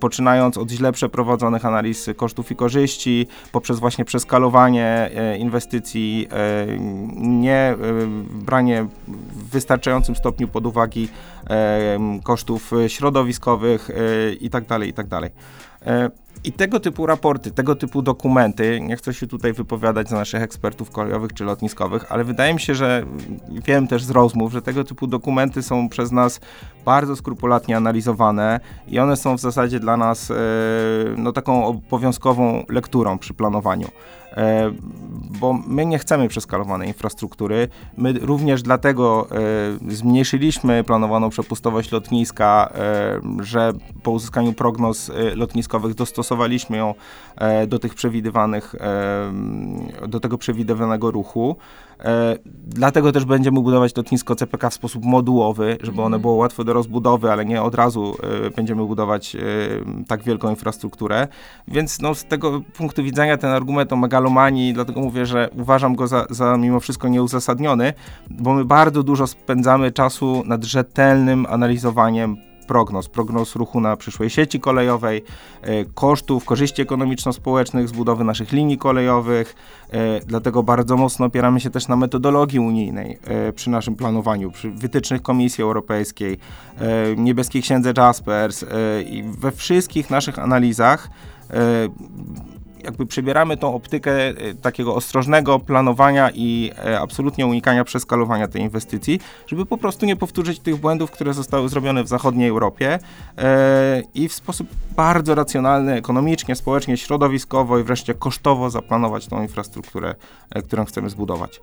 poczynając 0.00 0.58
od 0.58 0.70
źle 0.70 0.92
przeprowadzonych 0.92 1.64
analiz 1.64 1.83
analiz 1.84 2.10
kosztów 2.16 2.50
i 2.50 2.56
korzyści, 2.56 3.26
poprzez 3.52 3.78
właśnie 3.78 4.04
przeskalowanie 4.04 5.10
e, 5.14 5.38
inwestycji, 5.38 6.28
e, 6.30 6.66
nie 7.16 7.52
e, 7.52 7.76
branie 8.30 8.86
w 9.08 9.50
wystarczającym 9.50 10.16
stopniu 10.16 10.48
pod 10.48 10.66
uwagi 10.66 11.08
kosztów 12.22 12.70
środowiskowych 12.88 13.90
itd., 14.40 14.66
tak 14.68 14.86
itd. 14.86 15.30
I 16.46 16.52
tego 16.52 16.80
typu 16.80 17.06
raporty, 17.06 17.50
tego 17.50 17.76
typu 17.76 18.02
dokumenty, 18.02 18.80
nie 18.80 18.96
chcę 18.96 19.14
się 19.14 19.26
tutaj 19.26 19.52
wypowiadać 19.52 20.08
za 20.08 20.16
naszych 20.16 20.42
ekspertów 20.42 20.90
kolejowych 20.90 21.32
czy 21.32 21.44
lotniskowych, 21.44 22.12
ale 22.12 22.24
wydaje 22.24 22.54
mi 22.54 22.60
się, 22.60 22.74
że 22.74 23.06
wiem 23.48 23.88
też 23.88 24.04
z 24.04 24.10
rozmów, 24.10 24.52
że 24.52 24.62
tego 24.62 24.84
typu 24.84 25.06
dokumenty 25.06 25.62
są 25.62 25.88
przez 25.88 26.12
nas 26.12 26.40
bardzo 26.84 27.16
skrupulatnie 27.16 27.76
analizowane 27.76 28.60
i 28.88 28.98
one 28.98 29.16
są 29.16 29.36
w 29.36 29.40
zasadzie 29.40 29.80
dla 29.80 29.96
nas 29.96 30.30
e, 30.30 30.34
no, 31.16 31.32
taką 31.32 31.66
obowiązkową 31.66 32.64
lekturą 32.68 33.18
przy 33.18 33.34
planowaniu. 33.34 33.88
E, 34.36 34.70
bo 35.40 35.52
my 35.66 35.86
nie 35.86 35.98
chcemy 35.98 36.28
przeskalowanej 36.28 36.88
infrastruktury. 36.88 37.68
My 37.96 38.12
również 38.12 38.62
dlatego 38.62 39.28
e, 39.88 39.94
zmniejszyliśmy 39.94 40.84
planowaną 40.84 41.30
przepustowość 41.30 41.92
lotniska, 41.92 42.72
że 43.40 43.72
po 44.02 44.10
uzyskaniu 44.10 44.52
prognoz 44.52 45.12
lotniskowych 45.34 45.94
dostosowaliśmy 45.94 46.76
ją 46.76 46.94
do 47.66 47.78
tych 47.78 47.94
przewidywanych, 47.94 48.74
do 50.08 50.20
tego 50.20 50.38
przewidywanego 50.38 51.10
ruchu. 51.10 51.56
E, 52.00 52.38
dlatego 52.66 53.12
też 53.12 53.24
będziemy 53.24 53.60
budować 53.60 53.96
lotnisko 53.96 54.34
CPK 54.36 54.70
w 54.70 54.74
sposób 54.74 55.04
modułowy, 55.04 55.76
żeby 55.80 55.98
one 55.98 56.06
mhm. 56.06 56.22
było 56.22 56.34
łatwe 56.34 56.64
do 56.64 56.72
rozbudowy, 56.72 57.32
ale 57.32 57.44
nie 57.44 57.62
od 57.62 57.74
razu 57.74 58.16
e, 58.46 58.50
będziemy 58.50 58.86
budować 58.86 59.36
e, 59.36 59.40
tak 60.08 60.22
wielką 60.22 60.50
infrastrukturę. 60.50 61.28
Więc 61.68 62.00
no, 62.00 62.14
z 62.14 62.24
tego 62.24 62.60
punktu 62.76 63.02
widzenia 63.02 63.36
ten 63.36 63.50
argument 63.50 63.92
o 63.92 63.96
megalomanii, 63.96 64.72
dlatego 64.72 65.00
mówię, 65.00 65.26
że 65.26 65.50
uważam 65.58 65.94
go 65.94 66.06
za, 66.06 66.26
za 66.30 66.56
mimo 66.56 66.80
wszystko 66.80 67.08
nieuzasadniony, 67.08 67.92
bo 68.30 68.54
my 68.54 68.64
bardzo 68.64 69.02
dużo 69.02 69.26
spędzamy 69.26 69.92
czasu 69.92 70.42
nad 70.46 70.64
rzetelnym 70.64 71.46
analizowaniem 71.46 72.36
prognoz, 72.64 73.08
prognoz 73.08 73.56
ruchu 73.56 73.80
na 73.80 73.96
przyszłej 73.96 74.30
sieci 74.30 74.60
kolejowej, 74.60 75.24
e, 75.62 75.84
kosztów, 75.84 76.44
korzyści 76.44 76.82
ekonomiczno-społecznych 76.82 77.88
z 77.88 77.92
budowy 77.92 78.24
naszych 78.24 78.52
linii 78.52 78.78
kolejowych. 78.78 79.54
E, 79.90 80.20
dlatego 80.20 80.62
bardzo 80.62 80.96
mocno 80.96 81.26
opieramy 81.26 81.60
się 81.60 81.70
też 81.70 81.88
na 81.88 81.96
metodologii 81.96 82.60
unijnej 82.60 83.18
e, 83.24 83.52
przy 83.52 83.70
naszym 83.70 83.96
planowaniu, 83.96 84.50
przy 84.50 84.70
wytycznych 84.70 85.22
Komisji 85.22 85.62
Europejskiej, 85.64 86.38
niebieskiej 87.16 87.62
księdze 87.62 87.92
Jaspers 87.96 88.64
i 89.06 89.22
we 89.22 89.52
wszystkich 89.52 90.10
naszych 90.10 90.38
analizach 90.38 91.10
jakby 92.84 93.06
przebieramy 93.06 93.56
tą 93.56 93.74
optykę 93.74 94.28
e, 94.28 94.54
takiego 94.54 94.94
ostrożnego 94.94 95.58
planowania 95.58 96.30
i 96.34 96.70
e, 96.86 97.00
absolutnie 97.00 97.46
unikania 97.46 97.84
przeskalowania 97.84 98.48
tej 98.48 98.62
inwestycji, 98.62 99.20
żeby 99.46 99.66
po 99.66 99.78
prostu 99.78 100.06
nie 100.06 100.16
powtórzyć 100.16 100.60
tych 100.60 100.76
błędów, 100.76 101.10
które 101.10 101.34
zostały 101.34 101.68
zrobione 101.68 102.04
w 102.04 102.08
zachodniej 102.08 102.48
Europie 102.48 102.98
e, 103.38 104.02
i 104.14 104.28
w 104.28 104.32
sposób 104.32 104.68
bardzo 104.96 105.34
racjonalny, 105.34 105.94
ekonomicznie, 105.94 106.56
społecznie, 106.56 106.96
środowiskowo 106.96 107.78
i 107.78 107.82
wreszcie 107.82 108.14
kosztowo 108.14 108.70
zaplanować 108.70 109.26
tą 109.26 109.42
infrastrukturę, 109.42 110.14
którą 110.64 110.84
chcemy 110.84 111.10
zbudować. 111.10 111.60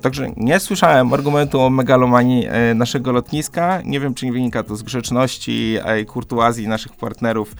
Także 0.00 0.32
nie 0.36 0.60
słyszałem 0.60 1.12
argumentu 1.12 1.60
o 1.60 1.70
megalomanii 1.70 2.46
naszego 2.74 3.12
lotniska. 3.12 3.80
Nie 3.84 4.00
wiem, 4.00 4.14
czy 4.14 4.26
nie 4.26 4.32
wynika 4.32 4.62
to 4.62 4.76
z 4.76 4.82
grzeczności 4.82 5.78
i 6.02 6.06
kurtuazji 6.06 6.68
naszych 6.68 6.92
partnerów 6.92 7.54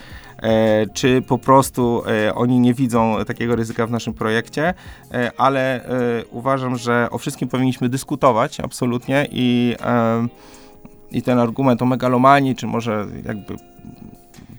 czy 0.94 1.22
po 1.22 1.38
prostu 1.38 2.02
e, 2.06 2.34
oni 2.34 2.60
nie 2.60 2.74
widzą 2.74 3.16
takiego 3.26 3.56
ryzyka 3.56 3.86
w 3.86 3.90
naszym 3.90 4.14
projekcie, 4.14 4.74
e, 5.12 5.30
ale 5.36 5.88
uważam, 6.30 6.76
że 6.76 7.08
o 7.10 7.18
wszystkim 7.18 7.48
powinniśmy 7.48 7.88
dyskutować 7.88 8.60
absolutnie 8.60 9.28
i, 9.30 9.76
i 11.10 11.22
ten 11.22 11.38
argument 11.38 11.82
o 11.82 11.86
megalomanii, 11.86 12.56
czy 12.56 12.66
może 12.66 13.06
jakby 13.24 13.56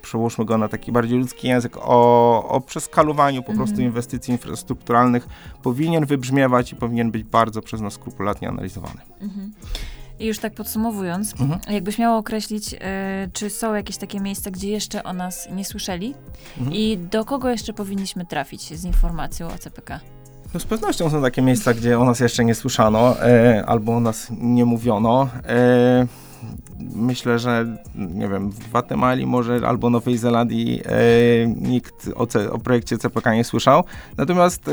przełóżmy 0.01 0.45
go 0.45 0.57
na 0.57 0.67
taki 0.67 0.91
bardziej 0.91 1.19
ludzki 1.19 1.47
język, 1.47 1.77
o, 1.77 2.49
o 2.49 2.61
przeskalowaniu 2.61 3.43
po 3.43 3.53
prostu 3.53 3.73
Mhm. 3.73 3.87
inwestycji 3.87 4.31
infrastrukturalnych 4.31 5.27
powinien 5.63 6.05
wybrzmiewać 6.05 6.71
i 6.71 6.75
powinien 6.75 7.11
być 7.11 7.23
bardzo 7.23 7.61
przez 7.61 7.81
nas 7.81 7.93
skrupulatnie 7.93 8.49
analizowany. 8.49 9.01
Mhm. 9.21 9.51
I 10.19 10.25
już 10.25 10.39
tak 10.39 10.53
podsumowując, 10.53 11.33
Mhm. 11.41 11.59
jakbyś 11.75 11.97
miało 11.97 12.17
określić, 12.17 12.73
e, 12.81 13.27
czy 13.33 13.49
są 13.49 13.73
jakieś 13.73 13.97
takie 13.97 14.19
miejsca, 14.19 14.51
gdzie 14.51 14.69
jeszcze 14.69 15.03
o 15.03 15.13
nas 15.13 15.47
nie 15.51 15.65
słyszeli 15.65 16.13
Mhm. 16.57 16.75
i 16.75 16.97
do 16.97 17.25
kogo 17.25 17.49
jeszcze 17.49 17.73
powinniśmy 17.73 18.25
trafić 18.25 18.79
z 18.79 18.83
informacją 18.85 19.47
o 19.47 19.57
CPK? 19.57 19.99
No 20.53 20.59
z 20.59 20.65
pewnością 20.65 21.09
są 21.09 21.21
takie 21.21 21.41
miejsca, 21.41 21.73
gdzie 21.73 21.99
o 21.99 22.03
nas 22.05 22.19
jeszcze 22.19 22.45
nie 22.45 22.55
słyszano 22.55 23.21
e, 23.21 23.63
albo 23.67 23.95
o 23.95 23.99
nas 23.99 24.27
nie 24.41 24.65
mówiono. 24.65 25.29
E, 25.47 26.07
myślę, 26.95 27.39
że 27.39 27.77
nie 27.95 28.27
wiem, 28.27 28.49
w 28.51 28.59
Gwatemali 28.69 29.25
może 29.25 29.61
albo 29.67 29.89
Nowej 29.89 30.17
Zelandii 30.17 30.81
e, 30.85 31.47
nikt 31.47 32.09
o, 32.15 32.27
ce, 32.27 32.51
o 32.51 32.59
projekcie 32.59 32.97
CPK 32.97 33.33
nie 33.35 33.43
słyszał. 33.43 33.83
Natomiast 34.17 34.67
e, 34.67 34.71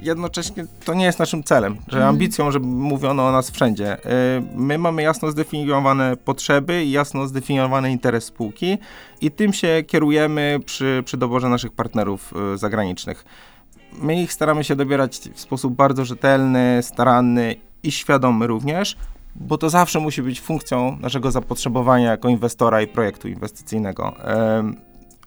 jednocześnie 0.00 0.66
to 0.84 0.94
nie 0.94 1.04
jest 1.04 1.18
naszym 1.18 1.44
celem, 1.44 1.74
że 1.74 1.96
Mhm. 1.96 2.08
ambicją, 2.08 2.50
żeby 2.50 2.66
mówiono 2.66 3.28
o 3.28 3.32
nas 3.32 3.50
wszędzie. 3.50 4.04
E, 4.04 4.42
my 4.56 4.78
mamy 4.78 5.02
jasno 5.02 5.30
zdefiniowane 5.30 6.16
potrzeby 6.16 6.84
i 6.84 6.90
jasno 6.90 7.26
zdefiniowany 7.26 7.90
interes 7.92 8.24
spółki 8.24 8.78
i 9.20 9.30
tym 9.30 9.52
się 9.52 9.82
kierujemy 9.86 10.60
przy, 10.66 11.02
przy 11.04 11.16
doborze 11.16 11.48
naszych 11.48 11.72
partnerów 11.72 12.32
e, 12.54 12.58
zagranicznych. 12.58 13.24
My 14.02 14.22
ich 14.22 14.32
staramy 14.32 14.64
się 14.64 14.76
dobierać 14.76 15.18
w 15.34 15.40
sposób 15.40 15.74
bardzo 15.74 16.04
rzetelny, 16.04 16.78
staranny 16.82 17.54
i 17.82 17.92
świadomy 17.92 18.46
również, 18.46 18.96
bo 19.40 19.58
to 19.58 19.70
zawsze 19.70 20.00
musi 20.00 20.22
być 20.22 20.40
funkcją 20.40 20.96
naszego 21.00 21.30
zapotrzebowania 21.30 22.10
jako 22.10 22.28
inwestora 22.28 22.82
i 22.82 22.86
projektu 22.86 23.28
inwestycyjnego, 23.28 24.14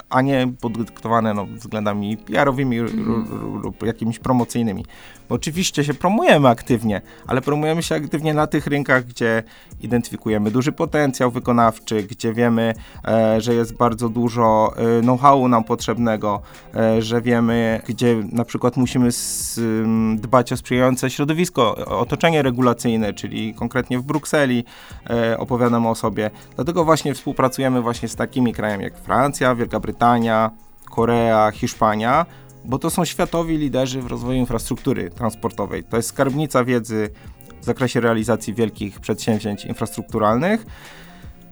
a 0.09 0.21
nie 0.21 0.47
podyktowane 0.61 1.33
no, 1.33 1.45
względami 1.45 2.17
PR-owymi 2.17 2.79
Mhm. 2.79 3.61
lub 3.61 3.83
jakimiś 3.83 4.19
promocyjnymi. 4.19 4.85
Bo 5.29 5.35
oczywiście 5.35 5.83
się 5.83 5.93
promujemy 5.93 6.47
aktywnie, 6.47 7.01
ale 7.27 7.41
promujemy 7.41 7.83
się 7.83 7.95
aktywnie 7.95 8.33
na 8.33 8.47
tych 8.47 8.67
rynkach, 8.67 9.05
gdzie 9.05 9.43
identyfikujemy 9.81 10.51
duży 10.51 10.71
potencjał 10.71 11.31
wykonawczy, 11.31 12.03
gdzie 12.03 12.33
wiemy, 12.33 12.73
e, 13.07 13.41
że 13.41 13.53
jest 13.53 13.77
bardzo 13.77 14.09
dużo 14.09 14.73
e, 14.77 15.01
know-howu 15.01 15.47
nam 15.47 15.63
potrzebnego, 15.63 16.41
e, 16.75 17.01
że 17.01 17.21
wiemy, 17.21 17.81
gdzie 17.87 18.15
na 18.31 18.45
przykład 18.45 18.77
musimy 18.77 19.09
dbać 20.15 20.53
o 20.53 20.57
sprzyjające 20.57 21.09
środowisko, 21.09 21.75
otoczenie 21.75 22.41
regulacyjne, 22.41 23.13
czyli 23.13 23.53
konkretnie 23.53 23.99
w 23.99 24.03
Brukseli 24.03 24.63
e, 25.09 25.37
opowiadam 25.37 25.87
o 25.87 25.95
sobie. 25.95 26.31
Dlatego 26.55 26.85
właśnie 26.85 27.13
współpracujemy 27.13 27.81
właśnie 27.81 28.07
z 28.07 28.15
takimi 28.15 28.53
krajami 28.53 28.83
jak 28.83 28.97
Francja, 28.97 29.55
Wielka 29.55 29.79
Brytania, 29.79 29.98
Korea, 30.89 31.51
Hiszpania, 31.51 32.25
bo 32.65 32.79
to 32.79 32.89
są 32.89 33.05
światowi 33.05 33.57
liderzy 33.57 34.01
w 34.01 34.07
rozwoju 34.07 34.39
infrastruktury 34.39 35.09
transportowej. 35.09 35.83
To 35.83 35.97
jest 35.97 36.09
skarbnica 36.09 36.63
wiedzy 36.63 37.09
w 37.61 37.65
zakresie 37.65 37.99
realizacji 37.99 38.53
wielkich 38.53 38.99
przedsięwzięć 38.99 39.65
infrastrukturalnych. 39.65 40.65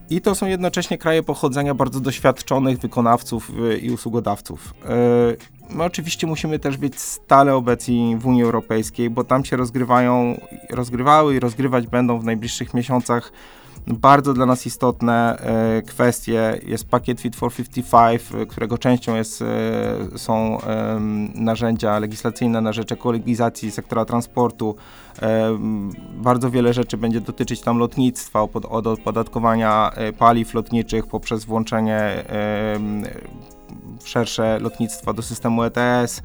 I 0.10 0.22
to 0.22 0.36
są 0.36 0.46
jednocześnie 0.46 0.98
kraje 0.98 1.24
pochodzenia 1.24 1.74
bardzo 1.74 2.00
doświadczonych 2.00 2.78
wykonawców 2.80 3.52
y, 3.74 3.78
i 3.78 3.92
usługodawców. 3.92 4.74
Y, 4.74 5.74
My 5.76 5.84
oczywiście 5.84 6.28
musimy 6.28 6.60
też 6.60 6.78
być 6.78 7.00
stale 7.00 7.56
obecni 7.56 8.16
w 8.20 8.26
Unii 8.26 8.44
Europejskiej, 8.44 9.10
bo 9.10 9.24
tam 9.24 9.46
się 9.46 9.58
rozgrywają, 9.58 10.40
rozgrywały 10.70 11.36
i 11.36 11.40
rozgrywać 11.40 11.88
będą 11.88 12.20
w 12.20 12.24
najbliższych 12.24 12.74
miesiącach 12.74 13.32
bardzo 13.88 14.34
dla 14.34 14.46
nas 14.46 14.66
istotne 14.66 15.38
e, 15.38 15.82
kwestie. 15.82 16.60
Jest 16.66 16.90
pakiet 16.90 17.22
Fit 17.22 17.36
for 17.36 17.54
55, 17.54 18.22
e, 18.34 18.46
którego 18.46 18.78
częścią 18.78 19.16
jest, 19.16 19.42
e, 19.42 19.46
są 20.18 20.58
narzędzia 21.36 22.00
legislacyjne 22.00 22.62
na 22.62 22.74
rzecz 22.74 22.92
ekologizacji 22.92 23.72
sektora 23.72 24.06
transportu. 24.06 24.76
Bardzo 26.14 26.52
wiele 26.52 26.74
rzeczy 26.74 26.98
będzie 26.98 27.22
dotyczyć 27.22 27.62
tam 27.62 27.78
lotnictwa, 27.78 28.42
od 28.42 28.88
opodatkowania 28.88 29.92
paliw 30.18 30.54
lotniczych 30.54 31.08
poprzez 31.08 31.46
włączenie 31.46 32.24
szersze 34.08 34.60
lotnictwa 34.60 35.14
do 35.14 35.22
systemu 35.22 35.64
ETS. 35.64 36.22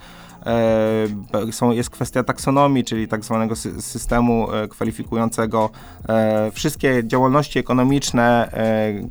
E, 0.46 1.52
są, 1.52 1.70
jest 1.70 1.90
kwestia 1.90 2.22
taksonomii, 2.22 2.84
czyli 2.84 3.08
tak 3.08 3.24
zwanego 3.24 3.54
sy- 3.54 3.80
systemu 3.80 4.52
e, 4.52 4.68
kwalifikującego 4.68 5.70
e, 6.08 6.50
wszystkie 6.50 7.02
działalności 7.04 7.58
ekonomiczne, 7.58 8.52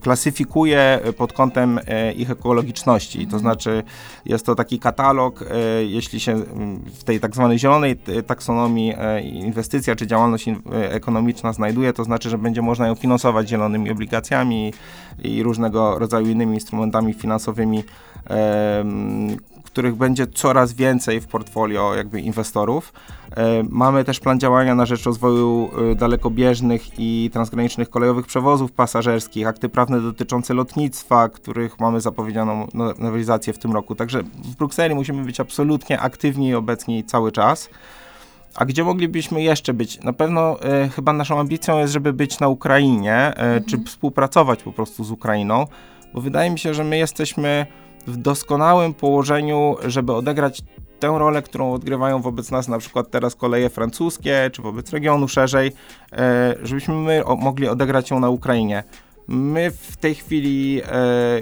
klasyfikuje 0.01 0.99
pod 1.17 1.34
kątem 1.34 1.80
ich 2.15 2.32
ekologiczności. 2.32 3.28
To 3.28 3.39
znaczy 3.39 3.84
jest 4.26 4.45
to 4.45 4.55
taki 4.55 4.80
katalog, 4.80 5.43
jeśli 5.88 6.19
się 6.19 6.32
mm, 6.32 6.84
w 6.93 7.03
tej 7.03 7.19
tak 7.19 7.36
zwanej 7.36 7.59
zielonej 7.59 7.95
taksonomii 8.28 8.93
inwestycja 9.24 9.95
czy 9.95 10.07
działalność 10.07 10.45
ekonomiczna 10.74 11.53
znajduje, 11.53 11.93
to 11.93 12.03
znaczy, 12.03 12.30
że 12.30 12.38
będzie 12.38 12.61
można 12.61 12.88
ją 12.88 12.95
finansować 12.95 13.49
zielonymi 13.49 13.91
obligacjami 13.91 14.74
i 15.24 15.43
różnego 15.43 15.99
rodzaju 15.99 16.28
innymi 16.28 16.53
instrumentami 16.53 17.13
finansowymi, 17.13 17.84
których 19.72 19.95
będzie 19.95 20.28
coraz 20.28 20.74
więcej 20.74 21.22
w 21.22 21.28
portfolio 21.28 21.95
jakby 21.95 22.22
inwestorów. 22.22 22.93
Mamy 23.69 24.03
też 24.03 24.19
plan 24.19 24.39
działania 24.39 24.76
na 24.76 24.86
rzecz 24.86 25.03
rozwoju 25.03 25.69
e, 25.91 25.95
dalekobieżnych 25.95 26.82
i 26.97 27.30
transgranicznych 27.34 27.89
kolejowych 27.89 28.26
przewozów 28.26 28.72
pasażerskich, 28.72 29.47
akty 29.47 29.69
prawne 29.69 30.01
dotyczące 30.01 30.53
lotnictwa, 30.53 31.30
których 31.30 31.80
mamy 31.80 32.01
zapowiedzianą 32.01 32.67
no- 32.74 32.93
nowelizację 32.99 33.53
w 33.53 33.57
tym 33.57 33.74
roku. 33.74 33.95
Także 33.95 34.24
w 34.24 34.55
Brukseli 34.55 34.95
musimy 34.95 35.26
być 35.26 35.39
absolutnie 35.39 35.99
aktywni 35.99 36.47
i 36.47 36.55
obecni 36.55 37.03
cały 37.03 37.32
czas. 37.32 37.69
A 38.55 38.65
gdzie 38.65 38.84
moglibyśmy 38.84 39.43
jeszcze 39.43 39.74
być? 39.74 40.03
Na 40.03 40.13
pewno 40.13 40.61
e, 40.61 40.89
chyba 40.89 41.13
naszą 41.13 41.39
ambicją 41.39 41.80
jest, 41.80 41.93
żeby 41.93 42.13
być 42.13 42.39
na 42.39 42.47
Ukrainie, 42.47 43.15
e, 43.15 43.61
czy 43.61 43.78
współpracować 43.84 44.63
po 44.63 44.72
prostu 44.72 45.03
z 45.03 45.11
Ukrainą, 45.11 45.65
bo 46.13 46.22
wydaje 46.22 46.49
mi 46.49 46.59
się, 46.59 46.74
że 46.74 46.84
my 46.84 46.97
jesteśmy 46.97 47.65
w 48.08 48.18
doskonałym 48.18 48.93
położeniu, 48.93 49.76
żeby 49.86 50.14
odegrać 50.14 50.62
tę 51.02 51.08
rolę, 51.08 51.41
którą 51.41 51.74
odgrywają 51.74 52.22
wobec 52.22 52.52
nas 52.52 52.68
na 52.68 52.78
przykład 52.78 53.12
teraz 53.12 53.36
koleje 53.36 53.70
francuskie, 53.70 54.49
czy 54.54 54.62
wobec 54.62 54.93
regionu 54.93 55.28
szerzej, 55.28 55.72
e, 56.14 56.56
żebyśmy 56.64 56.93
my 56.93 57.24
mogli 57.38 57.68
odegrać 57.68 58.12
ją 58.12 58.20
na 58.20 58.30
Ukrainie. 58.30 58.84
My 59.28 59.72
w 59.72 59.97
tej 59.97 60.16
chwili 60.16 60.82
e, 60.82 60.86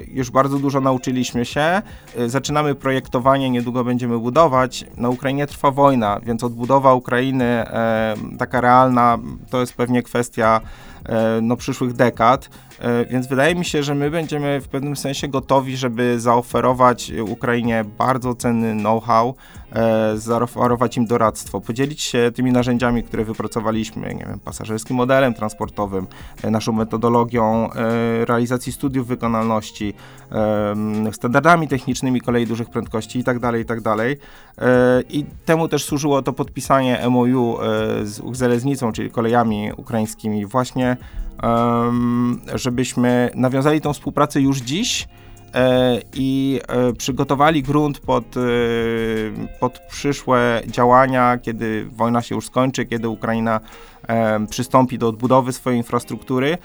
już 0.08 0.30
bardzo 0.30 0.58
dużo 0.58 0.80
nauczyliśmy 0.80 1.44
się. 1.44 1.60
E, 1.60 1.82
zaczynamy 2.26 2.74
projektowanie, 2.74 3.50
niedługo 3.50 3.84
będziemy 3.84 4.18
budować. 4.18 4.84
Na 4.96 5.08
Ukrainie 5.08 5.46
trwa 5.46 5.70
wojna, 5.70 6.20
więc 6.22 6.44
odbudowa 6.44 6.94
Ukrainy, 6.94 7.64
taka 8.38 8.60
realna, 8.60 9.18
to 9.50 9.60
jest 9.60 9.74
pewnie 9.74 10.02
kwestia 10.02 10.60
no, 11.42 11.56
przyszłych 11.56 11.92
dekad. 11.92 12.48
E, 12.80 13.04
Więc 13.06 13.26
wydaje 13.26 13.54
mi 13.54 13.64
się, 13.64 13.82
że 13.82 13.94
my 13.94 14.10
będziemy 14.10 14.60
w 14.60 14.68
pewnym 14.68 14.96
sensie 14.96 15.28
gotowi, 15.28 15.76
żeby 15.76 16.20
zaoferować 16.20 17.12
Ukrainie 17.28 17.84
bardzo 17.98 18.34
cenny 18.34 18.82
know-how, 18.82 19.34
e, 19.72 20.16
zaoferować 20.16 20.96
im 20.96 21.06
doradztwo, 21.06 21.60
podzielić 21.60 22.02
się 22.02 22.30
tymi 22.34 22.52
narzędziami, 22.52 23.02
które 23.02 23.24
wypracowaliśmy, 23.24 24.14
nie 24.14 24.24
wiem, 24.26 24.40
pasażerskim 24.44 24.96
modelem 24.96 25.34
transportowym, 25.34 26.06
e, 26.42 26.50
naszą 26.50 26.72
metodologią 26.72 27.72
e, 27.72 28.24
realizacji 28.24 28.72
studiów 28.72 29.06
wykonalności, 29.06 29.94
standardami 31.12 31.68
technicznymi 31.68 32.20
kolei 32.20 32.46
dużych 32.46 32.70
prędkości 32.70 33.18
itd., 33.18 33.58
itd. 33.58 33.94
E, 34.58 35.02
I 35.08 35.24
temu 35.44 35.68
też 35.68 35.84
służyło 35.84 36.22
to 36.22 36.32
podpisanie 36.32 37.08
MOU 37.08 37.58
e, 37.60 37.66
z 38.06 38.38
Żeleznicą, 38.38 38.92
czyli 38.92 39.10
kolejami 39.10 39.70
ukraińskimi, 39.76 40.46
właśnie 40.46 40.89
em, 41.42 42.40
żebyśmy 42.54 43.30
nawiązali 43.34 43.80
tą 43.80 43.92
współpracę 43.92 44.40
już 44.40 44.58
dziś 44.58 45.08
e, 45.54 46.00
i 46.14 46.60
e, 46.68 46.92
przygotowali 46.92 47.62
grunt 47.62 48.00
pod, 48.00 48.36
e, 48.36 48.40
pod 49.60 49.78
przyszłe 49.78 50.62
działania, 50.66 51.38
kiedy 51.38 51.86
wojna 51.92 52.22
się 52.22 52.34
już 52.34 52.46
skończy, 52.46 52.86
kiedy 52.86 53.08
Ukraina 53.08 53.60
przystąpi 54.50 54.98
do 54.98 55.08
odbudowy 55.08 55.52
swojej 55.52 55.78
infrastruktury. 55.78 56.58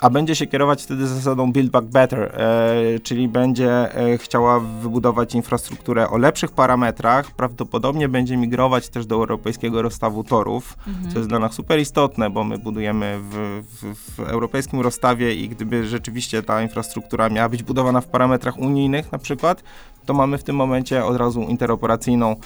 A 0.00 0.10
będzie 0.10 0.34
się 0.34 0.46
kierować 0.46 0.82
wtedy 0.82 1.06
zasadą 1.06 1.52
Build 1.52 1.70
Back 1.70 1.86
Better, 1.86 2.20
e, 2.22 3.00
czyli 3.00 3.28
będzie 3.28 3.94
e, 3.94 4.18
chciała 4.18 4.60
wybudować 4.60 5.34
infrastrukturę 5.34 6.08
o 6.10 6.18
lepszych 6.18 6.50
parametrach. 6.50 7.30
Prawdopodobnie 7.30 8.08
będzie 8.08 8.36
migrować 8.36 8.88
też 8.88 9.06
do 9.06 9.14
europejskiego 9.14 9.82
rozstawu 9.82 10.24
torów, 10.24 10.76
co 11.12 11.18
jest 11.18 11.28
dla 11.28 11.38
nas 11.38 11.52
super 11.52 11.80
istotne, 11.80 12.30
bo 12.30 12.44
my 12.44 12.58
budujemy 12.58 13.18
w, 13.30 13.62
w, 13.82 14.14
w 14.14 14.20
europejskim 14.20 14.80
rozstawie 14.80 15.34
i 15.34 15.48
gdyby 15.48 15.88
rzeczywiście 15.88 16.42
ta 16.42 16.62
infrastruktura 16.62 17.28
miała 17.28 17.48
być 17.48 17.62
budowana 17.62 18.00
w 18.00 18.06
parametrach 18.06 18.58
unijnych 18.58 19.12
na 19.12 19.18
przykład, 19.18 19.62
to 20.06 20.14
mamy 20.14 20.38
w 20.38 20.42
tym 20.42 20.56
momencie 20.56 21.04
od 21.04 21.16
razu 21.16 21.40
interoperacyjną 21.40 22.36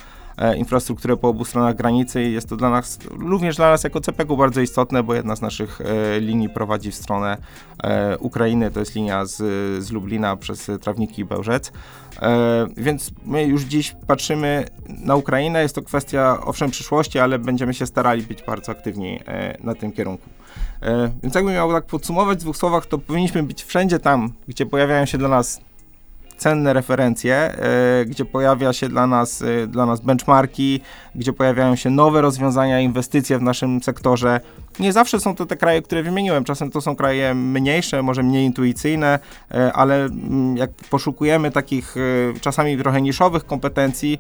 infrastrukturę 0.57 1.17
po 1.17 1.29
obu 1.29 1.45
stronach 1.45 1.77
granicy 1.77 2.23
i 2.23 2.33
jest 2.33 2.49
to 2.49 2.57
dla 2.57 2.71
nas, 2.71 2.99
również 3.11 3.57
dla 3.57 3.71
nas 3.71 3.85
jako 3.85 4.01
CPK 4.01 4.37
bardzo 4.37 4.61
istotne, 4.61 5.03
bo 5.03 5.15
jedna 5.15 5.37
z 5.37 5.41
naszych 5.43 5.81
e, 5.81 6.21
linii 6.21 6.49
prowadzi 6.49 6.91
w 6.91 6.95
stronę 6.95 7.37
e, 7.83 8.19
Ukrainy, 8.19 8.71
to 8.71 8.81
jest 8.81 8.95
linia 8.95 9.25
z, 9.25 9.37
z 9.85 9.93
Lublina 9.93 10.37
przez 10.37 10.71
Trawniki 10.81 11.23
i 11.23 11.25
Bełżec. 11.25 11.73
E, 12.23 12.67
więc 12.77 13.11
my 13.25 13.45
już 13.45 13.63
dziś 13.63 13.97
patrzymy 14.07 14.65
na 14.89 15.17
Ukrainę, 15.17 15.63
jest 15.63 15.75
to 15.75 15.83
kwestia 15.83 16.39
owszem 16.45 16.71
przyszłości, 16.71 17.19
ale 17.19 17.39
będziemy 17.39 17.75
się 17.75 17.87
starali 17.87 18.23
być 18.23 18.43
bardzo 18.43 18.73
aktywni 18.73 19.21
e, 19.27 19.57
na 19.61 19.75
tym 19.75 19.93
kierunku. 19.93 20.29
E, 20.83 21.11
więc 21.23 21.35
jakbym 21.35 21.55
miał 21.55 21.73
tak 21.73 21.87
podsumować 21.87 22.39
w 22.39 22.41
dwóch 22.41 22.57
słowach, 22.57 22.87
to 22.87 22.99
powinniśmy 22.99 23.43
być 23.43 23.65
wszędzie 23.65 23.99
tam, 23.99 24.33
gdzie 24.49 24.67
pojawiają 24.67 25.07
się 25.07 25.19
dla 25.19 25.29
nas 25.29 25.61
cenne 26.37 26.73
referencje, 26.73 27.35
e, 27.35 28.05
gdzie 28.05 28.25
pojawia 28.25 28.73
się 28.73 28.89
dla 28.89 29.07
nas, 29.07 29.43
e, 29.43 29.67
dla 29.67 29.87
nas 29.87 30.01
benchmarki, 30.01 30.81
gdzie 31.15 31.33
pojawiają 31.33 31.77
się 31.77 31.91
nowe 31.91 32.21
rozwiązania, 32.21 32.81
inwestycje 32.81 33.39
w 33.39 33.43
naszym 33.43 33.83
sektorze. 33.83 34.41
Nie 34.81 34.93
zawsze 34.93 35.21
są 35.21 35.35
to 35.35 35.47
te 35.47 35.57
kraje, 35.57 35.83
które 35.83 36.03
wymieniłem, 36.03 36.45
czasem 36.45 36.71
to 36.71 36.81
są 36.81 36.97
kraje 36.97 37.35
mniejsze, 37.35 38.03
może 38.03 38.23
mniej 38.23 38.47
intuicyjne, 38.47 39.19
e, 39.51 39.73
ale 39.73 40.05
mm, 40.05 40.57
jak 40.57 40.71
poszukujemy 40.91 41.51
takich 41.51 41.95
czasami 42.41 42.79
trochę 42.79 43.03
niszowych 43.03 43.47
kompetencji, 43.47 44.19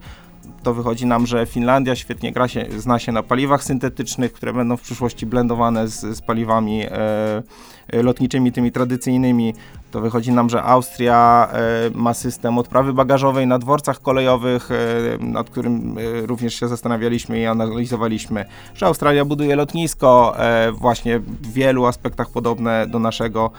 to 0.63 0.75
wychodzi 0.75 1.07
nam, 1.07 1.27
że 1.27 1.47
Finlandia 1.47 1.97
świetnie 1.97 2.33
gra 2.33 2.49
się, 2.49 2.67
zna 2.79 2.99
się 2.99 3.13
na 3.13 3.23
paliwach 3.23 3.65
syntetycznych, 3.65 4.33
które 4.33 4.53
będą 4.53 4.77
w 4.77 4.81
przyszłości 4.81 5.27
blendowane 5.27 5.89
z, 5.89 6.01
z 6.01 6.21
paliwami 6.21 6.83
e, 6.83 8.03
lotniczymi, 8.03 8.53
tymi 8.53 8.73
tradycyjnymi. 8.73 9.55
To 9.93 10.01
wychodzi 10.01 10.33
nam, 10.33 10.51
że 10.51 10.63
Austria 10.63 11.49
e, 11.53 11.59
ma 11.95 12.15
system 12.15 12.59
odprawy 12.59 12.93
bagażowej 12.93 13.47
na 13.47 13.59
dworcach 13.59 14.03
kolejowych, 14.03 14.71
e, 14.71 15.25
nad 15.25 15.51
którym 15.51 15.99
e, 15.99 16.27
również 16.27 16.55
się 16.55 16.69
zastanawialiśmy 16.69 17.41
i 17.41 17.47
analizowaliśmy, 17.47 18.45
że 18.75 18.87
Australia 18.87 19.25
buduje 19.25 19.57
lotnisko 19.57 20.37
właśnie 20.73 21.19
w 21.19 21.53
wielu 21.53 21.87
aspektach 21.87 22.31
podobne 22.31 22.87
do 22.87 22.99
naszego, 22.99 23.51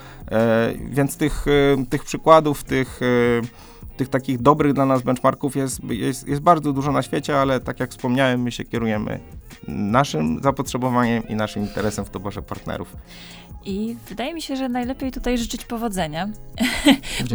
więc 0.90 1.16
tych, 1.16 1.46
tych 1.90 2.04
przykładów, 2.04 2.64
tych 2.64 3.00
tych 3.96 4.08
takich 4.08 4.42
dobrych 4.42 4.72
dla 4.72 4.86
nas 4.86 5.02
benchmarków 5.02 5.56
jest, 5.56 5.84
jest, 5.84 6.28
jest 6.28 6.42
bardzo 6.42 6.72
dużo 6.72 6.92
na 6.92 7.02
świecie, 7.02 7.40
ale 7.40 7.60
tak 7.60 7.80
jak 7.80 7.90
wspomniałem, 7.90 8.42
my 8.42 8.52
się 8.52 8.64
kierujemy 8.64 9.20
naszym 9.68 10.42
zapotrzebowaniem 10.42 11.28
i 11.28 11.34
naszym 11.34 11.62
interesem 11.62 12.04
w 12.04 12.10
doborze 12.10 12.42
partnerów. 12.42 12.96
I 13.66 13.96
wydaje 14.08 14.34
mi 14.34 14.42
się, 14.42 14.56
że 14.56 14.68
najlepiej 14.68 15.12
tutaj 15.12 15.38
życzyć 15.38 15.64
powodzenia. 15.64 16.28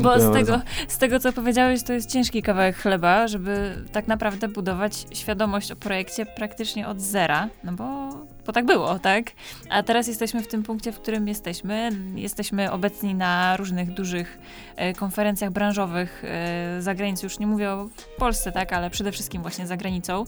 Bo 0.03 0.19
z 0.19 0.33
tego, 0.33 0.61
z 0.87 0.97
tego, 0.97 1.19
co 1.19 1.33
powiedziałeś, 1.33 1.83
to 1.83 1.93
jest 1.93 2.09
ciężki 2.09 2.41
kawałek 2.41 2.75
chleba, 2.75 3.27
żeby 3.27 3.75
tak 3.91 4.07
naprawdę 4.07 4.47
budować 4.47 5.05
świadomość 5.11 5.71
o 5.71 5.75
projekcie 5.75 6.25
praktycznie 6.25 6.87
od 6.87 7.01
zera. 7.01 7.49
No 7.63 7.71
bo 7.71 8.09
bo 8.49 8.53
tak 8.53 8.65
było, 8.65 8.99
tak? 8.99 9.31
A 9.69 9.83
teraz 9.83 10.07
jesteśmy 10.07 10.43
w 10.43 10.47
tym 10.47 10.63
punkcie, 10.63 10.91
w 10.91 10.99
którym 10.99 11.27
jesteśmy. 11.27 11.91
Jesteśmy 12.15 12.71
obecni 12.71 13.15
na 13.15 13.57
różnych 13.57 13.93
dużych 13.93 14.39
e, 14.75 14.93
konferencjach 14.93 15.51
branżowych 15.51 16.23
e, 16.25 16.81
za 16.81 16.95
granicą. 16.95 17.25
Już 17.25 17.39
nie 17.39 17.47
mówię 17.47 17.71
o 17.71 17.89
Polsce, 18.17 18.51
tak? 18.51 18.73
Ale 18.73 18.89
przede 18.89 19.11
wszystkim 19.11 19.41
właśnie 19.41 19.67
za 19.67 19.77
granicą. 19.77 20.25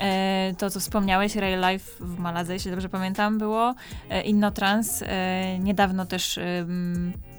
E, 0.00 0.54
to, 0.58 0.70
co 0.70 0.80
wspomniałeś, 0.80 1.36
Rail 1.36 1.60
Life 1.60 1.92
w 2.00 2.18
Maladze, 2.18 2.52
jeśli 2.52 2.70
dobrze 2.70 2.88
pamiętam, 2.88 3.38
było. 3.38 3.74
E, 4.10 4.22
Innotrans. 4.22 5.02
E, 5.02 5.58
niedawno 5.58 6.06
też 6.06 6.38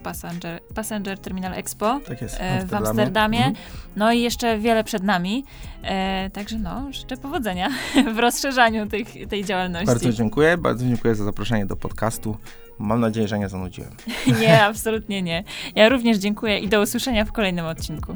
Passenger, 0.04 0.62
Passenger 0.76 1.20
Terminal 1.20 1.54
Expo 1.54 2.00
tak 2.08 2.22
jest, 2.22 2.40
w 2.66 2.74
Amsterdamie. 2.74 3.46
Mhm. 3.46 3.56
No 3.96 4.12
i 4.12 4.22
jeszcze 4.22 4.58
wiele 4.58 4.84
przed 4.84 5.04
nami. 5.04 5.46
E, 5.84 6.30
także 6.30 6.58
no, 6.58 6.94
życzę 6.94 7.18
powodzenia 7.18 7.70
w 8.16 8.20
rozszerzaniu 8.20 8.88
tych, 8.88 9.28
tej 9.30 9.46
działalności. 9.46 9.88
Bardzo 9.88 10.12
dziękuję, 10.12 10.58
bardzo 10.58 10.86
dziękuję 10.86 11.16
za 11.16 11.24
zaproszenie 11.24 11.66
do 11.66 11.76
podcastu. 11.76 12.38
Mam 12.80 13.00
nadzieję, 13.00 13.28
że 13.28 13.40
nie 13.40 13.50
zanudziłem. 13.50 13.92
nie, 14.42 14.64
absolutnie 14.64 15.22
nie. 15.22 15.44
Ja 15.76 15.90
również 15.90 16.18
dziękuję 16.18 16.60
i 16.60 16.68
do 16.68 16.82
usłyszenia 16.82 17.26
w 17.26 17.32
kolejnym 17.32 17.66
odcinku. 17.66 18.16